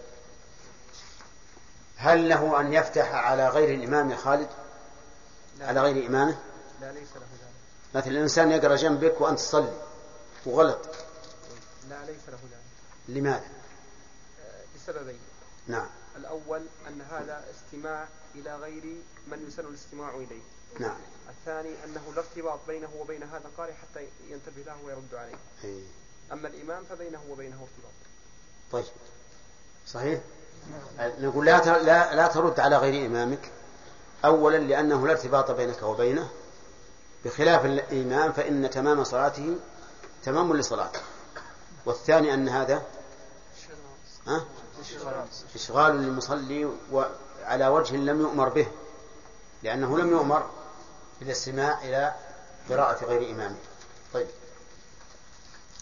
[1.97, 4.49] هل له أن يفتح على غير الإمام يا خالد
[5.61, 6.37] على غير إمامه؟
[6.81, 7.95] لا ليس له ذلك.
[7.95, 9.88] مثل الإنسان يقرأ جنبك وأنت تصلي.
[10.47, 10.79] وغلط.
[11.91, 12.69] لا ليس له ذلك.
[13.09, 13.49] لماذا؟
[14.77, 15.19] لسببين
[15.67, 15.89] نعم.
[16.17, 18.85] الأول أن هذا استماع إلى غير
[19.27, 20.43] من يسن الاستماع إليه.
[20.79, 20.97] نعم.
[21.29, 25.37] الثاني أنه لا ارتباط بينه وبين هذا القارئ حتى ينتبه له ويرد عليه.
[25.65, 25.83] أي.
[26.33, 27.93] أما الإمام فبينه وبينه ارتباط.
[28.73, 28.93] طيب.
[29.87, 30.21] صحيح؟
[30.99, 33.51] نقول لا لا لا ترد على غير إمامك.
[34.25, 36.31] أولا لأنه لا ارتباط بينك وبينه.
[37.25, 39.57] بخلاف الإمام فإن تمام صلاته
[40.25, 41.01] تمام لصلاته
[41.87, 42.87] والثاني أن هذا؟
[44.27, 44.45] ها؟
[45.55, 48.69] إشغال للمصلي وعلى وجه لم يؤمر به
[49.63, 50.51] لأنه لم يؤمر
[51.21, 52.15] بالاستماع إلى
[52.71, 53.57] قراءة غير إمامه.
[54.15, 54.29] طيب.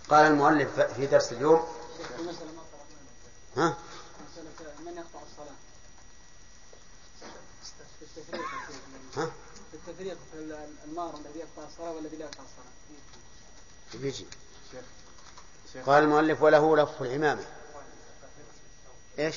[0.09, 1.67] قال المؤلف في درس اليوم.
[3.57, 3.77] ها؟
[4.87, 5.57] من يقطع الصلاة
[9.17, 9.31] ها
[9.75, 10.39] التفريق في
[10.85, 12.76] المار الذي يقطع الصلاة والذي لا يقطع الصلاة.
[13.95, 14.27] بيجي
[15.87, 17.45] قال المؤلف وله لف العمامة.
[19.19, 19.37] إيش؟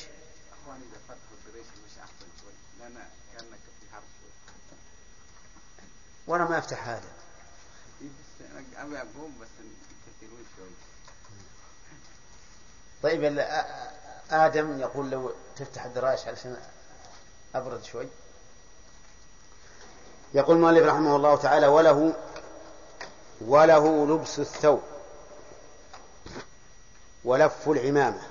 [6.26, 7.08] وأنا ما أفتح هذا.
[8.02, 8.08] إيه
[13.02, 13.38] طيب
[14.30, 16.56] آدم يقول لو تفتح الدرايش علشان
[17.54, 18.08] أبرد شوي.
[20.34, 22.14] يقول المؤلف رحمه الله تعالى وله
[23.40, 24.82] وله لبس الثوب
[27.24, 28.22] ولف العمامة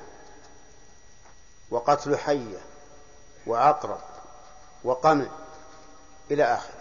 [1.70, 2.60] وقتل حية
[3.48, 4.02] وعقرب
[4.84, 5.26] وقمع
[6.32, 6.80] إلى آخره.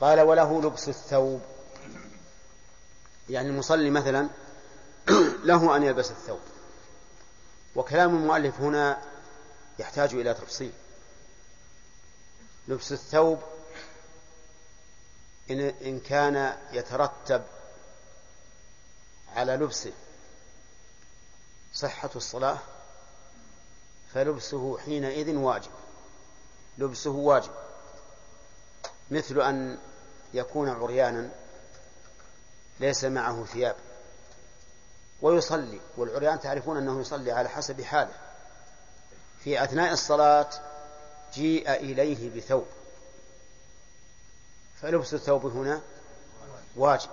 [0.00, 1.40] قال وله لبس الثوب
[3.28, 4.28] يعني المصلي مثلا
[5.44, 6.40] له أن يلبس الثوب.
[7.76, 8.98] وكلام المؤلف هنا
[9.78, 10.72] يحتاج إلى تفصيل.
[12.68, 13.38] لبس الثوب
[15.50, 17.42] إن, إن كان يترتب
[19.36, 19.92] على لبسه
[21.74, 22.58] صحة الصلاة
[24.14, 25.70] فلبسه حينئذ واجب.
[26.78, 27.50] لبسه واجب.
[29.10, 29.78] مثل أن
[30.34, 31.30] يكون عريانا
[32.80, 33.76] ليس معه ثياب.
[35.22, 35.80] ويصلي.
[35.96, 38.14] والعريان تعرفون أنه يصلي على حسب حاله.
[39.44, 40.50] في أثناء الصلاة
[41.34, 42.66] جيء إليه بثوب.
[44.82, 45.80] فلبس الثوب هنا.
[46.76, 47.10] واجب.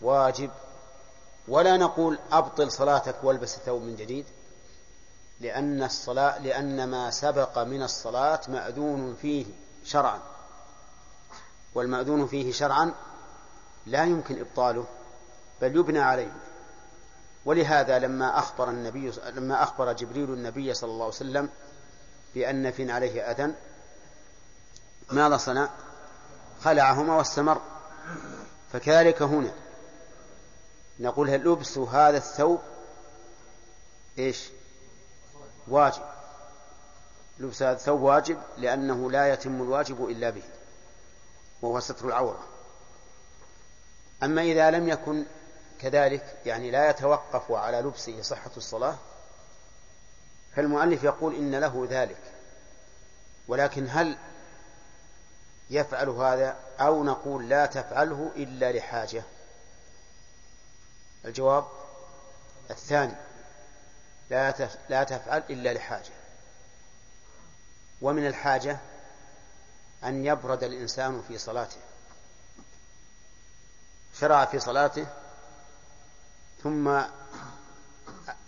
[0.00, 0.50] واجب.
[1.48, 4.26] ولا نقول أبطل صلاتك والبس الثوب من جديد
[5.40, 9.46] لأن الصلاة لأن ما سبق من الصلاة مأذون فيه
[9.84, 10.20] شرعا.
[11.74, 12.94] والمأذون فيه شرعا
[13.86, 14.86] لا يمكن إبطاله
[15.60, 16.32] بل يبنى عليه.
[17.44, 21.48] ولهذا لما أخبر النبي لما أخبر جبريل النبي صلى الله عليه وسلم
[22.34, 23.54] بأن في عليه أذى
[25.10, 25.70] ماذا صنع؟
[26.64, 27.60] خلعهما واستمر.
[28.72, 29.52] فكذلك هنا.
[31.00, 32.60] نقول لبس هذا الثوب
[34.18, 34.48] إيش؟
[35.68, 36.02] واجب.
[37.38, 40.42] لبس هذا الثوب واجب لأنه لا يتم الواجب إلا به
[41.62, 42.44] وهو ستر العورة.
[44.22, 45.24] أما إذا لم يكن
[45.80, 48.96] كذلك يعني لا يتوقف على لبسه صحة الصلاة
[50.56, 52.32] فالمؤلف يقول إن له ذلك.
[53.48, 54.16] ولكن هل
[55.72, 59.22] يفعل هذا أو نقول لا تفعله إلا لحاجة.
[61.24, 61.64] الجواب
[62.70, 63.14] الثاني
[64.30, 66.12] لا لا تفعل إلا لحاجة.
[68.02, 68.78] ومن الحاجة
[70.04, 71.80] أن يبرد الإنسان في صلاته.
[74.20, 75.06] شرع في صلاته
[76.62, 77.00] ثم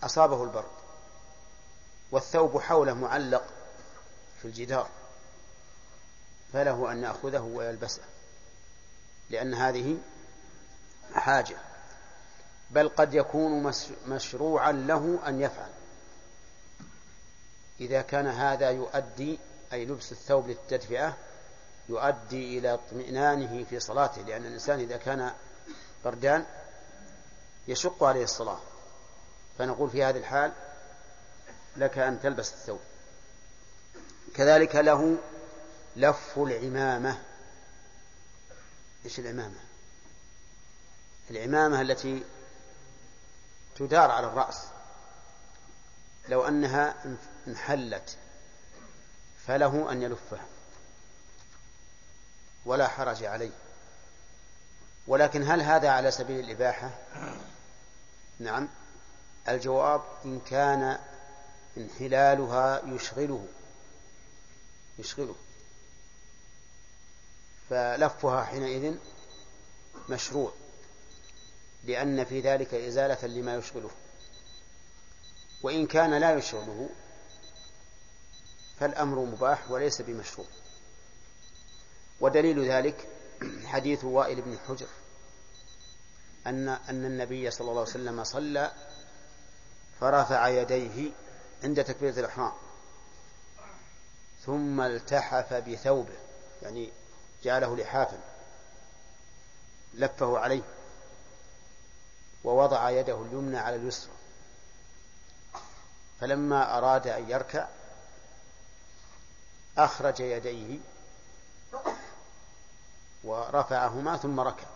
[0.03, 0.71] أصابه البرد
[2.11, 3.43] والثوب حوله معلق
[4.41, 4.89] في الجدار.
[6.53, 8.01] فله أن يأخذه ويلبسه
[9.29, 9.97] لأن هذه
[11.13, 11.57] حاجة
[12.71, 13.71] بل قد يكون
[14.07, 15.69] مشروعا له أن يفعل.
[17.79, 19.39] إذا كان هذا يؤدي
[19.73, 21.17] أي لبس الثوب للتدفئة
[21.89, 25.31] يؤدي إلى اطمئنانه في صلاته لأن الإنسان إذا كان
[26.05, 26.45] بردان
[27.67, 28.59] يشق عليه الصلاة.
[29.57, 30.51] فنقول في هذه الحال
[31.77, 32.79] لك أن تلبس الثوب.
[34.35, 35.17] كذلك له
[35.95, 37.21] لف العمامة.
[39.05, 39.59] إيش العمامة؟
[41.29, 42.23] العمامة التي
[43.75, 44.63] تدار على الرأس.
[46.29, 46.95] لو أنها
[47.47, 48.17] انحلت
[49.47, 50.45] فله أن يلفها.
[52.65, 53.51] ولا حرج عليه.
[55.07, 56.89] ولكن هل هذا على سبيل الإباحة؟
[58.39, 58.67] نعم.
[59.49, 60.99] الجواب إن كان
[61.77, 63.47] انحلالها يشغله.
[64.99, 65.35] يشغله.
[67.69, 68.95] فلفها حينئذ
[70.09, 70.53] مشروع
[71.83, 73.89] لأن في ذلك إزالة لما يشغله.
[75.63, 76.89] وإن كان لا يشغله
[78.79, 80.47] فالأمر مباح وليس بمشروع.
[82.21, 83.07] ودليل ذلك
[83.65, 84.87] حديث وائل بن حجر
[86.47, 88.71] أن أن النبي صلى الله عليه وسلم صلى
[89.99, 91.11] فرفع يديه
[91.63, 92.51] عند تكبيرة الإحرام
[94.45, 96.17] ثم التحف بثوبه
[96.61, 96.89] يعني
[97.45, 98.19] جعله لحافا
[99.93, 100.61] لفه عليه
[102.43, 104.11] ووضع يده اليمنى على اليسرى.
[106.21, 107.67] فلما أراد أن يركع
[109.77, 110.79] أخرج يديه
[113.23, 114.67] ورفعهما ثم ركع.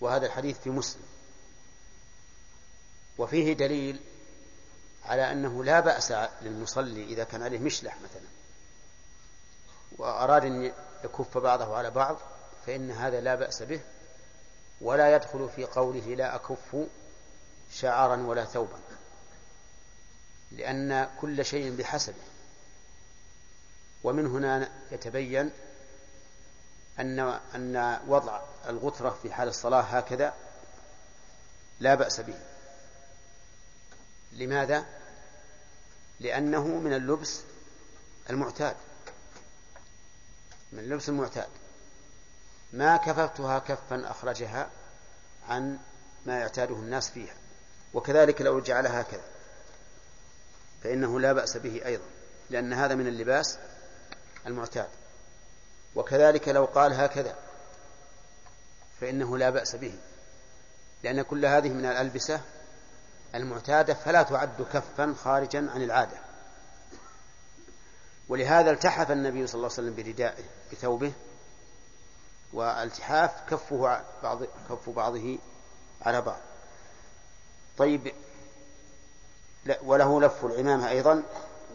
[0.00, 1.06] وهذا الحديث في مسلم.
[3.18, 4.00] وفيه دليل
[5.04, 8.41] على أنه لا بأس للمصلي إذا كان عليه مشلح مثلا.
[9.98, 10.72] وأراد أن
[11.04, 12.16] يكف بعضه على بعض
[12.66, 13.80] فإن هذا لا بأس به
[14.80, 16.76] ولا يدخل في قوله لا أكف
[17.72, 18.78] شعرا ولا ثوبا
[20.56, 22.14] لأن كل شيء بحسبه.
[24.04, 25.50] ومن هنا يتبين
[26.98, 27.20] أن
[27.54, 30.34] أن وضع الغترة في حال الصلاة هكذا
[31.80, 32.38] لا بأس به.
[34.32, 34.86] لماذا؟
[36.20, 37.40] لأنه من اللبس
[38.30, 38.76] المعتاد.
[40.72, 41.48] من اللبس المعتاد.
[42.72, 44.70] ما كففتها كفا أخرجها
[45.48, 45.78] عن
[46.26, 47.34] ما يعتاده الناس فيها.
[47.94, 49.24] وكذلك لو جعلها هكذا
[50.82, 52.04] فإنه لا بأس به أيضا
[52.50, 53.58] لأن هذا من اللباس
[54.46, 54.88] المعتاد.
[55.94, 57.36] وكذلك لو قال هكذا
[59.00, 59.94] فإنه لا بأس به.
[61.02, 62.40] لأن كل هذه من الألبسة
[63.34, 66.31] المعتادة فلا تعد كفا خارجا عن العادة.
[68.28, 71.12] ولهذا التحف النبي صلى الله عليه وسلم بردائه بثوبه
[72.52, 75.38] والتحاف كفه بعض كف بعضه
[76.02, 76.40] على بعض.
[77.78, 78.12] طيب
[79.82, 81.22] وله لف العمامة أيضا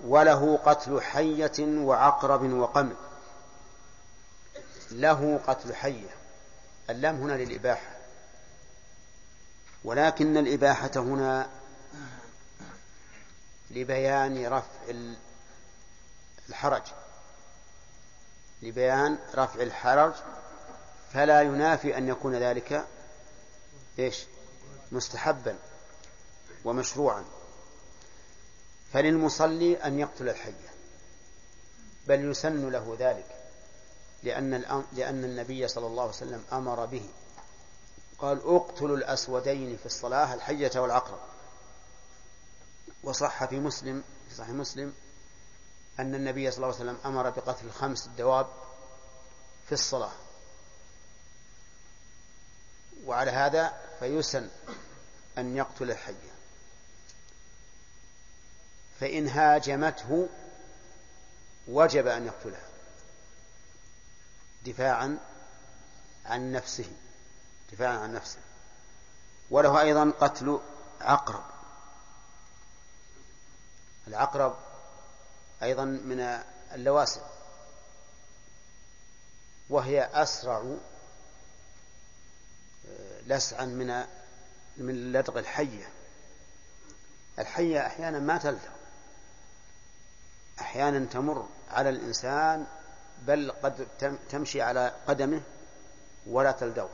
[0.03, 2.95] وله قتل حية وعقرب وقمل.
[4.91, 6.09] له قتل حية.
[6.89, 7.97] اللام هنا للإباحة.
[9.83, 11.49] ولكن الإباحة هنا
[13.71, 14.93] لبيان رفع
[16.49, 16.83] الحرج.
[18.61, 20.13] لبيان رفع الحرج
[21.13, 22.87] فلا ينافي أن يكون ذلك
[23.99, 24.25] إيش؟
[24.91, 25.57] مستحبا
[26.65, 27.25] ومشروعا.
[28.93, 30.69] فللمصلي أن يقتل الحية
[32.07, 33.35] بل يسن له ذلك
[34.23, 37.09] لأن لأن النبي صلى الله عليه وسلم أمر به.
[38.19, 41.19] قال اقتلوا الأسودين في الصلاة الحية والعقرب.
[43.03, 44.93] وصح في مسلم في صحيح مسلم
[45.99, 48.47] أن النبي صلى الله عليه وسلم أمر بقتل خمس الدواب
[49.65, 50.11] في الصلاة.
[53.05, 54.49] وعلى هذا فيسن
[55.37, 56.37] أن يقتل الحية
[58.99, 60.29] فإن هاجمته
[61.67, 62.67] وجب أن يقتلها
[64.65, 65.17] دفاعا
[66.25, 66.91] عن نفسه
[67.71, 68.39] دفاعا عن نفسه.
[69.49, 70.59] وله أيضا قتل
[71.01, 71.43] عقرب.
[74.07, 74.66] العقرب
[75.63, 76.39] أيضا من
[76.73, 77.21] اللواسع.
[79.69, 80.75] وهي أسرع
[82.89, 84.03] آه، لسعا من
[84.77, 85.89] من لدغ الحية.
[87.39, 88.77] الحية أحيانا ما تلدغ.
[90.61, 92.67] أحيانا تمر على الإنسان
[93.21, 93.87] بل قد
[94.29, 95.41] تمشي على قدمه
[96.27, 96.89] ولا تلدغه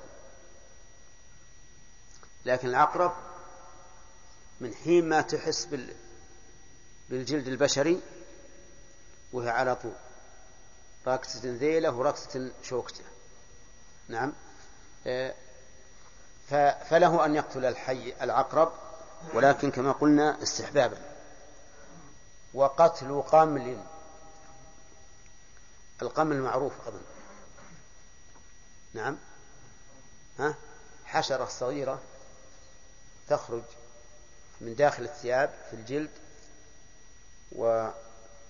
[2.46, 3.14] لكن العقرب
[4.60, 5.68] من حين ما تحس
[7.10, 8.02] بالجلد البشري
[9.34, 9.94] وهي على طول.
[11.08, 13.04] راكسة ذيلة وركسة شوكتة.
[14.08, 14.34] نعم.
[15.08, 15.34] آه،
[16.90, 18.72] فله أن يقتل الحي العقرب
[19.34, 20.98] ولكن كما قلنا استحبابا.
[22.54, 23.84] وقتل قمل
[26.02, 27.02] القمل معروف أظن
[28.94, 29.18] نعم.
[30.40, 30.56] ها؟
[31.06, 32.02] حشرة صغيرة
[33.30, 33.64] تخرج
[34.62, 36.10] من داخل الثياب في الجلد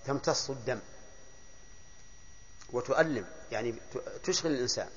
[0.04, 0.80] وتمتص الدم؟
[2.72, 3.74] وتؤلم يعني
[4.24, 4.88] تشغل الإنسان.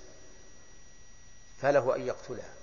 [1.61, 2.53] فله أن يقتلها.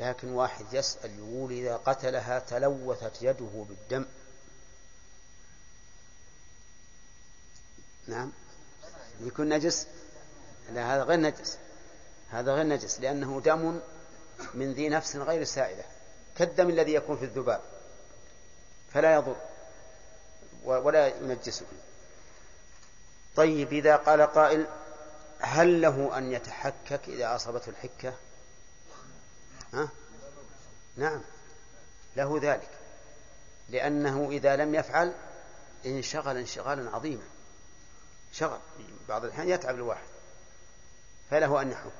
[0.00, 4.06] لكن واحد يسأل يقول إذا قتلها تلوثت يده بالدم.
[8.06, 8.32] نعم.
[9.20, 9.86] يكون نجس؟
[10.72, 11.58] لا هذا غير نجس.
[12.30, 13.80] هذا غير نجس لأنه دم
[14.54, 15.84] من ذي نفس غير سائلة
[16.36, 17.60] كالدم الذي يكون في الذباب.
[18.92, 19.51] فلا يضر.
[20.64, 21.66] ولا ينجسه
[23.36, 24.66] طيب إذا قال قائل
[25.38, 28.14] هل له أن يتحكك إذا أصابته الحكة؟
[29.74, 29.88] ها؟
[30.96, 31.20] نعم
[32.16, 32.70] له ذلك.
[33.68, 35.12] لأنه إذا لم يفعل
[35.86, 37.24] انشغل انشغالا عظيما.
[38.32, 38.58] شغل
[39.08, 40.06] بعض الأحيان يتعب الواحد
[41.30, 41.92] فله أن يحك.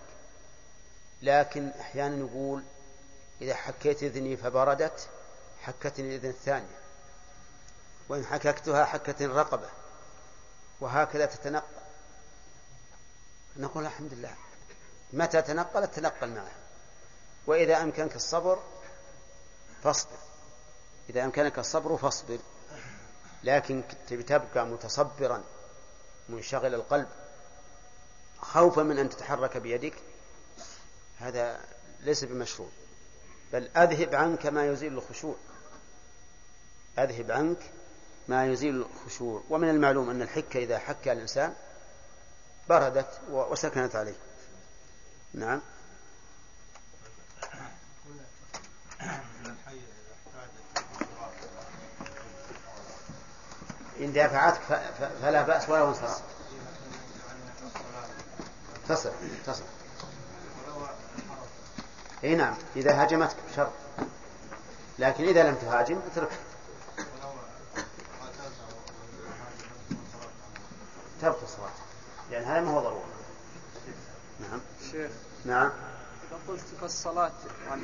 [1.22, 2.62] لكن أحيانا يقول
[3.40, 5.08] إذا حكيت إذني فبردت
[5.62, 6.81] حكتني الإذن الثانية.
[8.12, 9.68] وإن حككتها حكتني الرقبة
[10.80, 11.82] وهكذا تتنقل.
[13.56, 14.34] نقول الحمد لله.
[15.12, 16.56] متى تنقلت؟ تنقل معها.
[17.46, 18.62] وإذا أمكنك الصبر
[19.84, 20.16] فاصبر.
[21.10, 22.38] إذا أمكنك الصبر فاصبر.
[23.44, 25.44] لكن تبقى متصبرا
[26.28, 27.08] منشغل القلب
[28.40, 29.94] خوفا من أن تتحرك بيدك
[31.18, 31.60] هذا
[32.00, 32.68] ليس بمشروع.
[33.52, 35.36] بل أذهب عنك ما يزيل الخشوع.
[36.98, 37.70] أذهب عنك
[38.28, 39.42] ما يزيل الخشوع.
[39.50, 41.54] ومن المعلوم أن الحكة إذا حك الإنسان
[42.68, 44.14] بردت وسكنت عليه.
[45.34, 45.60] نعم.
[54.00, 54.60] إن دافعتك
[55.22, 56.22] فلا بأس ولا انصراف
[58.88, 59.12] تصل
[59.46, 59.62] تصل.
[62.24, 63.70] إي نعم إذا هاجمتك بشر
[64.98, 66.51] لكن إذا لم تهاجم اتركها.
[71.22, 71.70] تبطل الصلاة
[72.30, 73.04] يعني هذا ما هو ضروري.
[74.40, 74.60] نعم.
[74.90, 75.10] شيخ
[75.44, 75.70] نعم.
[76.28, 77.32] إذا قلت في الصلاة
[77.66, 77.82] يعني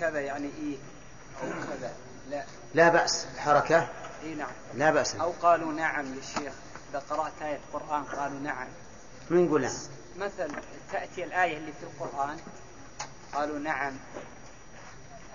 [0.00, 0.76] كذا يعني إيه
[1.42, 1.92] أو كذا
[2.30, 2.44] لا.
[2.74, 3.88] لا بأس الحركة
[4.22, 4.52] إيه نعم.
[4.74, 5.14] لا بأس.
[5.16, 6.52] أو قالوا نعم للشيخ
[6.90, 8.68] إذا قرأت آية القرآن قالوا نعم.
[9.30, 9.72] من يقول نعم؟
[10.18, 10.52] مثل
[10.92, 12.36] تأتي الآية اللي في القرآن
[13.32, 13.92] قالوا نعم.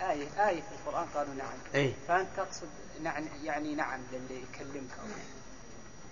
[0.01, 1.57] آية آية في القرآن قالوا نعم.
[1.75, 1.93] أي.
[2.07, 2.67] فأنت تقصد
[3.03, 4.91] نعم يعني نعم للي يكلمك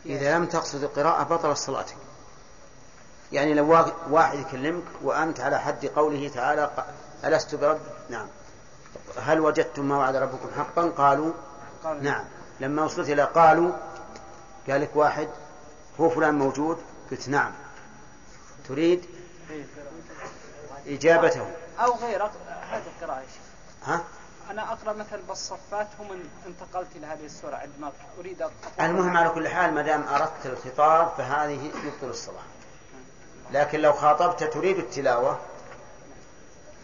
[0.07, 1.95] إذا لم تقصد القراءة بطلت صلاتك.
[3.31, 6.85] يعني لو واحد يكلمك وأنت على حد قوله تعالى
[7.25, 7.79] ألست برب
[8.09, 8.27] نعم.
[9.21, 11.33] هل وجدتم ما وعد ربكم حقا؟ قالوا
[11.83, 12.25] قال نعم.
[12.59, 13.71] لما وصلت إلى قالوا
[14.69, 15.29] قال لك واحد
[15.99, 16.77] هو فلان موجود؟
[17.11, 17.51] قلت نعم.
[18.67, 19.05] تريد
[20.87, 21.51] إجابته.
[21.79, 23.23] أو غير هذه القراءة
[23.83, 24.03] ها؟
[24.49, 28.45] أنا أقرأ مثلا بالصفات هم انتقلت إلى هذه السورة عندما أريد
[28.79, 32.43] المهم على كل حال ما دام أردت الخطاب فهذه يبطل الصلاة.
[33.51, 35.39] لكن لو خاطبت تريد التلاوة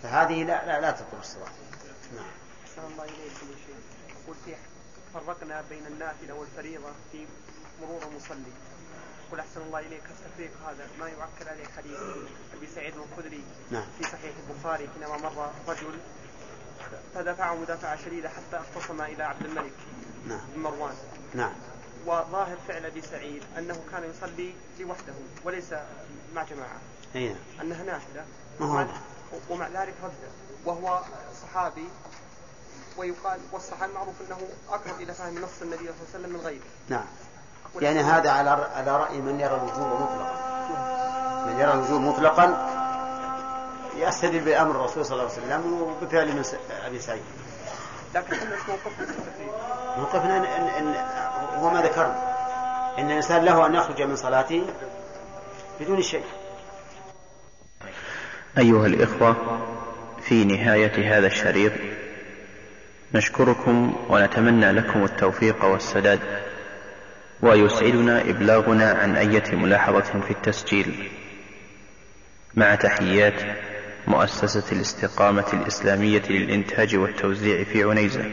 [0.03, 1.51] فهذه لا لا, لا تبطل الصلاة.
[2.15, 2.25] نعم.
[2.91, 3.05] الله
[4.45, 4.55] في
[5.13, 7.25] فرقنا بين النافلة والفريضة في
[7.81, 8.51] مرور المصلي.
[9.27, 11.97] يقول أحسن الله إليك التفريق هذا ما يعكر عليه حديث
[12.57, 13.85] أبي سعيد الخدري نعم.
[13.97, 15.99] في صحيح البخاري حينما مر رجل
[17.15, 19.73] فدفعه مدافعة شديدة حتى اختصم إلى عبد الملك
[20.27, 20.39] نعم.
[20.55, 20.93] بن مروان.
[21.33, 21.53] نعم.
[22.05, 25.73] وظاهر فعل أبي سعيد أنه كان يصلي لوحده وليس
[26.35, 26.79] مع جماعة.
[27.15, 27.37] أي نعم.
[27.61, 28.25] أنها نافلة.
[28.59, 28.87] ومع,
[29.49, 30.13] ومع ذلك رد.
[30.65, 31.01] وهو
[31.41, 31.87] صحابي.
[32.97, 34.37] ويقال والصحابي معروف أنه
[34.69, 36.65] أقرب إلى فهم نص النبي صلى الله عليه وسلم من غيره.
[36.89, 37.05] نعم.
[37.81, 40.53] يعني هذا على على رأي من يرى الوجوب مطلقا؟
[41.47, 42.73] من يرى الوجوب مطلقا؟
[43.97, 46.43] يستدل بأمر الرسول صلى الله عليه وسلم وبفعل من
[46.85, 47.21] أبي سعيد.
[48.15, 48.37] لكن
[48.67, 49.15] موقفنا
[49.97, 50.95] موقفنا إن, إن
[51.59, 52.33] هو ما ذكرنا.
[52.99, 54.63] إن الإنسان له أن يخرج من صلاته
[55.79, 56.23] بدون شيء.
[58.57, 59.35] أيها الإخوة
[60.21, 61.71] في نهاية هذا الشريط
[63.13, 66.19] نشكركم ونتمنى لكم التوفيق والسداد
[67.41, 71.11] ويسعدنا إبلاغنا عن أية ملاحظة في التسجيل.
[72.55, 73.33] مع تحيات.
[74.07, 78.31] مؤسسة الاستقامة الإسلامية للإنتاج والتوزيع في عنيزة.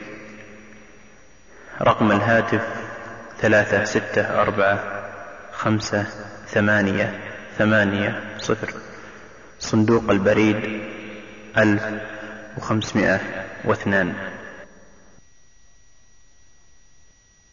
[1.82, 2.62] رقم الهاتف
[3.40, 4.84] ثلاثة ستة أربعة
[5.52, 6.06] خمسة
[6.48, 7.20] ثمانية
[7.58, 8.74] ثمانية صفر.
[9.58, 10.80] صندوق البريد
[11.58, 11.82] ألف
[12.58, 13.20] وخمسمائة
[13.64, 14.14] واثنان.